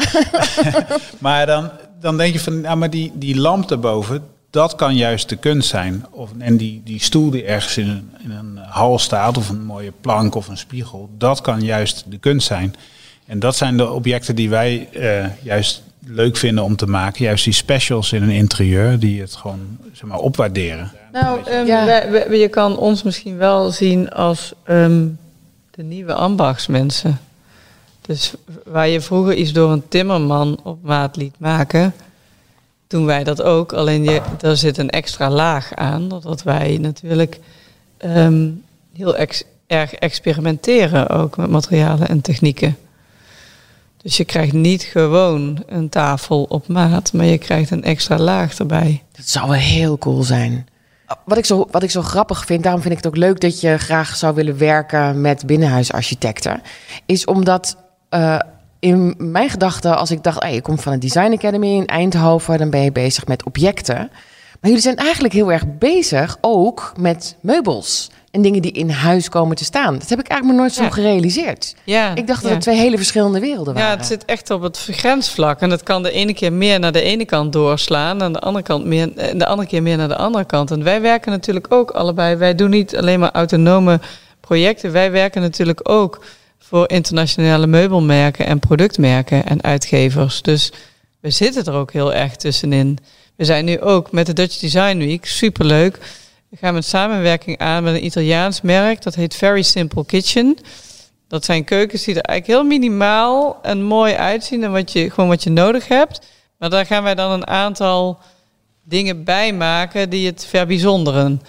maar 1.20 1.46
dan, 1.46 1.72
dan 2.00 2.18
denk 2.18 2.34
je 2.34 2.40
van, 2.40 2.62
ja, 2.62 2.76
maar 2.76 2.90
die, 2.90 3.12
die 3.16 3.40
lamp 3.40 3.68
daarboven, 3.68 4.24
dat 4.50 4.76
kan 4.76 4.96
juist 4.96 5.30
de 5.30 5.36
kunst 5.36 5.70
zijn. 5.70 6.06
Of, 6.10 6.30
en 6.38 6.58
die, 6.58 6.82
die 6.86 7.02
stoel 7.02 7.30
die 7.30 7.44
ergens 7.44 7.78
in 7.78 7.88
een, 7.90 8.10
in 8.24 8.32
een 8.32 8.58
hal 8.58 9.00
staat, 9.00 9.38
of 9.38 9.50
een 9.50 9.64
mooie 9.66 9.94
plank 10.02 10.36
of 10.36 10.48
een 10.48 10.58
spiegel, 10.58 11.10
dat 11.18 11.42
kan 11.42 11.62
juist 11.62 12.06
de 12.08 12.18
kunst 12.18 12.48
zijn. 12.48 12.76
En 13.26 13.40
dat 13.40 13.56
zijn 13.56 13.78
de 13.78 13.90
objecten 13.92 14.36
die 14.36 14.50
wij 14.50 14.88
eh, 14.94 15.26
juist 15.44 15.84
leuk 16.06 16.38
vinden 16.38 16.64
om 16.64 16.76
te 16.76 16.88
maken. 16.88 17.24
Juist 17.26 17.44
die 17.44 17.54
specials 17.54 18.12
in 18.14 18.24
een 18.24 18.30
interieur, 18.30 19.00
die 19.00 19.22
het 19.22 19.36
gewoon 19.36 19.78
zeg 19.94 20.10
maar, 20.10 20.18
opwaarderen. 20.20 20.92
Nou, 21.12 21.40
ehm, 21.46 21.66
Ja. 21.66 21.86
wij- 21.86 22.12
wij- 22.12 22.38
je 22.40 22.48
kan 22.48 22.78
ons 22.78 23.04
misschien 23.04 23.38
wel 23.38 23.72
zien 23.72 24.10
als 24.10 24.54
ehm, 24.64 25.06
de 25.72 25.84
nieuwe 25.84 26.14
ambachtsmensen. 26.14 27.20
Dus 28.02 28.34
waar 28.66 28.88
je 28.88 29.02
vroeger 29.02 29.34
iets 29.36 29.52
door 29.54 29.72
een 29.72 29.88
timmerman 29.88 30.60
op 30.64 30.78
maat 30.84 31.16
liet 31.16 31.36
maken, 31.40 31.94
doen 32.90 33.06
wij 33.06 33.24
dat 33.24 33.42
ook. 33.42 33.74
Alleen 33.74 34.04
je, 34.04 34.22
daar 34.38 34.56
zit 34.56 34.78
een 34.78 34.90
extra 34.90 35.30
laag 35.30 35.76
aan, 35.76 36.08
dat 36.08 36.44
wij 36.44 36.78
natuurlijk 36.82 37.40
ehm, 37.98 38.50
heel 38.94 39.16
ex- 39.16 39.44
erg 39.68 39.94
experimenteren 39.94 41.10
ook 41.10 41.38
met 41.38 41.50
materialen 41.50 42.08
en 42.08 42.22
technieken. 42.22 42.78
Dus 44.02 44.18
je 44.18 44.26
krijgt 44.26 44.54
niet 44.54 44.84
gewoon 44.84 45.64
een 45.66 45.90
tafel 45.90 46.44
op 46.44 46.68
maat, 46.68 47.14
maar 47.14 47.26
je 47.26 47.38
krijgt 47.38 47.72
een 47.72 47.84
extra 47.84 48.18
laag 48.18 48.58
erbij. 48.58 49.04
Dat 49.12 49.28
zou 49.28 49.50
wel 49.50 49.60
heel 49.60 49.98
cool 49.98 50.24
zijn. 50.24 50.68
Wat 51.26 51.38
ik, 51.38 51.46
zo, 51.46 51.68
wat 51.72 51.84
ik 51.84 51.92
zo 51.92 52.02
grappig 52.02 52.46
vind, 52.46 52.64
daarom 52.64 52.82
vind 52.82 52.94
ik 52.94 53.04
het 53.04 53.08
ook 53.08 53.20
leuk 53.20 53.42
dat 53.42 53.62
je 53.62 53.78
graag 53.78 54.16
zou 54.16 54.36
willen 54.36 54.58
werken 54.58 55.22
met 55.22 55.46
binnenhuisarchitecten, 55.46 56.62
is 57.06 57.26
omdat 57.26 57.78
eh, 58.10 58.40
in 58.80 59.16
mijn 59.18 59.50
gedachten, 59.50 59.98
als 59.98 60.12
ik 60.12 60.24
dacht, 60.24 60.44
hey, 60.44 60.54
je 60.54 60.62
komt 60.62 60.82
van 60.82 60.94
een 60.94 61.00
Design 61.00 61.32
Academy 61.34 61.68
in 61.68 61.86
Eindhoven, 61.88 62.58
dan 62.58 62.70
ben 62.70 62.82
je 62.82 62.92
bezig 62.92 63.28
met 63.28 63.46
objecten. 63.46 63.96
Maar 64.62 64.70
jullie 64.70 64.80
zijn 64.80 64.96
eigenlijk 64.96 65.34
heel 65.34 65.52
erg 65.52 65.64
bezig 65.78 66.38
ook 66.42 66.94
met 66.98 67.36
meubels 67.42 68.10
en 68.32 68.42
dingen 68.42 68.62
die 68.62 68.72
in 68.72 68.90
huis 68.90 69.30
komen 69.30 69.56
te 69.56 69.64
staan. 69.64 70.00
Dat 70.00 70.10
heb 70.10 70.20
ik 70.20 70.28
eigenlijk 70.28 70.46
nog 70.60 70.68
nooit 70.68 70.74
zo 70.74 70.84
Ja. 70.84 70.90
gerealiseerd. 70.90 71.76
Ja, 71.84 72.16
Ik 72.16 72.28
dacht 72.28 72.40
dat 72.42 72.50
ja. 72.50 72.56
het 72.56 72.64
twee 72.66 72.78
hele 72.78 72.98
verschillende 72.98 73.40
werelden 73.40 73.74
waren. 73.74 73.90
Ja, 73.90 73.98
het 73.98 74.06
zit 74.06 74.26
echt 74.26 74.50
op 74.50 74.62
het 74.62 74.88
grensvlak. 74.92 75.60
En 75.62 75.70
dat 75.70 75.84
kan 75.84 76.04
de 76.04 76.12
ene 76.12 76.34
keer 76.34 76.54
meer 76.54 76.80
naar 76.80 76.92
de 76.92 77.02
ene 77.02 77.26
kant 77.26 77.54
doorslaan. 77.54 78.22
En 78.22 78.32
de 78.34 78.40
andere, 78.40 78.64
kant 78.64 78.86
meer, 78.86 79.18
en 79.18 79.38
de 79.38 79.46
andere 79.46 79.68
keer 79.68 79.82
meer 79.82 79.98
naar 79.98 80.08
de 80.08 80.16
andere 80.18 80.46
kant. 80.46 80.72
En 80.72 80.84
wij 80.84 81.02
werken 81.02 81.32
natuurlijk 81.32 81.74
ook 81.74 81.92
allebei. 81.92 82.36
Wij 82.36 82.56
doen 82.56 82.70
niet 82.70 82.98
alleen 82.98 83.20
maar 83.20 83.32
autonome 83.32 84.00
projecten. 84.40 84.92
Wij 84.92 85.12
werken 85.12 85.42
natuurlijk 85.42 85.90
ook 85.90 86.20
voor 86.60 86.90
internationale 86.90 87.68
meubelmerken 87.68 88.46
en 88.46 88.60
productmerken 88.60 89.46
en 89.46 89.64
uitgevers. 89.64 90.42
Dus 90.42 90.72
we 91.20 91.30
zitten 91.30 91.66
er 91.66 91.74
ook 91.74 91.92
heel 91.92 92.14
erg 92.14 92.36
tussenin. 92.36 92.98
we 93.36 93.46
zijn 93.46 93.66
nu 93.66 93.82
ook 93.82 94.12
met 94.12 94.26
de 94.26 94.34
Dutch 94.34 94.60
Design 94.60 94.98
Week, 94.98 95.26
superleuk. 95.26 96.00
We 96.50 96.58
gaan 96.58 96.74
met 96.74 96.86
samenwerking 96.86 97.58
aan 97.58 97.84
met 97.84 97.94
een 97.94 98.06
Italiaans 98.06 98.62
merk, 98.62 99.02
dat 99.02 99.16
heet 99.16 99.36
Very 99.36 99.62
Simple 99.62 100.06
Kitchen. 100.06 100.58
Dat 101.28 101.46
zijn 101.46 101.64
keukens 101.64 102.04
die 102.04 102.16
er 102.16 102.22
eigenlijk 102.22 102.60
heel 102.60 102.70
minimaal 102.70 103.60
en 103.62 103.84
mooi 103.84 104.14
uitzien 104.14 104.64
en 104.64 104.72
wat 104.72 104.92
je, 104.92 105.10
gewoon 105.10 105.30
wat 105.30 105.44
je 105.44 105.50
nodig 105.50 105.88
hebt. 105.88 106.20
Maar 106.58 106.70
daar 106.70 106.86
gaan 106.86 107.04
wij 107.04 107.16
dan 107.16 107.32
een 107.32 107.48
aantal 107.48 108.20
dingen 108.84 109.24
bij 109.24 109.54
maken 109.54 110.10
die 110.10 110.26
het 110.26 110.46
verbijzonderen. 110.46 111.42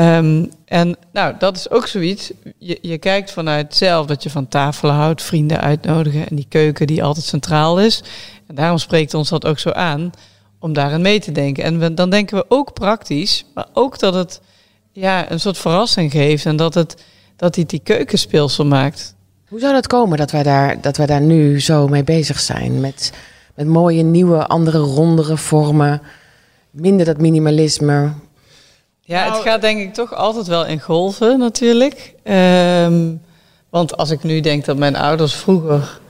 Ehm, 0.00 0.44
en 0.64 0.96
nou, 1.12 1.34
dat 1.38 1.56
is 1.56 1.70
ook 1.70 1.86
zoiets. 1.86 2.32
Je, 2.58 2.78
je 2.82 2.98
kijkt 2.98 3.30
vanuit 3.30 3.74
zelf 3.74 4.06
dat 4.06 4.22
je 4.22 4.30
van 4.30 4.48
tafel 4.48 4.88
houdt, 4.88 5.22
vrienden 5.22 5.60
uitnodigen 5.60 6.28
en 6.28 6.36
die 6.36 6.46
keuken 6.48 6.86
die 6.86 7.02
altijd 7.02 7.24
centraal 7.24 7.80
is. 7.80 8.02
En 8.46 8.54
daarom 8.54 8.78
spreekt 8.78 9.14
ons 9.14 9.28
dat 9.28 9.46
ook 9.46 9.58
zo 9.58 9.70
aan 9.70 10.10
om 10.58 10.72
daarin 10.72 11.00
mee 11.00 11.20
te 11.20 11.32
denken. 11.32 11.64
En 11.64 11.94
dan 11.94 12.10
denken 12.10 12.36
we 12.36 12.44
ook 12.48 12.72
praktisch, 12.72 13.44
maar 13.54 13.66
ook 13.72 13.98
dat 13.98 14.14
het 14.14 14.40
ja, 14.92 15.30
een 15.30 15.40
soort 15.40 15.58
verrassing 15.58 16.10
geeft 16.10 16.46
en 16.46 16.56
dat 16.56 16.74
het 16.74 17.04
dat 17.36 17.54
hij 17.54 17.64
die 17.64 17.80
keukenspeelsel 17.82 18.66
maakt. 18.66 19.14
Hoe 19.48 19.60
zou 19.60 19.72
dat 19.72 19.86
komen 19.86 20.18
dat 20.18 20.30
wij 20.30 20.42
daar, 20.42 20.80
dat 20.80 20.96
wij 20.96 21.06
daar 21.06 21.20
nu 21.20 21.60
zo 21.60 21.88
mee 21.88 22.04
bezig 22.04 22.40
zijn? 22.40 22.80
Met, 22.80 23.12
met 23.54 23.66
mooie, 23.66 24.02
nieuwe, 24.02 24.46
andere, 24.46 24.78
rondere 24.78 25.36
vormen. 25.36 26.02
Minder 26.70 27.06
dat 27.06 27.18
minimalisme. 27.18 28.12
Ja, 29.10 29.24
het 29.24 29.32
Nou, 29.32 29.42
gaat 29.42 29.60
denk 29.60 29.80
ik 29.80 29.94
toch 29.94 30.14
altijd 30.14 30.46
wel 30.46 30.66
in 30.66 30.80
golven 30.80 31.38
natuurlijk. 31.38 32.14
Ehm, 32.22 33.14
want 33.70 33.96
als 33.96 34.10
ik 34.10 34.22
nu 34.22 34.40
denk 34.40 34.64
dat 34.64 34.76
mijn 34.76 34.96
ouders 34.96 35.34
vroeger 35.34 36.00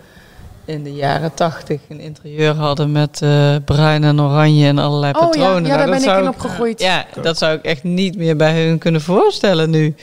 in 0.64 0.82
de 0.82 0.92
jaren 0.92 1.34
tachtig 1.34 1.80
een 1.88 2.00
interieur 2.00 2.54
hadden 2.54 2.92
met 2.92 3.22
eh, 3.22 3.54
bruin 3.64 4.04
en 4.04 4.20
oranje 4.20 4.66
en 4.66 4.78
allerlei 4.78 5.12
Oh 5.12 5.20
ja, 5.20 5.26
patronen. 5.26 5.54
ja, 5.54 5.60
nou, 5.60 5.68
daar 5.68 5.78
dat 5.78 5.88
ben 5.88 5.98
ik 5.98 6.04
zou 6.04 6.22
in 6.22 6.28
opgegroeid. 6.28 6.80
Ja, 6.80 7.06
dat 7.22 7.38
zou 7.38 7.56
ik 7.56 7.64
echt 7.64 7.82
niet 7.82 8.16
meer 8.16 8.36
bij 8.36 8.64
hun 8.64 8.78
kunnen 8.78 9.00
voorstellen 9.00 9.70
nu. 9.70 9.94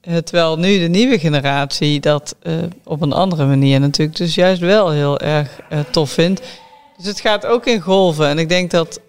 Eh, 0.00 0.16
terwijl 0.16 0.58
nu 0.58 0.78
de 0.78 0.88
nieuwe 0.88 1.18
generatie 1.18 2.00
dat 2.00 2.36
eh, 2.42 2.52
op 2.84 3.02
een 3.02 3.12
andere 3.12 3.46
manier 3.46 3.80
natuurlijk 3.80 4.18
dus 4.18 4.34
juist 4.34 4.60
wel 4.60 4.90
heel 4.90 5.18
erg 5.18 5.60
eh, 5.68 5.78
tof 5.90 6.10
vindt. 6.10 6.40
Dus 6.96 7.06
het 7.06 7.20
gaat 7.20 7.46
ook 7.46 7.66
in 7.66 7.80
golven. 7.80 8.28
En 8.28 8.38
ik 8.38 8.48
denk 8.48 8.70
dat 8.70 9.00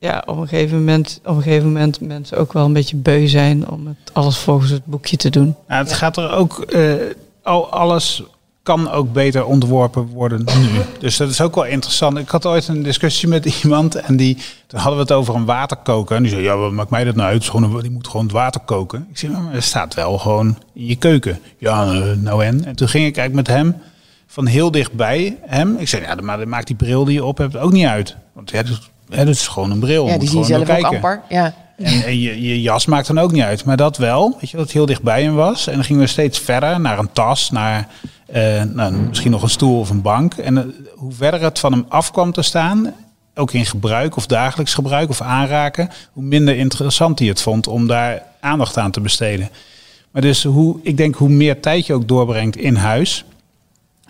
ja, 0.00 0.22
op 0.26 0.36
een 0.36 0.48
gegeven 0.48 0.78
moment, 0.78 1.20
op 1.24 1.36
een 1.36 1.42
gegeven 1.42 1.66
moment 1.66 2.00
mensen 2.00 2.38
ook 2.38 2.52
wel 2.52 2.64
een 2.64 2.72
beetje 2.72 2.96
beu 2.96 3.26
zijn 3.26 3.68
om 3.70 3.86
het 3.86 4.10
alles 4.12 4.38
volgens 4.38 4.70
het 4.70 4.84
boekje 4.84 5.16
te 5.16 5.30
doen. 5.30 5.54
Nou, 5.68 5.82
het 5.84 5.92
gaat 5.92 6.16
er 6.16 6.30
ook, 6.32 6.60
eh, 6.60 6.92
al, 7.42 7.70
alles 7.72 8.22
kan 8.62 8.90
ook 8.90 9.12
beter 9.12 9.44
ontworpen 9.44 10.06
worden 10.06 10.44
nu. 10.58 10.68
Dus 10.98 11.16
dat 11.16 11.30
is 11.30 11.40
ook 11.40 11.54
wel 11.54 11.64
interessant. 11.64 12.18
Ik 12.18 12.28
had 12.28 12.46
ooit 12.46 12.68
een 12.68 12.82
discussie 12.82 13.28
met 13.28 13.44
iemand 13.62 13.94
en 13.94 14.16
die, 14.16 14.36
toen 14.66 14.78
hadden 14.80 14.96
we 14.96 15.02
het 15.02 15.12
over 15.12 15.34
een 15.34 15.44
waterkoker. 15.44 16.16
En 16.16 16.22
die 16.22 16.30
zei, 16.32 16.42
ja, 16.42 16.56
wat 16.56 16.72
maakt 16.72 16.90
mij 16.90 17.04
dat 17.04 17.14
nou 17.14 17.28
uit? 17.28 17.44
Gewoon 17.44 17.80
Die 17.80 17.90
moet 17.90 18.06
gewoon 18.08 18.22
het 18.26 18.34
water 18.34 18.60
koken. 18.60 19.06
Ik 19.10 19.18
zei, 19.18 19.32
maar 19.32 19.52
het 19.52 19.64
staat 19.64 19.94
wel 19.94 20.18
gewoon 20.18 20.58
in 20.74 20.86
je 20.86 20.96
keuken. 20.96 21.38
Ja, 21.58 21.92
eh, 21.92 22.12
nou 22.16 22.44
en? 22.44 22.64
En 22.64 22.76
toen 22.76 22.88
ging 22.88 23.06
ik 23.06 23.16
eigenlijk 23.16 23.48
met 23.48 23.56
hem 23.56 23.76
van 24.26 24.46
heel 24.46 24.70
dichtbij 24.70 25.36
hem. 25.46 25.76
Ik 25.78 25.88
zei, 25.88 26.02
ja, 26.02 26.14
maar 26.22 26.38
dan 26.38 26.48
maakt 26.48 26.66
die 26.66 26.76
bril 26.76 27.04
die 27.04 27.14
je 27.14 27.24
op 27.24 27.38
hebt 27.38 27.56
ook 27.56 27.72
niet 27.72 27.86
uit. 27.86 28.16
Want 28.32 28.50
ja, 28.50 28.62
dat, 28.62 28.70
is- 28.70 28.90
hè, 29.10 29.24
dat 29.24 29.34
is 29.34 29.48
gewoon 29.48 29.70
een 29.70 29.78
bril. 29.78 30.06
Ja, 30.06 30.18
die 30.18 30.28
zie 30.28 30.38
je 30.38 30.44
zelf 30.44 30.68
ook 30.68 30.84
amper. 30.84 31.20
Ja. 31.28 31.54
En, 31.76 32.04
en 32.04 32.20
je, 32.20 32.42
je 32.42 32.60
jas 32.60 32.86
maakt 32.86 33.06
dan 33.06 33.18
ook 33.18 33.32
niet 33.32 33.42
uit. 33.42 33.64
Maar 33.64 33.76
dat 33.76 33.96
wel, 33.96 34.36
weet 34.40 34.50
je, 34.50 34.56
dat 34.56 34.66
het 34.66 34.74
heel 34.74 34.86
dichtbij 34.86 35.22
hem 35.22 35.34
was. 35.34 35.66
En 35.66 35.74
dan 35.74 35.84
gingen 35.84 36.02
we 36.02 36.08
steeds 36.08 36.38
verder 36.38 36.80
naar 36.80 36.98
een 36.98 37.12
tas, 37.12 37.50
naar 37.50 37.88
eh, 38.26 38.62
nou, 38.62 38.92
misschien 38.92 39.30
nog 39.30 39.42
een 39.42 39.50
stoel 39.50 39.78
of 39.78 39.90
een 39.90 40.02
bank. 40.02 40.34
En 40.34 40.58
eh, 40.58 40.64
hoe 40.94 41.12
verder 41.12 41.42
het 41.42 41.58
van 41.58 41.72
hem 41.72 41.84
af 41.88 42.12
kwam 42.12 42.32
te 42.32 42.42
staan, 42.42 42.94
ook 43.34 43.52
in 43.52 43.66
gebruik 43.66 44.16
of 44.16 44.26
dagelijks 44.26 44.74
gebruik 44.74 45.08
of 45.08 45.20
aanraken, 45.20 45.90
hoe 46.12 46.22
minder 46.22 46.56
interessant 46.56 47.18
hij 47.18 47.28
het 47.28 47.42
vond 47.42 47.66
om 47.66 47.86
daar 47.86 48.22
aandacht 48.40 48.76
aan 48.76 48.90
te 48.90 49.00
besteden. 49.00 49.48
Maar 50.10 50.22
dus 50.22 50.44
hoe, 50.44 50.78
ik 50.82 50.96
denk 50.96 51.14
hoe 51.14 51.28
meer 51.28 51.60
tijd 51.60 51.86
je 51.86 51.94
ook 51.94 52.08
doorbrengt 52.08 52.56
in 52.56 52.74
huis. 52.74 53.24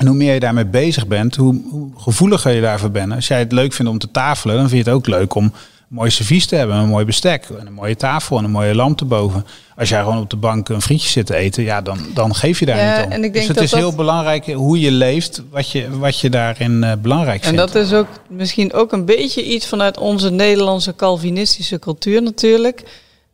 En 0.00 0.06
hoe 0.06 0.16
meer 0.16 0.34
je 0.34 0.40
daarmee 0.40 0.66
bezig 0.66 1.06
bent, 1.06 1.36
hoe, 1.36 1.60
hoe 1.70 1.88
gevoeliger 1.96 2.52
je 2.52 2.60
daarvoor 2.60 2.90
bent. 2.90 3.12
Als 3.12 3.28
jij 3.28 3.38
het 3.38 3.52
leuk 3.52 3.72
vindt 3.72 3.90
om 3.92 3.98
te 3.98 4.10
tafelen, 4.10 4.56
dan 4.56 4.68
vind 4.68 4.84
je 4.84 4.90
het 4.90 4.98
ook 4.98 5.06
leuk 5.06 5.34
om 5.34 5.44
een 5.44 5.52
mooi 5.88 6.10
servies 6.10 6.46
te 6.46 6.56
hebben, 6.56 6.76
een 6.76 6.88
mooi 6.88 7.04
bestek, 7.04 7.46
en 7.58 7.66
een 7.66 7.72
mooie 7.72 7.96
tafel 7.96 8.38
en 8.38 8.44
een 8.44 8.50
mooie 8.50 8.74
lamp 8.74 9.00
erboven. 9.00 9.46
Als 9.76 9.88
jij 9.88 10.00
gewoon 10.02 10.18
op 10.18 10.30
de 10.30 10.36
bank 10.36 10.68
een 10.68 10.82
frietje 10.82 11.08
zit 11.08 11.26
te 11.26 11.34
eten, 11.36 11.62
ja, 11.62 11.80
dan, 11.80 11.98
dan 12.14 12.34
geef 12.34 12.58
je 12.58 12.66
daar 12.66 12.76
Ja, 12.78 12.96
niet 12.96 13.06
om. 13.06 13.12
en 13.12 13.24
ik 13.24 13.32
denk 13.32 13.34
dus 13.34 13.46
het 13.46 13.54
dat 13.54 13.64
is 13.64 13.70
dat- 13.70 13.80
heel 13.80 13.94
belangrijk 13.94 14.46
hoe 14.46 14.80
je 14.80 14.90
leeft, 14.90 15.42
wat 15.50 15.70
je, 15.70 15.98
wat 15.98 16.18
je 16.20 16.30
daarin 16.30 16.84
eh, 16.84 16.92
belangrijk 17.02 17.40
En 17.42 17.48
vindt. 17.54 17.72
dat 17.72 17.74
is 17.84 17.92
ook 17.92 18.06
misschien 18.28 18.72
ook 18.72 18.92
een 18.92 19.04
beetje 19.04 19.44
iets 19.44 19.66
vanuit 19.66 19.98
onze 19.98 20.30
Nederlandse 20.30 20.94
Calvinistische 20.94 21.78
cultuur 21.78 22.22
natuurlijk. 22.22 22.82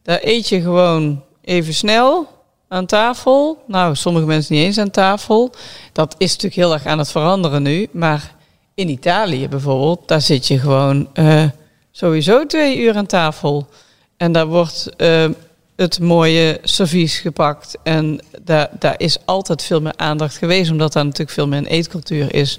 Daar 0.03 0.19
eet 0.23 0.49
je 0.49 0.61
gewoon 0.61 1.23
even 1.45 1.75
snel 1.75 2.29
aan 2.69 2.87
tafel. 2.87 3.63
Nou, 3.67 3.95
sommige 3.95 4.27
mensen 4.27 4.55
niet 4.55 4.65
eens 4.65 4.79
aan 4.79 4.91
tafel. 4.91 5.51
Dat 5.93 6.15
is 6.19 6.31
natuurlijk 6.31 6.55
heel 6.55 6.73
erg 6.73 6.87
aan 6.87 6.99
het 6.99 7.11
veranderen 7.11 7.63
nu. 7.63 7.89
Maar 7.93 8.35
in 8.75 8.89
Italië 8.89 9.49
bijvoorbeeld, 9.49 10.09
daar 10.09 10.21
zit 10.21 10.47
je 10.47 10.59
gewoon 10.59 11.09
eh, 11.13 11.45
sowieso 11.91 12.47
twee 12.47 12.79
uur 12.79 12.97
aan 12.97 13.07
tafel. 13.07 13.69
En 14.17 14.33
daar 14.33 14.47
wordt 14.47 14.97
eh, 14.97 15.29
het 15.77 16.01
mooie 16.01 16.59
servies 16.63 17.19
gepakt. 17.19 17.77
En 17.83 18.21
daar, 18.43 18.69
daar 18.79 18.95
is 18.97 19.19
altijd 19.25 19.63
veel 19.63 19.81
meer 19.81 19.97
aandacht 19.97 20.37
geweest, 20.37 20.71
omdat 20.71 20.93
daar 20.93 21.05
natuurlijk 21.05 21.31
veel 21.31 21.49
meer 21.49 21.59
een 21.59 21.67
eetcultuur 21.67 22.35
is. 22.35 22.59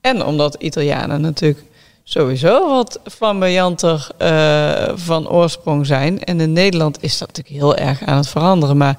En 0.00 0.24
omdat 0.24 0.54
Italianen 0.54 1.20
natuurlijk 1.20 1.64
sowieso 2.04 2.68
wat 2.68 3.00
flamboyanter 3.04 4.08
eh, 4.18 4.92
van 4.94 5.28
oorsprong 5.28 5.86
zijn. 5.86 6.24
En 6.24 6.40
in 6.40 6.52
Nederland 6.52 7.02
is 7.02 7.18
dat 7.18 7.28
natuurlijk 7.28 7.56
heel 7.56 7.76
erg 7.76 8.02
aan 8.02 8.16
het 8.16 8.28
veranderen. 8.28 8.76
Maar 8.76 8.96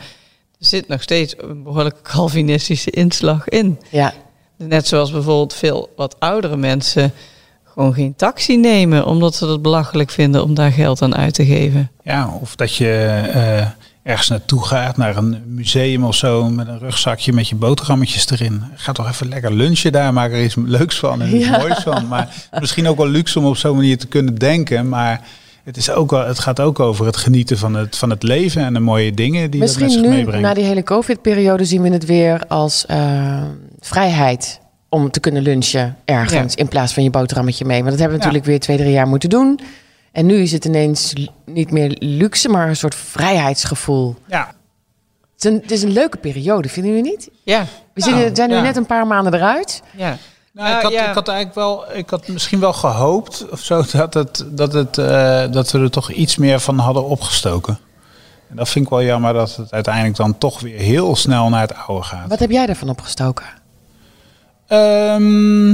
zit 0.65 0.87
nog 0.87 1.01
steeds 1.01 1.33
een 1.37 1.63
behoorlijke 1.63 2.01
Calvinistische 2.01 2.91
inslag 2.91 3.47
in. 3.49 3.79
Ja. 3.89 4.13
Net 4.57 4.87
zoals 4.87 5.11
bijvoorbeeld 5.11 5.53
veel 5.53 5.89
wat 5.95 6.15
oudere 6.19 6.57
mensen 6.57 7.11
gewoon 7.63 7.93
geen 7.93 8.15
taxi 8.15 8.57
nemen, 8.57 9.05
omdat 9.05 9.35
ze 9.35 9.47
het 9.47 9.61
belachelijk 9.61 10.09
vinden 10.09 10.43
om 10.43 10.53
daar 10.53 10.71
geld 10.71 11.01
aan 11.01 11.15
uit 11.15 11.33
te 11.33 11.45
geven. 11.45 11.91
Ja, 12.03 12.29
of 12.41 12.55
dat 12.55 12.75
je 12.75 12.87
eh, 13.33 13.67
ergens 14.03 14.29
naartoe 14.29 14.65
gaat, 14.65 14.97
naar 14.97 15.17
een 15.17 15.41
museum 15.45 16.03
of 16.03 16.15
zo, 16.15 16.49
met 16.49 16.67
een 16.67 16.79
rugzakje 16.79 17.33
met 17.33 17.47
je 17.49 17.55
boterhammetjes 17.55 18.29
erin. 18.29 18.63
Ga 18.75 18.91
toch 18.91 19.07
even 19.09 19.27
lekker 19.29 19.53
lunchen 19.53 19.91
daar, 19.91 20.13
maak 20.13 20.31
er 20.31 20.43
iets 20.43 20.55
leuks 20.55 20.99
van 20.99 21.21
en 21.21 21.35
iets 21.35 21.45
Ja. 21.45 21.57
moois 21.57 21.79
van. 21.79 22.07
Maar 22.07 22.47
misschien 22.59 22.87
ook 22.87 22.97
wel 22.97 23.07
luxe 23.07 23.39
om 23.39 23.45
op 23.45 23.57
zo'n 23.57 23.75
manier 23.75 23.97
te 23.97 24.07
kunnen 24.07 24.35
denken, 24.35 24.89
maar 24.89 25.21
het, 25.65 25.77
is 25.77 25.89
ook 25.91 26.11
wel, 26.11 26.25
het 26.27 26.39
gaat 26.39 26.59
ook 26.59 26.79
over 26.79 27.05
het 27.05 27.17
genieten 27.17 27.57
van 27.57 27.73
het, 27.73 27.97
van 27.97 28.09
het 28.09 28.23
leven 28.23 28.61
en 28.63 28.73
de 28.73 28.79
mooie 28.79 29.13
dingen 29.13 29.51
die 29.51 29.59
dat 29.59 29.69
met 29.69 29.79
Misschien 29.79 29.89
zich 29.89 30.01
nu, 30.01 30.09
meebrengen. 30.17 30.41
na 30.41 30.53
die 30.53 30.63
hele 30.63 30.83
COVID-periode, 30.83 31.65
zien 31.65 31.81
we 31.81 31.89
het 31.89 32.05
weer 32.05 32.45
als 32.47 32.85
eh, 32.85 33.43
vrijheid 33.79 34.59
om 34.89 35.11
te 35.11 35.19
kunnen 35.19 35.41
lunchen 35.41 35.97
ergens 36.05 36.55
in 36.55 36.67
plaats 36.67 36.93
van 36.93 37.03
je 37.03 37.09
boterhammetje 37.09 37.65
mee. 37.65 37.77
Want 37.83 37.89
dat 37.89 37.99
hebben 37.99 38.17
we 38.17 38.23
Ja. 38.23 38.29
natuurlijk 38.31 38.45
weer 38.51 38.59
twee, 38.59 38.77
drie 38.77 38.91
jaar 38.91 39.07
moeten 39.07 39.29
doen. 39.29 39.59
En 40.11 40.25
nu 40.25 40.35
is 40.35 40.51
het 40.51 40.65
ineens 40.65 41.13
niet 41.45 41.71
meer 41.71 41.95
luxe, 41.99 42.49
maar 42.49 42.67
een 42.67 42.75
soort 42.75 42.95
vrijheidsgevoel. 42.95 44.15
Ja, 44.27 44.47
Het 45.35 45.43
is 45.45 45.51
een, 45.51 45.59
het 45.61 45.71
is 45.71 45.83
een 45.83 45.91
leuke 45.91 46.17
periode, 46.17 46.69
vinden 46.69 46.91
jullie 46.95 47.11
niet? 47.11 47.29
Ja, 47.43 47.65
We 47.93 48.01
zitten- 48.01 48.35
zijn 48.35 48.49
nu 48.49 48.55
ja. 48.55 48.61
net 48.61 48.75
een 48.75 48.85
paar 48.85 49.07
maanden 49.07 49.33
eruit. 49.33 49.81
ja. 49.95 50.17
Nou, 50.55 50.67
Nou, 50.67 50.77
ik, 50.77 50.83
had, 50.83 50.91
ja. 50.91 51.09
ik 51.09 51.15
had 51.15 51.27
eigenlijk 51.27 51.57
wel, 51.57 51.93
ik 51.93 52.09
had 52.09 52.27
misschien 52.27 52.59
wel 52.59 52.73
gehoopt 52.73 53.49
of 53.49 53.59
zo 53.59 53.83
dat, 53.91 54.13
het, 54.13 54.45
dat, 54.51 54.73
het, 54.73 54.97
eh, 54.97 55.51
dat 55.51 55.71
we 55.71 55.79
er 55.79 55.91
toch 55.91 56.11
iets 56.11 56.35
meer 56.35 56.59
van 56.59 56.77
hadden 56.77 57.05
opgestoken. 57.05 57.79
En 58.49 58.55
dat 58.55 58.69
vind 58.69 58.85
ik 58.85 58.91
wel 58.91 59.03
jammer 59.03 59.33
dat 59.33 59.55
het 59.55 59.71
uiteindelijk 59.71 60.15
dan 60.15 60.37
toch 60.37 60.59
weer 60.59 60.79
heel 60.79 61.15
snel 61.15 61.49
naar 61.49 61.61
het 61.61 61.75
oude 61.75 62.03
gaat. 62.03 62.29
Wat 62.29 62.39
heb 62.39 62.51
jij 62.51 62.67
ervan 62.67 62.89
opgestoken? 62.89 63.45
Ehm, 64.67 65.67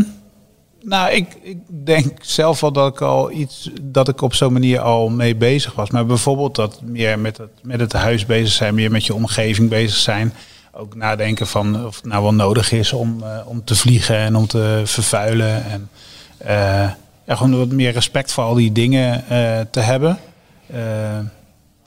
nou, 0.82 1.12
ik, 1.12 1.38
ik 1.41 1.58
denk 1.67 2.17
zelf 2.22 2.60
wel 2.60 2.72
dat 2.72 2.94
ik 2.94 3.02
al 3.02 3.32
iets, 3.32 3.70
dat 3.82 4.08
ik 4.08 4.22
op 4.22 4.34
zo'n 4.34 4.54
manier 4.54 4.80
al 4.80 5.10
mee 5.10 5.36
bezig 5.36 5.74
was. 5.74 5.89
Maar 5.89 6.06
bijvoorbeeld 6.06 6.56
dat 6.56 6.82
meer 6.82 7.20
met 7.20 7.38
het, 7.38 7.52
met 7.62 7.80
het 7.80 7.94
huis 7.94 8.26
bezig 8.26 8.54
zijn, 8.54 8.76
meer 8.76 8.91
met 8.91 9.06
je 9.06 9.13
omgeving 9.13 9.70
bezig 9.70 9.98
zijn. 9.98 10.34
Ook 10.74 10.96
nadenken 10.96 11.48
van 11.48 11.86
of 11.86 11.96
het 11.96 12.06
nou 12.06 12.24
wel 12.24 12.34
nodig 12.34 12.72
is 12.72 12.94
om, 12.94 13.24
eh, 13.24 13.38
om 13.46 13.64
te 13.64 13.76
vliegen 13.76 14.18
en 14.18 14.36
om 14.36 14.48
te 14.48 14.82
vervuilen. 14.86 15.64
En 15.64 15.90
eh, 16.38 16.92
gewoon 17.28 17.58
wat 17.58 17.68
meer 17.72 17.92
respect 17.92 18.32
voor 18.32 18.44
al 18.44 18.54
die 18.54 18.72
dingen 18.72 19.28
eh, 19.30 19.60
te 19.72 19.80
hebben. 19.80 20.18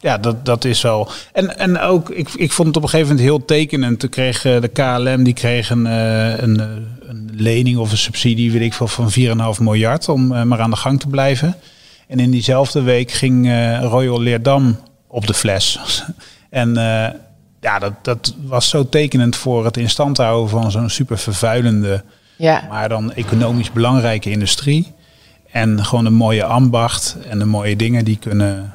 Ja, 0.00 0.18
dat, 0.18 0.44
dat 0.44 0.64
is 0.64 0.82
wel. 0.82 1.08
En, 1.32 1.58
en 1.58 1.80
ook, 1.80 2.10
ik, 2.10 2.28
ik 2.34 2.52
vond 2.52 2.68
het 2.68 2.76
op 2.76 2.82
een 2.82 2.88
gegeven 2.88 3.14
moment 3.14 3.28
heel 3.28 3.44
tekenend. 3.44 4.00
Toen 4.00 4.08
kreeg 4.08 4.42
de 4.42 4.70
KLM 4.72 5.22
die 5.22 5.34
kreeg 5.34 5.70
een, 5.70 5.84
een, 5.84 6.58
een 7.08 7.30
lening 7.32 7.78
of 7.78 7.90
een 7.90 7.98
subsidie, 7.98 8.52
weet 8.52 8.62
ik 8.62 8.72
veel, 8.72 8.88
van 8.88 9.12
4,5 9.56 9.60
miljard 9.60 10.08
om 10.08 10.48
maar 10.48 10.60
aan 10.60 10.70
de 10.70 10.76
gang 10.76 11.00
te 11.00 11.08
blijven. 11.08 11.56
En 12.08 12.20
in 12.20 12.30
diezelfde 12.30 12.82
week 12.82 13.10
ging 13.10 13.46
Royal 13.80 14.20
Leerdam 14.20 14.78
op 15.06 15.26
de 15.26 15.34
fles. 15.34 15.78
en 16.50 16.76
ja, 17.64 17.78
dat, 17.78 17.92
dat 18.02 18.34
was 18.46 18.68
zo 18.68 18.88
tekenend 18.88 19.36
voor 19.36 19.64
het 19.64 19.76
in 19.76 19.90
stand 19.90 20.16
houden 20.16 20.48
van 20.48 20.70
zo'n 20.70 20.90
super 20.90 21.18
vervuilende 21.18 22.04
Ja, 22.36 22.64
maar 22.68 22.88
dan 22.88 23.12
economisch 23.12 23.72
belangrijke 23.72 24.30
industrie. 24.30 24.92
En 25.50 25.84
gewoon 25.84 26.06
een 26.06 26.14
mooie 26.14 26.44
ambacht 26.44 27.16
en 27.28 27.38
de 27.38 27.44
mooie 27.44 27.76
dingen 27.76 28.04
die 28.04 28.18
kunnen 28.18 28.74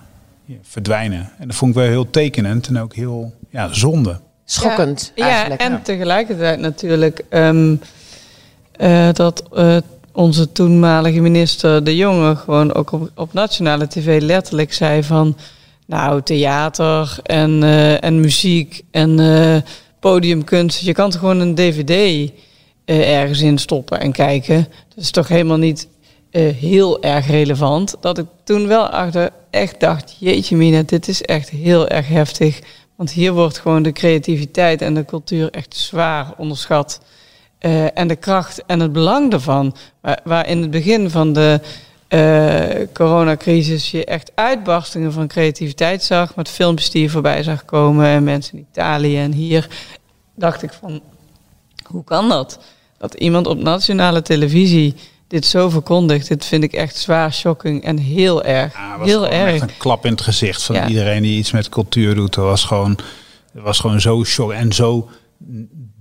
verdwijnen. 0.61 1.31
En 1.37 1.47
dat 1.47 1.55
vond 1.55 1.71
ik 1.71 1.77
wel 1.77 1.87
heel 1.87 2.09
tekenend 2.09 2.67
en 2.67 2.79
ook 2.79 2.93
heel 2.93 3.33
ja, 3.49 3.73
zonde. 3.73 4.19
Schokkend 4.45 5.11
ja, 5.15 5.27
eigenlijk. 5.27 5.61
Ja, 5.61 5.67
en 5.67 5.81
tegelijkertijd 5.81 6.59
natuurlijk 6.59 7.23
ehm, 7.29 7.75
eh, 8.71 9.09
dat 9.13 9.43
uh, 9.53 9.77
onze 10.11 10.51
toenmalige 10.51 11.19
minister 11.19 11.83
De 11.83 11.95
Jonge 11.95 12.35
gewoon 12.35 12.73
ook 12.73 12.91
op, 12.91 13.11
op 13.15 13.33
nationale 13.33 13.87
tv 13.87 14.21
letterlijk 14.21 14.73
zei 14.73 15.03
van... 15.03 15.35
Nou, 15.89 16.21
theater 16.21 17.19
en, 17.23 17.61
uh, 17.61 18.03
en 18.03 18.19
muziek 18.19 18.81
en 18.91 19.63
podiumkunst. 19.99 20.79
Je 20.79 20.93
kan 20.93 21.09
toch 21.09 21.19
gewoon 21.19 21.39
een 21.39 21.55
dvd 21.55 22.31
ergens 22.85 23.41
in 23.41 23.57
stoppen 23.57 23.99
en 23.99 24.11
kijken. 24.11 24.67
Dat 24.95 25.03
is 25.03 25.11
toch 25.11 25.27
helemaal 25.27 25.57
niet 25.57 25.87
heel 26.31 27.03
erg 27.03 27.27
relevant. 27.27 27.95
Dat 27.99 28.17
ik 28.17 28.25
toen 28.43 28.67
wel 28.67 28.87
achter 28.87 29.29
echt 29.49 29.79
dacht, 29.79 30.15
jeetje 30.19 30.55
mina, 30.55 30.81
dit 30.81 31.07
is 31.07 31.21
echt 31.21 31.49
heel 31.49 31.87
erg 31.87 32.07
heftig. 32.07 32.59
Want 32.95 33.11
hier 33.11 33.33
wordt 33.33 33.59
gewoon 33.59 33.83
de 33.83 33.91
creativiteit 33.91 34.81
en 34.81 34.93
de 34.93 35.05
cultuur 35.05 35.51
echt 35.51 35.75
zwaar 35.75 36.33
onderschat. 36.37 37.01
En 37.93 38.07
de 38.07 38.15
kracht 38.15 38.63
en 38.65 38.79
het 38.79 38.93
belang 38.93 39.31
daarvan. 39.31 39.75
Waar 40.23 40.47
in 40.47 40.61
het 40.61 40.71
begin 40.71 41.09
van 41.09 41.33
de 41.33 41.59
uh, 42.09 42.87
coronacrisis 42.93 43.91
je 43.91 44.05
echt 44.05 44.31
uitbarstingen 44.35 45.13
van 45.13 45.27
creativiteit 45.27 46.03
zag. 46.03 46.35
Met 46.35 46.49
filmpjes 46.49 46.89
die 46.89 47.01
je 47.01 47.09
voorbij 47.09 47.43
zag 47.43 47.65
komen. 47.65 48.05
En 48.05 48.23
mensen 48.23 48.57
in 48.57 48.65
Italië 48.71 49.17
en 49.17 49.31
hier. 49.31 49.67
Dacht 50.35 50.63
ik 50.63 50.73
van, 50.73 51.01
hoe 51.85 52.03
kan 52.03 52.29
dat? 52.29 52.59
Dat 52.97 53.13
iemand 53.13 53.47
op 53.47 53.57
nationale 53.61 54.21
televisie 54.21 54.95
dit 55.27 55.45
zo 55.45 55.69
verkondigt. 55.69 56.27
Dit 56.27 56.45
vind 56.45 56.63
ik 56.63 56.73
echt 56.73 56.95
zwaar 56.95 57.33
shocking 57.33 57.83
en 57.83 57.97
heel 57.97 58.43
erg. 58.43 58.73
Ja, 58.73 58.97
was 58.97 59.07
heel 59.07 59.27
erg. 59.27 59.53
Echt 59.53 59.61
een 59.61 59.77
klap 59.77 60.05
in 60.05 60.11
het 60.11 60.21
gezicht 60.21 60.63
van 60.63 60.75
ja. 60.75 60.87
iedereen 60.87 61.21
die 61.21 61.37
iets 61.37 61.51
met 61.51 61.69
cultuur 61.69 62.15
doet. 62.15 62.33
Dat 62.33 62.45
was 62.45 62.63
gewoon, 62.63 62.97
dat 63.53 63.63
was 63.63 63.79
gewoon 63.79 64.01
zo 64.01 64.23
shock 64.23 64.51
en 64.51 64.73
zo 64.73 65.09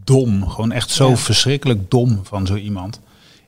dom. 0.05 0.49
Gewoon 0.49 0.73
echt 0.73 0.91
zo 0.91 1.09
ja. 1.09 1.17
verschrikkelijk 1.17 1.91
dom 1.91 2.21
van 2.23 2.47
zo 2.47 2.55
iemand. 2.55 3.01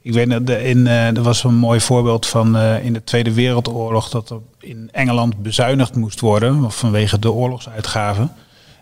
Ik 0.02 0.12
weet 0.12 0.30
dat 0.30 0.58
in, 0.58 0.78
uh, 0.78 1.16
er 1.16 1.22
was 1.22 1.44
een 1.44 1.54
mooi 1.54 1.80
voorbeeld 1.80 2.26
van 2.26 2.56
uh, 2.56 2.84
in 2.84 2.92
de 2.92 3.04
Tweede 3.04 3.32
Wereldoorlog 3.32 4.08
dat 4.08 4.30
er 4.30 4.38
in 4.58 4.88
Engeland 4.92 5.42
bezuinigd 5.42 5.94
moest 5.94 6.20
worden 6.20 6.70
vanwege 6.70 7.18
de 7.18 7.32
oorlogsuitgaven. 7.32 8.32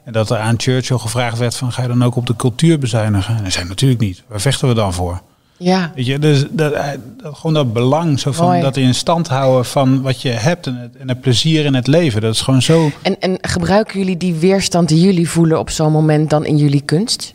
En 0.05 0.13
dat 0.13 0.31
er 0.31 0.39
aan 0.39 0.55
Churchill 0.59 0.99
gevraagd 0.99 1.39
werd 1.39 1.57
van 1.57 1.73
ga 1.73 1.83
je 1.83 1.89
dan 1.89 2.05
ook 2.05 2.17
op 2.17 2.27
de 2.27 2.37
cultuur 2.37 2.79
bezuinigen? 2.79 3.37
En 3.37 3.43
hij 3.43 3.51
zei 3.51 3.69
natuurlijk 3.69 4.01
niet. 4.01 4.23
Waar 4.27 4.41
vechten 4.41 4.69
we 4.69 4.75
dan 4.75 4.93
voor? 4.93 5.21
Ja. 5.57 5.93
Weet 5.95 6.07
je, 6.07 6.19
dus 6.19 6.45
dat, 6.51 6.73
dat, 6.73 7.35
gewoon 7.37 7.55
dat 7.55 7.73
belang 7.73 8.21
zo 8.21 8.33
van 8.33 8.47
Mooi. 8.47 8.61
dat 8.61 8.77
in 8.77 8.95
stand 8.95 9.29
houden 9.29 9.65
van 9.65 10.03
wat 10.03 10.23
je 10.23 10.29
hebt 10.29 10.67
en 10.67 10.77
het, 10.77 10.97
en 10.97 11.09
het 11.09 11.21
plezier 11.21 11.65
in 11.65 11.75
het 11.75 11.87
leven. 11.87 12.21
Dat 12.21 12.35
is 12.35 12.41
gewoon 12.41 12.63
zo. 12.63 12.91
En, 13.03 13.21
en 13.21 13.39
gebruiken 13.41 13.99
jullie 13.99 14.17
die 14.17 14.35
weerstand 14.35 14.89
die 14.89 15.01
jullie 15.01 15.29
voelen 15.29 15.59
op 15.59 15.71
zo'n 15.71 15.93
moment 15.93 16.31
dan 16.31 16.45
in 16.45 16.57
jullie 16.57 16.83
kunst? 16.83 17.35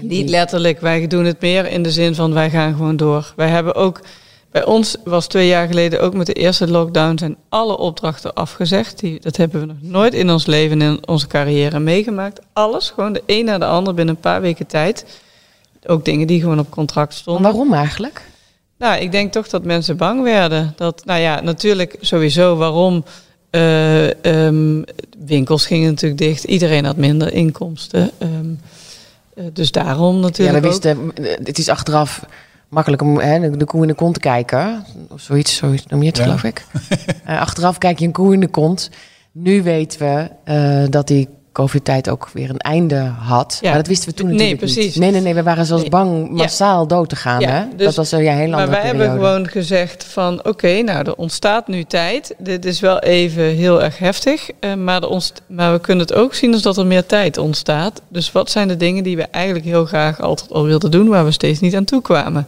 Niet 0.00 0.30
letterlijk, 0.30 0.80
wij 0.80 1.06
doen 1.06 1.24
het 1.24 1.40
meer 1.40 1.66
in 1.66 1.82
de 1.82 1.90
zin 1.90 2.14
van 2.14 2.32
wij 2.34 2.50
gaan 2.50 2.74
gewoon 2.74 2.96
door. 2.96 3.32
Wij 3.36 3.48
hebben 3.48 3.74
ook, 3.74 4.00
bij 4.50 4.64
ons 4.64 4.96
was 5.04 5.26
twee 5.26 5.46
jaar 5.46 5.66
geleden 5.66 6.00
ook 6.00 6.14
met 6.14 6.26
de 6.26 6.32
eerste 6.32 6.68
lockdown 6.70 7.18
zijn 7.18 7.36
alle 7.48 7.78
opdrachten 7.78 8.34
afgezegd. 8.34 8.98
Die, 8.98 9.20
dat 9.20 9.36
hebben 9.36 9.60
we 9.60 9.66
nog 9.66 9.76
nooit 9.80 10.14
in 10.14 10.30
ons 10.30 10.46
leven, 10.46 10.82
in 10.82 11.06
onze 11.06 11.26
carrière 11.26 11.78
meegemaakt. 11.78 12.40
Alles, 12.52 12.90
gewoon 12.90 13.12
de 13.12 13.22
een 13.26 13.44
na 13.44 13.58
de 13.58 13.66
ander 13.66 13.94
binnen 13.94 14.14
een 14.14 14.20
paar 14.20 14.40
weken 14.40 14.66
tijd. 14.66 15.20
Ook 15.86 16.04
dingen 16.04 16.26
die 16.26 16.40
gewoon 16.40 16.58
op 16.58 16.70
contract 16.70 17.14
stonden. 17.14 17.42
Waarom 17.42 17.72
eigenlijk? 17.72 18.22
Nou, 18.78 19.00
ik 19.00 19.12
denk 19.12 19.32
toch 19.32 19.48
dat 19.48 19.64
mensen 19.64 19.96
bang 19.96 20.22
werden. 20.22 20.72
Dat, 20.76 21.02
nou 21.04 21.20
ja, 21.20 21.40
natuurlijk 21.40 21.96
sowieso 22.00 22.56
waarom. 22.56 23.04
Uh, 23.50 24.08
um, 24.22 24.84
winkels 25.18 25.66
gingen 25.66 25.90
natuurlijk 25.90 26.20
dicht. 26.20 26.44
Iedereen 26.44 26.84
had 26.84 26.96
minder 26.96 27.32
inkomsten. 27.32 28.10
Um, 28.18 28.60
uh, 28.62 28.68
dus 29.52 29.70
daarom 29.70 30.20
natuurlijk. 30.20 30.56
Ja, 30.56 30.62
we 30.62 30.68
wisten, 30.68 31.12
het 31.44 31.58
is 31.58 31.68
achteraf 31.68 32.26
makkelijk 32.68 33.02
om 33.02 33.18
hè, 33.18 33.50
de 33.50 33.64
koe 33.64 33.82
in 33.82 33.88
de 33.88 33.94
kont 33.94 34.14
te 34.14 34.20
kijken. 34.20 34.84
Of 35.08 35.20
zoiets, 35.20 35.56
zoiets 35.56 35.86
noem 35.86 36.00
je 36.02 36.08
het, 36.08 36.16
ja. 36.16 36.22
geloof 36.22 36.44
ik. 36.44 36.66
uh, 37.28 37.40
achteraf 37.40 37.78
kijk 37.78 37.98
je 37.98 38.06
een 38.06 38.12
koe 38.12 38.32
in 38.32 38.40
de 38.40 38.48
kont. 38.48 38.90
Nu 39.32 39.62
weten 39.62 39.98
we 39.98 40.30
uh, 40.52 40.90
dat 40.90 41.06
die 41.06 41.28
COVID-tijd 41.56 42.08
ook 42.08 42.28
weer 42.32 42.50
een 42.50 42.58
einde 42.58 43.12
had. 43.18 43.58
Ja. 43.60 43.68
Maar 43.68 43.78
dat 43.78 43.86
wisten 43.86 44.08
we 44.08 44.14
toen 44.14 44.26
natuurlijk 44.30 44.60
nee, 44.60 44.70
precies. 44.72 44.84
niet. 44.84 44.96
Nee, 44.96 45.10
nee, 45.10 45.20
nee, 45.20 45.34
we 45.34 45.42
waren 45.42 45.66
zelfs 45.66 45.82
nee. 45.82 45.90
bang 45.90 46.30
massaal 46.30 46.80
ja. 46.80 46.86
dood 46.86 47.08
te 47.08 47.16
gaan. 47.16 47.40
Ja, 47.40 47.50
hè? 47.50 47.64
Dus, 47.76 47.86
dat 47.86 47.94
was 47.94 48.12
een 48.12 48.22
ja, 48.22 48.34
heel 48.34 48.48
Maar 48.48 48.68
wij 48.68 48.80
periode. 48.80 48.98
hebben 48.98 49.24
gewoon 49.24 49.48
gezegd 49.48 50.04
van... 50.04 50.38
oké, 50.38 50.48
okay, 50.48 50.80
nou, 50.80 51.06
er 51.06 51.14
ontstaat 51.14 51.68
nu 51.68 51.84
tijd. 51.84 52.34
Dit 52.38 52.64
is 52.64 52.80
wel 52.80 52.98
even 52.98 53.44
heel 53.44 53.82
erg 53.82 53.98
heftig. 53.98 54.50
Uh, 54.60 54.74
maar, 54.74 55.04
ontst- 55.04 55.42
maar 55.46 55.72
we 55.72 55.80
kunnen 55.80 56.06
het 56.06 56.16
ook 56.16 56.34
zien 56.34 56.52
als 56.52 56.62
dat 56.62 56.76
er 56.76 56.86
meer 56.86 57.06
tijd 57.06 57.38
ontstaat. 57.38 58.02
Dus 58.08 58.32
wat 58.32 58.50
zijn 58.50 58.68
de 58.68 58.76
dingen 58.76 59.02
die 59.02 59.16
we 59.16 59.22
eigenlijk 59.22 59.64
heel 59.64 59.84
graag 59.84 60.20
altijd 60.20 60.52
al 60.52 60.64
wilden 60.64 60.90
doen... 60.90 61.08
waar 61.08 61.24
we 61.24 61.30
steeds 61.30 61.60
niet 61.60 61.76
aan 61.76 61.84
toe 61.84 62.02
kwamen? 62.02 62.46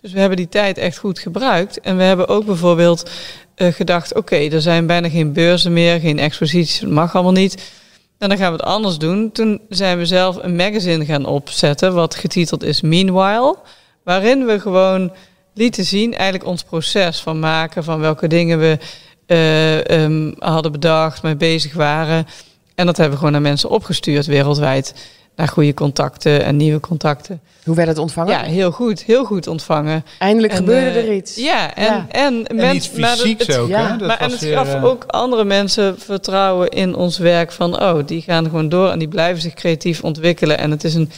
Dus 0.00 0.12
we 0.12 0.20
hebben 0.20 0.36
die 0.36 0.48
tijd 0.48 0.78
echt 0.78 0.96
goed 0.96 1.18
gebruikt. 1.18 1.80
En 1.80 1.96
we 1.96 2.02
hebben 2.02 2.28
ook 2.28 2.44
bijvoorbeeld 2.44 3.10
uh, 3.56 3.72
gedacht... 3.72 4.10
oké, 4.10 4.34
okay, 4.34 4.50
er 4.50 4.62
zijn 4.62 4.86
bijna 4.86 5.08
geen 5.08 5.32
beurzen 5.32 5.72
meer, 5.72 6.00
geen 6.00 6.18
exposities. 6.18 6.80
Dat 6.80 6.90
mag 6.90 7.14
allemaal 7.14 7.32
niet... 7.32 7.80
En 8.22 8.28
dan 8.28 8.38
gaan 8.38 8.52
we 8.52 8.56
het 8.56 8.66
anders 8.66 8.98
doen. 8.98 9.32
Toen 9.32 9.60
zijn 9.68 9.98
we 9.98 10.06
zelf 10.06 10.38
een 10.42 10.56
magazine 10.56 11.04
gaan 11.04 11.26
opzetten, 11.26 11.94
wat 11.94 12.14
getiteld 12.14 12.62
is 12.62 12.80
Meanwhile. 12.80 13.56
Waarin 14.04 14.46
we 14.46 14.60
gewoon 14.60 15.12
lieten 15.54 15.84
zien 15.84 16.14
eigenlijk 16.14 16.44
ons 16.44 16.62
proces 16.62 17.20
van 17.20 17.38
maken, 17.38 17.84
van 17.84 18.00
welke 18.00 18.26
dingen 18.26 18.58
we 18.58 18.78
uh, 19.26 20.02
um, 20.02 20.34
hadden 20.38 20.72
bedacht, 20.72 21.22
mee 21.22 21.36
bezig 21.36 21.74
waren. 21.74 22.26
En 22.74 22.86
dat 22.86 22.96
hebben 22.96 23.12
we 23.12 23.18
gewoon 23.18 23.32
naar 23.32 23.50
mensen 23.50 23.70
opgestuurd 23.70 24.26
wereldwijd. 24.26 24.94
Naar 25.36 25.48
goede 25.48 25.74
contacten 25.74 26.44
en 26.44 26.56
nieuwe 26.56 26.80
contacten. 26.80 27.40
Hoe 27.64 27.74
werd 27.74 27.88
het 27.88 27.98
ontvangen? 27.98 28.32
Ja, 28.32 28.42
heel 28.42 28.70
goed. 28.70 29.02
Heel 29.02 29.24
goed 29.24 29.46
ontvangen. 29.46 30.04
Eindelijk 30.18 30.52
en, 30.52 30.58
gebeurde 30.58 31.02
uh, 31.02 31.06
er 31.08 31.14
iets. 31.14 31.34
Ja, 31.36 31.74
en, 31.74 31.84
Ja. 31.84 32.06
en, 32.10 32.46
En 32.46 32.56
men- 32.56 32.74
iets 32.76 32.90
maar 32.92 33.16
het- 33.16 33.56
ook, 33.58 33.68
ja? 33.68 33.96
Dat 33.96 34.06
maar 34.08 34.18
en 34.18 34.30
was 34.30 34.40
het 34.40 34.50
gaf 34.52 34.74
eh, 34.74 34.84
ook 34.84 35.04
andere 35.04 35.44
mensen 35.44 35.98
vertrouwen 35.98 36.68
in 36.68 36.94
ons 36.94 37.18
werk. 37.18 37.52
Van, 37.52 37.82
oh, 37.82 37.98
die 38.06 38.22
gaan 38.22 38.44
gewoon 38.44 38.68
door 38.68 38.90
en 38.90 38.98
die 38.98 39.08
blijven 39.08 39.42
zich 39.42 39.54
creatief 39.54 40.02
ontwikkelen. 40.04 40.58
En 40.58 40.70
het 40.70 40.84
is 40.84 40.94
een, 40.94 41.10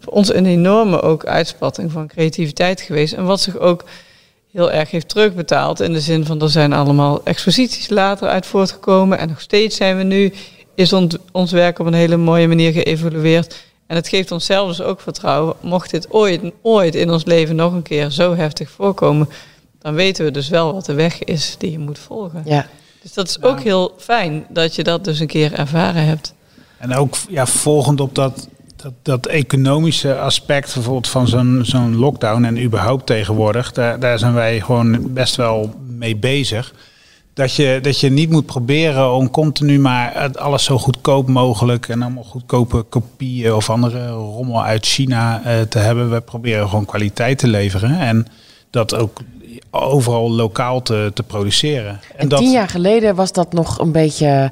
voor 0.00 0.12
ons 0.12 0.34
een 0.34 0.46
enorme 0.46 1.00
ook 1.02 1.24
uitspatting 1.26 1.92
van 1.92 2.06
creativiteit 2.06 2.80
geweest. 2.80 3.12
En 3.14 3.24
wat 3.24 3.40
zich 3.40 3.58
ook 3.58 3.84
heel 4.52 4.70
erg 4.72 4.90
heeft 4.90 5.08
terugbetaald. 5.08 5.80
In 5.80 5.92
de 5.92 6.00
zin 6.00 6.24
van, 6.26 6.42
er 6.42 6.50
zijn 6.50 6.72
allemaal 6.72 7.20
exposities 7.24 7.88
later 7.88 8.28
uit 8.28 8.46
voortgekomen. 8.46 9.18
En 9.18 9.28
nog 9.28 9.40
steeds 9.40 9.76
zijn 9.76 9.96
we 9.96 10.02
nu, 10.02 10.32
is 10.74 10.92
ont- 10.92 11.18
ons 11.32 11.52
werk 11.52 11.78
op 11.78 11.86
een 11.86 11.94
hele 11.94 12.16
mooie 12.16 12.48
manier 12.48 12.72
geëvolueerd. 12.72 13.64
En 13.86 13.96
het 13.96 14.08
geeft 14.08 14.30
onszelf 14.30 14.68
dus 14.68 14.80
ook 14.80 15.00
vertrouwen. 15.00 15.54
Mocht 15.60 15.90
dit 15.90 16.06
ooit, 16.10 16.40
ooit 16.62 16.94
in 16.94 17.10
ons 17.10 17.24
leven 17.24 17.56
nog 17.56 17.72
een 17.72 17.82
keer 17.82 18.10
zo 18.10 18.34
heftig 18.34 18.70
voorkomen... 18.70 19.28
dan 19.78 19.94
weten 19.94 20.24
we 20.24 20.30
dus 20.30 20.48
wel 20.48 20.72
wat 20.74 20.84
de 20.84 20.94
weg 20.94 21.24
is 21.24 21.54
die 21.58 21.70
je 21.70 21.78
moet 21.78 21.98
volgen. 21.98 22.42
Ja. 22.44 22.66
Dus 23.02 23.12
dat 23.12 23.28
is 23.28 23.42
ook 23.42 23.60
heel 23.60 23.94
fijn 23.98 24.44
dat 24.48 24.74
je 24.74 24.82
dat 24.82 25.04
dus 25.04 25.20
een 25.20 25.26
keer 25.26 25.52
ervaren 25.52 26.04
hebt. 26.04 26.34
En 26.78 26.94
ook 26.94 27.14
ja, 27.28 27.46
volgend 27.46 28.00
op 28.00 28.14
dat, 28.14 28.48
dat, 28.76 28.92
dat 29.02 29.26
economische 29.26 30.18
aspect 30.18 30.74
bijvoorbeeld 30.74 31.08
van 31.08 31.28
zo'n 31.28 31.60
zo'n 31.62 31.96
lockdown 31.96 32.44
en 32.44 32.62
überhaupt 32.62 33.06
tegenwoordig, 33.06 33.72
daar, 33.72 34.00
daar 34.00 34.18
zijn 34.18 34.34
wij 34.34 34.60
gewoon 34.60 35.12
best 35.12 35.36
wel 35.36 35.74
mee 35.86 36.16
bezig. 36.16 36.74
Dat 37.34 37.54
je, 37.54 37.78
dat 37.82 38.00
je 38.00 38.10
niet 38.10 38.30
moet 38.30 38.46
proberen 38.46 39.12
om 39.12 39.30
continu 39.30 39.78
maar 39.78 40.30
alles 40.38 40.64
zo 40.64 40.78
goedkoop 40.78 41.28
mogelijk 41.28 41.88
en 41.88 42.02
allemaal 42.02 42.24
goedkope 42.24 42.82
kopieën 42.82 43.54
of 43.54 43.70
andere 43.70 44.10
rommel 44.10 44.64
uit 44.64 44.86
China 44.86 45.42
eh, 45.44 45.60
te 45.60 45.78
hebben. 45.78 46.10
We 46.10 46.20
proberen 46.20 46.68
gewoon 46.68 46.84
kwaliteit 46.84 47.38
te 47.38 47.48
leveren 47.48 47.98
en 47.98 48.26
dat 48.70 48.94
ook 48.94 49.20
overal 49.70 50.30
lokaal 50.30 50.82
te, 50.82 51.10
te 51.14 51.22
produceren. 51.22 52.00
En 52.16 52.28
dat, 52.28 52.38
tien 52.38 52.50
jaar 52.50 52.68
geleden 52.68 53.14
was 53.14 53.32
dat 53.32 53.52
nog 53.52 53.78
een 53.78 53.92
beetje 53.92 54.50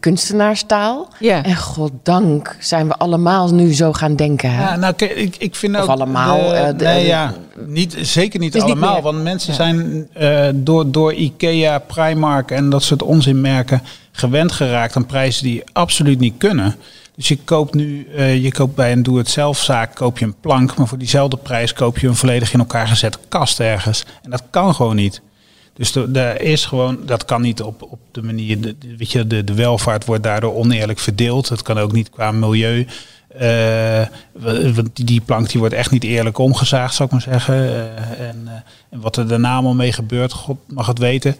kunstenaarstaal. 0.00 1.08
Ja. 1.20 1.42
En 1.44 1.56
goddank 1.56 2.56
zijn 2.60 2.88
we 2.88 2.94
allemaal 2.96 3.54
nu 3.54 3.74
zo 3.74 3.92
gaan 3.92 4.16
denken. 4.16 4.50
Hè? 4.54 4.62
Ja, 4.62 4.76
nou, 4.76 4.94
ik, 4.96 5.36
ik 5.36 5.54
vind 5.54 5.76
Of 5.76 5.82
ook... 5.82 5.88
allemaal, 5.88 6.48
de- 6.48 6.54
eh, 6.54 6.78
de- 6.78 6.84
nee, 6.84 7.06
ja, 7.06 7.34
niet, 7.66 7.96
zeker 8.00 8.40
niet 8.40 8.60
allemaal. 8.62 9.02
want 9.02 9.22
mensen 9.22 9.50
Ja. 9.50 9.56
zijn 9.56 10.08
eh, 10.12 10.48
door, 10.54 10.90
door 10.90 11.12
Ikea, 11.14 11.78
Primark 11.78 12.50
en 12.50 12.70
dat 12.70 12.82
soort 12.82 13.02
onzinmerken 13.02 13.82
gewend 14.12 14.52
geraakt 14.52 14.96
aan 14.96 15.06
prijzen 15.06 15.44
die 15.44 15.62
absoluut 15.72 16.18
niet 16.18 16.34
kunnen. 16.38 16.76
Dus 17.16 17.28
je 17.28 17.38
koopt 17.44 17.74
nu, 17.74 18.08
eh, 18.16 18.42
je 18.42 18.52
koopt 18.52 18.74
bij 18.74 18.92
een 18.92 19.02
doe-het-zelf-zaak 19.02 19.94
koop 19.94 20.18
je 20.18 20.24
een 20.24 20.34
plank, 20.40 20.76
maar 20.76 20.86
voor 20.86 20.98
diezelfde 20.98 21.36
prijs 21.36 21.72
koop 21.72 21.98
je 21.98 22.08
een 22.08 22.14
volledig 22.16 22.52
in 22.52 22.58
elkaar 22.58 22.86
gezette 22.88 23.18
kast 23.28 23.60
ergens. 23.60 24.04
En 24.22 24.30
dat 24.30 24.42
kan 24.50 24.74
gewoon 24.74 24.96
niet. 24.96 25.20
Dus 25.74 25.94
er 25.94 26.40
is 26.40 26.64
gewoon, 26.64 26.98
dat 27.06 27.24
kan 27.24 27.42
niet 27.42 27.62
op, 27.62 27.82
op 27.82 27.98
de 28.12 28.22
manier, 28.22 28.60
de, 28.60 28.76
weet 28.98 29.10
je, 29.10 29.26
de, 29.26 29.44
de 29.44 29.54
welvaart 29.54 30.04
wordt 30.04 30.22
daardoor 30.22 30.54
oneerlijk 30.54 30.98
verdeeld. 30.98 31.48
Het 31.48 31.62
kan 31.62 31.78
ook 31.78 31.92
niet 31.92 32.10
qua 32.10 32.32
milieu 32.32 32.86
Eh, 33.38 34.06
want 34.74 35.06
die, 35.06 35.20
plank 35.20 35.50
die 35.50 35.60
wordt 35.60 35.74
echt 35.74 35.90
niet 35.90 36.04
eerlijk 36.04 36.38
omgezaagd, 36.38 36.94
zou 36.94 37.08
ik 37.08 37.14
maar 37.14 37.34
zeggen. 37.34 37.54
Eh, 37.54 38.28
en, 38.28 38.42
eh, 38.46 38.52
en 38.90 39.00
wat 39.00 39.16
er 39.16 39.28
daarna 39.28 39.52
allemaal 39.52 39.74
mee 39.74 39.92
gebeurt, 39.92 40.32
God 40.32 40.58
mag 40.66 40.86
het 40.86 40.98
weten. 40.98 41.36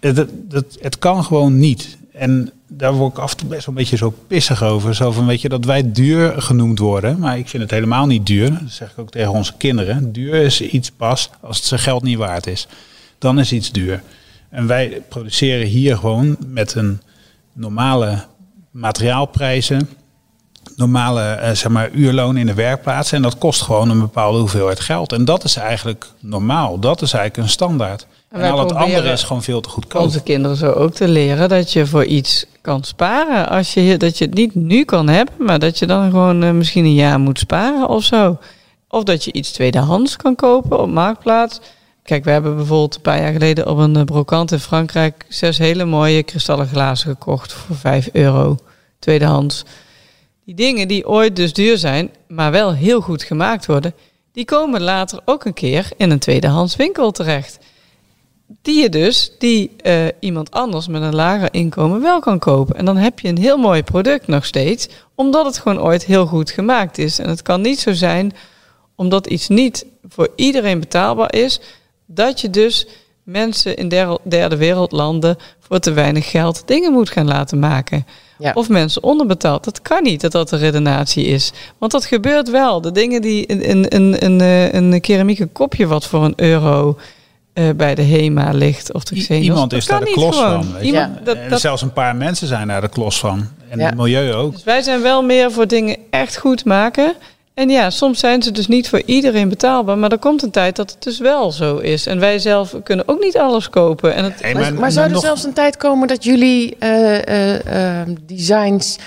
Het, 0.00 0.26
dat, 0.32 0.64
het 0.80 0.98
kan 0.98 1.24
gewoon 1.24 1.58
niet. 1.58 1.96
En 2.12 2.52
daar 2.66 2.92
word 2.92 3.12
ik 3.12 3.18
af 3.18 3.30
en 3.30 3.36
toe 3.36 3.48
best 3.48 3.66
wel 3.66 3.74
een 3.74 3.80
beetje 3.80 3.96
zo 3.96 4.14
pissig 4.26 4.62
over. 4.62 4.94
Zo 4.94 5.10
van, 5.10 5.26
weet 5.26 5.40
je, 5.40 5.48
dat 5.48 5.64
wij 5.64 5.92
duur 5.92 6.42
genoemd 6.42 6.78
worden. 6.78 7.18
Maar 7.18 7.38
ik 7.38 7.48
vind 7.48 7.62
het 7.62 7.72
helemaal 7.72 8.06
niet 8.06 8.26
duur. 8.26 8.50
Dat 8.50 8.60
zeg 8.70 8.90
ik 8.90 8.98
ook 8.98 9.10
tegen 9.10 9.32
onze 9.32 9.52
kinderen. 9.56 10.12
Duur 10.12 10.34
is 10.34 10.60
iets 10.60 10.90
pas 10.90 11.30
als 11.40 11.56
het 11.56 11.66
zijn 11.66 11.80
geld 11.80 12.02
niet 12.02 12.18
waard 12.18 12.46
is. 12.46 12.66
Dan 13.24 13.38
is 13.38 13.52
iets 13.52 13.72
duur. 13.72 14.02
En 14.50 14.66
wij 14.66 15.02
produceren 15.08 15.66
hier 15.66 15.96
gewoon 15.96 16.36
met 16.46 16.74
een 16.74 17.00
normale 17.52 18.24
materiaalprijzen 18.70 19.88
normale 20.76 21.38
uh, 21.42 21.50
zeg 21.50 21.68
maar, 21.68 21.90
uurloon 21.90 22.36
in 22.36 22.46
de 22.46 22.54
werkplaats. 22.54 23.12
En 23.12 23.22
dat 23.22 23.38
kost 23.38 23.62
gewoon 23.62 23.90
een 23.90 24.00
bepaalde 24.00 24.38
hoeveelheid 24.38 24.80
geld. 24.80 25.12
En 25.12 25.24
dat 25.24 25.44
is 25.44 25.56
eigenlijk 25.56 26.06
normaal. 26.20 26.78
Dat 26.78 27.02
is 27.02 27.12
eigenlijk 27.12 27.46
een 27.46 27.52
standaard. 27.52 28.06
En, 28.30 28.40
en 28.40 28.50
al 28.50 28.58
het 28.58 28.74
andere 28.74 29.12
is 29.12 29.22
gewoon 29.22 29.42
veel 29.42 29.60
te 29.60 29.68
goedkoop. 29.68 30.02
Onze 30.02 30.22
kinderen 30.22 30.56
zo 30.56 30.72
ook 30.72 30.94
te 30.94 31.08
leren 31.08 31.48
dat 31.48 31.72
je 31.72 31.86
voor 31.86 32.04
iets 32.04 32.46
kan 32.60 32.84
sparen. 32.84 33.48
Als 33.48 33.74
je, 33.74 33.96
dat 33.96 34.18
je 34.18 34.24
het 34.24 34.34
niet 34.34 34.54
nu 34.54 34.84
kan 34.84 35.08
hebben, 35.08 35.34
maar 35.38 35.58
dat 35.58 35.78
je 35.78 35.86
dan 35.86 36.10
gewoon 36.10 36.44
uh, 36.44 36.50
misschien 36.50 36.84
een 36.84 36.94
jaar 36.94 37.20
moet 37.20 37.38
sparen 37.38 37.88
of 37.88 38.04
zo. 38.04 38.38
Of 38.88 39.04
dat 39.04 39.24
je 39.24 39.32
iets 39.32 39.52
tweedehands 39.52 40.16
kan 40.16 40.34
kopen 40.34 40.80
op 40.80 40.88
Marktplaats. 40.88 41.60
Kijk, 42.04 42.24
we 42.24 42.30
hebben 42.30 42.56
bijvoorbeeld 42.56 42.94
een 42.94 43.00
paar 43.00 43.20
jaar 43.20 43.32
geleden 43.32 43.68
op 43.68 43.78
een 43.78 44.04
brokant 44.04 44.52
in 44.52 44.58
Frankrijk 44.58 45.24
zes 45.28 45.58
hele 45.58 45.84
mooie 45.84 46.22
kristallen 46.22 46.66
glazen 46.66 47.10
gekocht 47.10 47.52
voor 47.52 47.76
5 47.76 48.08
euro 48.12 48.56
tweedehands. 48.98 49.64
Die 50.44 50.54
dingen 50.54 50.88
die 50.88 51.08
ooit 51.08 51.36
dus 51.36 51.52
duur 51.52 51.78
zijn, 51.78 52.10
maar 52.28 52.50
wel 52.50 52.74
heel 52.74 53.00
goed 53.00 53.22
gemaakt 53.22 53.66
worden, 53.66 53.94
die 54.32 54.44
komen 54.44 54.80
later 54.80 55.20
ook 55.24 55.44
een 55.44 55.54
keer 55.54 55.88
in 55.96 56.10
een 56.10 56.18
tweedehands 56.18 56.76
winkel 56.76 57.10
terecht. 57.10 57.58
Die 58.62 58.82
je 58.82 58.88
dus, 58.88 59.32
die 59.38 59.70
uh, 59.82 60.06
iemand 60.20 60.50
anders 60.50 60.88
met 60.88 61.02
een 61.02 61.14
lager 61.14 61.52
inkomen 61.52 62.00
wel 62.00 62.20
kan 62.20 62.38
kopen. 62.38 62.76
En 62.76 62.84
dan 62.84 62.96
heb 62.96 63.20
je 63.20 63.28
een 63.28 63.38
heel 63.38 63.58
mooi 63.58 63.82
product 63.82 64.26
nog 64.26 64.44
steeds, 64.44 64.88
omdat 65.14 65.44
het 65.44 65.58
gewoon 65.58 65.80
ooit 65.80 66.04
heel 66.04 66.26
goed 66.26 66.50
gemaakt 66.50 66.98
is. 66.98 67.18
En 67.18 67.28
het 67.28 67.42
kan 67.42 67.60
niet 67.60 67.80
zo 67.80 67.92
zijn, 67.92 68.32
omdat 68.94 69.26
iets 69.26 69.48
niet 69.48 69.86
voor 70.08 70.28
iedereen 70.36 70.80
betaalbaar 70.80 71.34
is, 71.34 71.60
dat 72.06 72.40
je 72.40 72.50
dus 72.50 72.86
mensen 73.22 73.76
in 73.76 73.88
derde 74.22 74.56
wereldlanden 74.56 75.36
voor 75.60 75.78
te 75.78 75.92
weinig 75.92 76.30
geld 76.30 76.62
dingen 76.66 76.92
moet 76.92 77.10
gaan 77.10 77.26
laten 77.26 77.58
maken. 77.58 78.06
Ja. 78.38 78.52
Of 78.54 78.68
mensen 78.68 79.02
onderbetaald. 79.02 79.64
Dat 79.64 79.82
kan 79.82 80.02
niet 80.02 80.20
dat 80.20 80.32
dat 80.32 80.48
de 80.48 80.56
redenatie 80.56 81.24
is. 81.24 81.52
Want 81.78 81.92
dat 81.92 82.04
gebeurt 82.04 82.50
wel. 82.50 82.80
De 82.80 82.92
dingen 82.92 83.22
die 83.22 83.52
een, 83.52 83.70
een, 83.70 83.94
een, 83.94 84.24
een, 84.24 84.40
eh, 84.40 84.72
een 84.72 85.00
keramieke 85.00 85.46
kopje 85.46 85.86
wat 85.86 86.06
voor 86.06 86.24
een 86.24 86.32
euro 86.36 86.98
uh, 87.54 87.70
bij 87.76 87.94
de 87.94 88.02
HEMA 88.02 88.50
ligt. 88.50 88.92
Of 88.92 89.04
de 89.04 89.14
Xenos, 89.14 89.44
Iemand 89.44 89.72
is 89.72 89.86
daar 89.86 90.04
de 90.04 90.10
klos 90.10 90.36
gewoon. 90.36 90.64
van. 90.64 90.82
Iemand, 90.82 91.18
ja. 91.18 91.24
dat, 91.24 91.38
dat, 91.48 91.60
zelfs 91.60 91.82
een 91.82 91.92
paar 91.92 92.16
mensen 92.16 92.46
zijn 92.46 92.68
daar 92.68 92.80
de 92.80 92.88
klos 92.88 93.18
van. 93.18 93.48
En 93.68 93.80
het 93.80 93.96
milieu 93.96 94.32
ook. 94.32 94.52
Dus 94.52 94.64
wij 94.64 94.82
zijn 94.82 95.02
wel 95.02 95.22
meer 95.22 95.52
voor 95.52 95.66
dingen 95.66 95.96
echt 96.10 96.36
goed 96.36 96.64
maken. 96.64 97.14
En 97.54 97.68
ja, 97.68 97.90
soms 97.90 98.18
zijn 98.18 98.42
ze 98.42 98.50
dus 98.50 98.66
niet 98.66 98.88
voor 98.88 99.02
iedereen 99.04 99.48
betaalbaar. 99.48 99.98
Maar 99.98 100.12
er 100.12 100.18
komt 100.18 100.42
een 100.42 100.50
tijd 100.50 100.76
dat 100.76 100.90
het 100.90 101.02
dus 101.02 101.18
wel 101.18 101.52
zo 101.52 101.76
is. 101.76 102.06
En 102.06 102.20
wij 102.20 102.38
zelf 102.38 102.74
kunnen 102.82 103.08
ook 103.08 103.20
niet 103.20 103.38
alles 103.38 103.70
kopen. 103.70 104.14
En 104.14 104.24
het... 104.24 104.42
Hey, 104.42 104.54
maar, 104.54 104.74
maar, 104.74 104.92
zou 104.92 105.10
er 105.10 105.18
zelfs 105.18 105.44
een 105.44 105.52
tijd 105.52 105.76
komen 105.76 106.08
dat 106.08 106.24
jullie 106.24 106.76
uh, 106.80 107.12
uh, 107.12 107.54
uh, 107.54 108.00
designs 108.22 108.98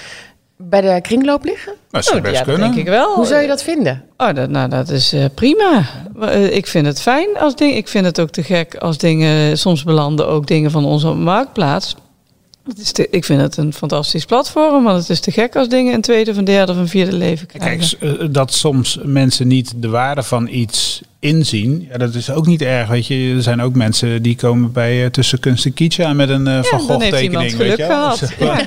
bij 0.58 0.82
de 0.82 1.02
kringloop 1.02 1.44
liggen? 1.44 1.74
Dat 1.90 2.06
zou 2.06 2.18
oh, 2.18 2.24
best 2.24 2.36
ja, 2.36 2.44
kunnen. 2.44 2.62
denk 2.62 2.76
ik 2.76 2.88
wel. 2.88 3.16
Hoe 3.16 3.26
zou 3.26 3.42
je 3.42 3.48
dat 3.48 3.64
vinden? 3.64 4.04
Oh, 4.18 4.34
dat, 4.34 4.50
nou, 4.50 4.70
dat 4.70 4.90
is 4.90 5.14
uh, 5.14 5.26
prima. 5.36 5.86
Uh, 6.20 6.56
ik 6.56 6.68
vind 6.68 6.86
het 6.86 7.02
fijn 7.02 7.38
als 7.40 7.56
dingen. 7.56 7.76
Ik 7.76 7.88
vind 7.88 8.06
het 8.06 8.20
ook 8.20 8.30
te 8.30 8.44
gek 8.44 8.76
als 8.76 8.98
dingen. 8.98 9.58
Soms 9.58 9.84
belanden 9.84 10.28
ook 10.28 10.48
dingen 10.48 10.72
van 10.72 10.86
onze 10.86 11.14
marktplaats 11.14 11.96
het 12.68 12.80
is 12.80 12.92
te, 12.92 13.10
ik 13.10 13.26
vind 13.26 13.42
het 13.42 13.58
een 13.58 13.74
fantastisch 13.74 14.26
platform, 14.26 14.84
want 14.84 15.00
het 15.00 15.10
is 15.10 15.20
te 15.20 15.32
gek 15.32 15.56
als 15.56 15.70
dingen 15.70 15.94
een 15.94 16.02
tweede, 16.02 16.32
of 16.32 16.38
een 16.38 16.46
derde 16.46 16.72
of 16.72 16.78
een 16.78 16.88
vierde 16.88 17.16
leven 17.16 17.48
krijgen. 17.48 17.98
Kijk, 18.00 18.20
eh, 18.20 18.28
dat 18.32 18.54
soms 18.54 19.00
mensen 19.04 19.48
niet 19.48 19.74
de 19.76 19.90
waarde 19.90 20.24
van 20.24 20.48
iets 20.48 21.02
inzien, 21.20 21.88
ja, 21.92 21.98
dat 21.98 22.16
is 22.16 22.32
ook 22.32 22.46
niet 22.46 22.62
erg. 22.62 22.90
Weet 22.90 23.08
je, 23.08 23.34
er 23.36 23.42
zijn 23.42 23.62
ook 23.62 23.76
mensen 23.76 24.22
die 24.22 24.36
komen 24.36 24.72
bij 24.72 25.04
uh, 25.04 25.10
tussen 25.10 25.40
kunst 25.40 25.66
en 25.66 25.74
kitsch 25.74 26.00
aan 26.00 26.16
met 26.16 26.30
een 26.30 26.48
uh, 26.48 26.64
Van 26.64 26.80
Gogh 26.80 27.08
tekening. 27.08 27.56
Weet 27.56 27.78
je? 27.78 27.84
Gehad. 27.84 28.22
Ja. 28.40 28.64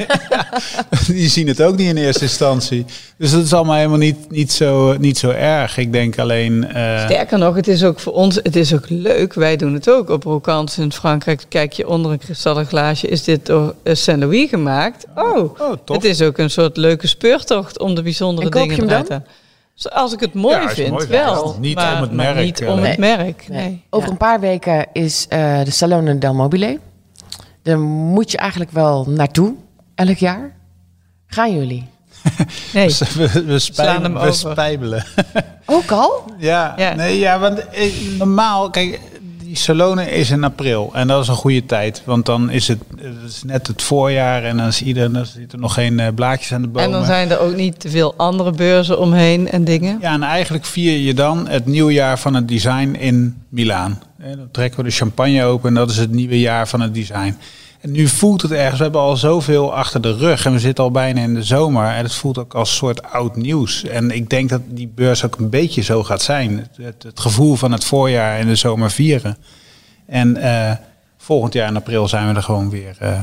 die 1.07 1.29
zien 1.29 1.47
het 1.47 1.63
ook 1.63 1.77
niet 1.77 1.89
in 1.89 1.97
eerste 1.97 2.23
instantie. 2.23 2.85
Dus 3.17 3.31
dat 3.31 3.45
is 3.45 3.53
allemaal 3.53 3.77
helemaal 3.77 3.99
niet, 3.99 4.31
niet, 4.31 4.53
zo, 4.53 4.97
niet 4.99 5.19
zo 5.19 5.31
erg. 5.31 5.77
Ik 5.77 5.93
denk 5.93 6.19
alleen. 6.19 6.67
Uh... 6.75 7.05
Sterker 7.05 7.39
nog, 7.39 7.55
het 7.55 7.69
is 7.69 7.85
ook 7.85 8.01
voor 8.01 8.13
ons, 8.13 8.35
het 8.35 8.57
is 8.57 8.75
ook 8.75 8.89
leuk. 8.89 9.35
Wij 9.35 9.57
doen 9.57 9.75
het 9.75 9.91
ook 9.91 10.09
op 10.11 10.25
Rokans 10.25 10.79
in 10.79 10.93
Frankrijk. 10.93 11.45
Kijk 11.49 11.73
je 11.73 11.89
onder 11.89 12.13
een 12.13 12.19
kristallen 12.19 12.67
glaasje, 12.67 13.09
is 13.09 13.25
dit 13.25 13.47
door 13.47 13.75
Saint 13.85 14.21
Louis 14.21 14.49
gemaakt? 14.49 15.07
Oh, 15.15 15.61
oh 15.61 15.73
het 15.85 16.05
is 16.05 16.23
ook 16.23 16.39
een 16.39 16.51
soort 16.51 16.77
leuke 16.77 17.07
speurtocht 17.07 17.79
om 17.79 17.95
de 17.95 18.03
bijzondere 18.03 18.51
dingen 18.51 18.79
te 18.79 18.87
doen. 19.09 19.23
Als 19.89 20.13
ik 20.13 20.21
het 20.21 20.35
mooi 20.35 20.69
vind, 20.69 21.07
wel. 21.07 21.57
Niet 21.61 21.75
maar, 21.75 21.95
om 21.95 22.01
het 22.01 22.13
merk. 22.13 22.37
Niet 22.37 22.67
om 22.67 22.79
het 22.79 22.99
merk. 22.99 23.49
Nee. 23.49 23.85
Over 23.91 24.11
een 24.11 24.17
paar 24.17 24.41
weken 24.41 24.87
is 24.93 25.27
uh, 25.33 25.65
de 25.65 25.71
Salone 25.71 26.19
del 26.19 26.35
Mobile. 26.35 26.79
Daar 27.63 27.79
moet 27.79 28.31
je 28.31 28.39
eigenlijk 28.39 28.71
wel 28.71 29.05
naartoe, 29.09 29.55
elk 29.95 30.17
jaar. 30.17 30.57
Gaan 31.27 31.55
jullie? 31.55 31.89
Nee, 32.73 32.89
we, 33.17 33.45
we, 33.45 33.59
spijbelen, 33.59 34.23
we 34.23 34.33
spijbelen. 34.53 35.05
Ook 35.67 35.91
al? 35.91 36.25
Ja, 36.39 36.75
ja, 36.77 36.95
nee, 36.95 37.19
ja, 37.19 37.39
want 37.39 37.69
eh, 37.69 37.93
normaal, 38.19 38.71
kijk, 38.71 39.01
Salone 39.53 40.11
is 40.11 40.31
in 40.31 40.45
april. 40.45 40.91
En 40.95 41.07
dat 41.07 41.23
is 41.23 41.29
een 41.29 41.35
goede 41.35 41.67
tijd. 41.67 42.03
Want 42.05 42.27
dan 42.27 42.51
is 42.51 42.69
het, 42.69 42.79
het 42.97 43.15
is 43.27 43.43
net 43.43 43.67
het 43.67 43.83
voorjaar 43.83 44.45
en 44.45 44.57
dan, 44.57 44.67
is 44.67 44.83
iedereen, 44.83 45.13
dan 45.13 45.27
zitten 45.27 45.51
er 45.53 45.59
nog 45.59 45.75
geen 45.75 45.99
uh, 45.99 46.07
blaadjes 46.15 46.53
aan 46.53 46.63
de 46.63 46.69
bomen. 46.69 46.85
En 46.85 46.91
dan 46.91 47.05
zijn 47.05 47.31
er 47.31 47.41
ook 47.41 47.57
niet 47.57 47.81
te 47.81 47.89
veel 47.89 48.15
andere 48.17 48.51
beurzen 48.51 48.99
omheen 48.99 49.51
en 49.51 49.65
dingen. 49.65 49.99
Ja, 50.01 50.13
en 50.13 50.23
eigenlijk 50.23 50.65
vier 50.65 50.99
je 50.99 51.15
dan 51.15 51.49
het 51.49 51.67
nieuwjaar 51.67 52.19
van 52.19 52.35
het 52.35 52.49
design 52.49 52.95
in 52.99 53.43
Milaan. 53.49 54.03
Dan 54.17 54.49
trekken 54.51 54.79
we 54.79 54.85
de 54.85 54.95
champagne 54.95 55.45
open 55.45 55.69
en 55.69 55.75
dat 55.75 55.91
is 55.91 55.97
het 55.97 56.11
nieuwe 56.11 56.41
jaar 56.41 56.69
van 56.69 56.81
het 56.81 56.95
design. 56.95 57.37
En 57.81 57.91
nu 57.91 58.07
voelt 58.07 58.43
het 58.43 58.51
ergens, 58.51 58.77
we 58.77 58.83
hebben 58.83 59.01
al 59.01 59.17
zoveel 59.17 59.75
achter 59.75 60.01
de 60.01 60.17
rug 60.17 60.47
en 60.47 60.53
we 60.53 60.59
zitten 60.59 60.85
al 60.85 60.91
bijna 60.91 61.21
in 61.21 61.35
de 61.35 61.43
zomer. 61.43 61.87
En 61.87 62.03
het 62.03 62.15
voelt 62.15 62.39
ook 62.39 62.55
als 62.55 62.77
soort 62.77 63.03
oud 63.03 63.37
nieuws. 63.37 63.85
En 63.85 64.11
ik 64.11 64.31
denk 64.31 64.49
dat 64.49 64.61
die 64.67 64.93
beurs 64.95 65.25
ook 65.25 65.37
een 65.37 65.51
beetje 65.51 65.83
zo 65.83 66.05
gaat 66.05 66.23
zijn. 66.23 66.69
Het, 66.83 67.07
gevoel 67.15 67.55
van 67.55 67.73
het 67.73 67.85
voorjaar 67.85 68.39
en 68.39 68.47
de 68.47 68.55
zomer 68.55 68.91
vieren. 68.91 69.37
En 70.07 70.37
uh, 70.37 70.73
volgend 71.19 71.53
jaar 71.53 71.69
in 71.69 71.77
april 71.77 72.09
zijn 72.09 72.29
we 72.29 72.35
er 72.35 72.43
gewoon 72.43 72.71
weer 72.71 72.97
uh, 73.03 73.19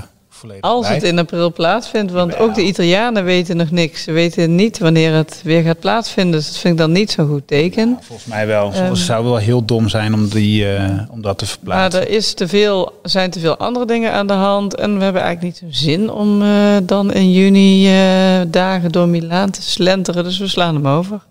als 0.59 0.87
het 0.87 1.03
in 1.03 1.19
april 1.19 1.53
plaatsvindt, 1.53 2.11
want 2.11 2.37
ook 2.37 2.55
de 2.55 2.63
Italianen 2.63 3.23
weten 3.23 3.57
nog 3.57 3.71
niks. 3.71 4.03
Ze 4.03 4.11
weten 4.11 4.55
niet 4.55 4.77
wanneer 4.79 5.13
het 5.13 5.41
weer 5.43 5.63
gaat 5.63 5.79
plaatsvinden. 5.79 6.39
Dus 6.39 6.47
dat 6.47 6.57
vind 6.57 6.73
ik 6.73 6.79
dan 6.79 6.91
niet 6.91 7.11
zo'n 7.11 7.27
goed 7.27 7.47
teken. 7.47 7.97
volgens 8.01 8.27
mij 8.27 8.47
wel. 8.47 8.73
Um, 8.75 8.83
het 8.83 8.97
zou 8.97 9.23
wel 9.23 9.37
heel 9.37 9.65
dom 9.65 9.89
zijn 9.89 10.13
om, 10.13 10.27
die, 10.27 10.63
uh, 10.63 10.99
om 11.09 11.21
dat 11.21 11.37
te 11.37 11.45
verplaatsen. 11.45 11.99
Maar 11.99 12.07
er 12.07 12.15
is 12.15 12.33
te 12.33 12.47
veel, 12.47 12.99
zijn 13.03 13.29
te 13.29 13.39
veel 13.39 13.57
andere 13.57 13.85
dingen 13.85 14.11
aan 14.11 14.27
de 14.27 14.33
hand. 14.33 14.75
En 14.75 14.97
we 14.97 15.03
hebben 15.03 15.21
eigenlijk 15.21 15.61
niet 15.61 15.71
zo'n 15.71 15.89
zin 15.89 16.11
om 16.11 16.41
uh, 16.41 16.77
dan 16.83 17.13
in 17.13 17.31
juni 17.31 17.87
uh, 17.87 18.41
dagen 18.47 18.91
door 18.91 19.07
Milaan 19.07 19.51
te 19.51 19.61
slenteren. 19.61 20.23
Dus 20.23 20.37
we 20.37 20.47
slaan 20.47 20.75
hem 20.75 20.87
over. 20.87 21.21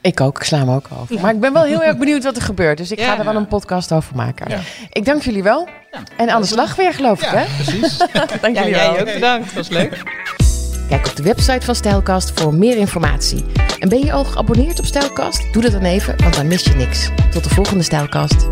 Ik 0.00 0.20
ook, 0.20 0.38
ik 0.38 0.44
sla 0.44 0.58
hem 0.58 0.70
ook 0.70 0.86
over. 1.00 1.20
Maar 1.20 1.34
ik 1.34 1.40
ben 1.40 1.52
wel 1.52 1.62
heel 1.62 1.82
erg 1.82 1.96
benieuwd 1.96 2.24
wat 2.24 2.36
er 2.36 2.42
gebeurt. 2.42 2.78
Dus 2.78 2.90
ik 2.90 3.00
ga 3.00 3.18
er 3.18 3.24
wel 3.24 3.36
een 3.36 3.46
podcast 3.46 3.92
over 3.92 4.16
maken. 4.16 4.50
Ja. 4.50 4.58
Ik 4.92 5.04
dank 5.04 5.22
jullie 5.22 5.42
wel. 5.42 5.68
En 6.16 6.30
aan 6.30 6.40
de 6.40 6.46
slag 6.46 6.76
weer, 6.76 6.94
geloof 6.94 7.22
ik, 7.22 7.28
hè? 7.28 7.44
precies. 7.62 7.96
dank 8.40 8.56
jullie 8.56 8.74
wel. 8.74 8.92
Jij 8.92 9.00
ook 9.00 9.12
bedankt, 9.12 9.44
dat 9.44 9.54
was 9.54 9.68
leuk. 9.68 10.02
Kijk 10.88 11.06
op 11.06 11.16
de 11.16 11.22
website 11.22 11.66
van 11.66 11.74
Stijlkast 11.74 12.40
voor 12.40 12.54
meer 12.54 12.76
informatie. 12.76 13.44
En 13.78 13.88
ben 13.88 14.04
je 14.04 14.12
al 14.12 14.24
geabonneerd 14.24 14.78
op 14.78 14.84
Stijlkast? 14.84 15.52
Doe 15.52 15.62
dat 15.62 15.72
dan 15.72 15.82
even, 15.82 16.14
want 16.16 16.34
dan 16.34 16.46
mis 16.46 16.64
je 16.64 16.74
niks. 16.74 17.08
Tot 17.30 17.44
de 17.44 17.50
volgende 17.50 17.82
Stijlkast. 17.82 18.46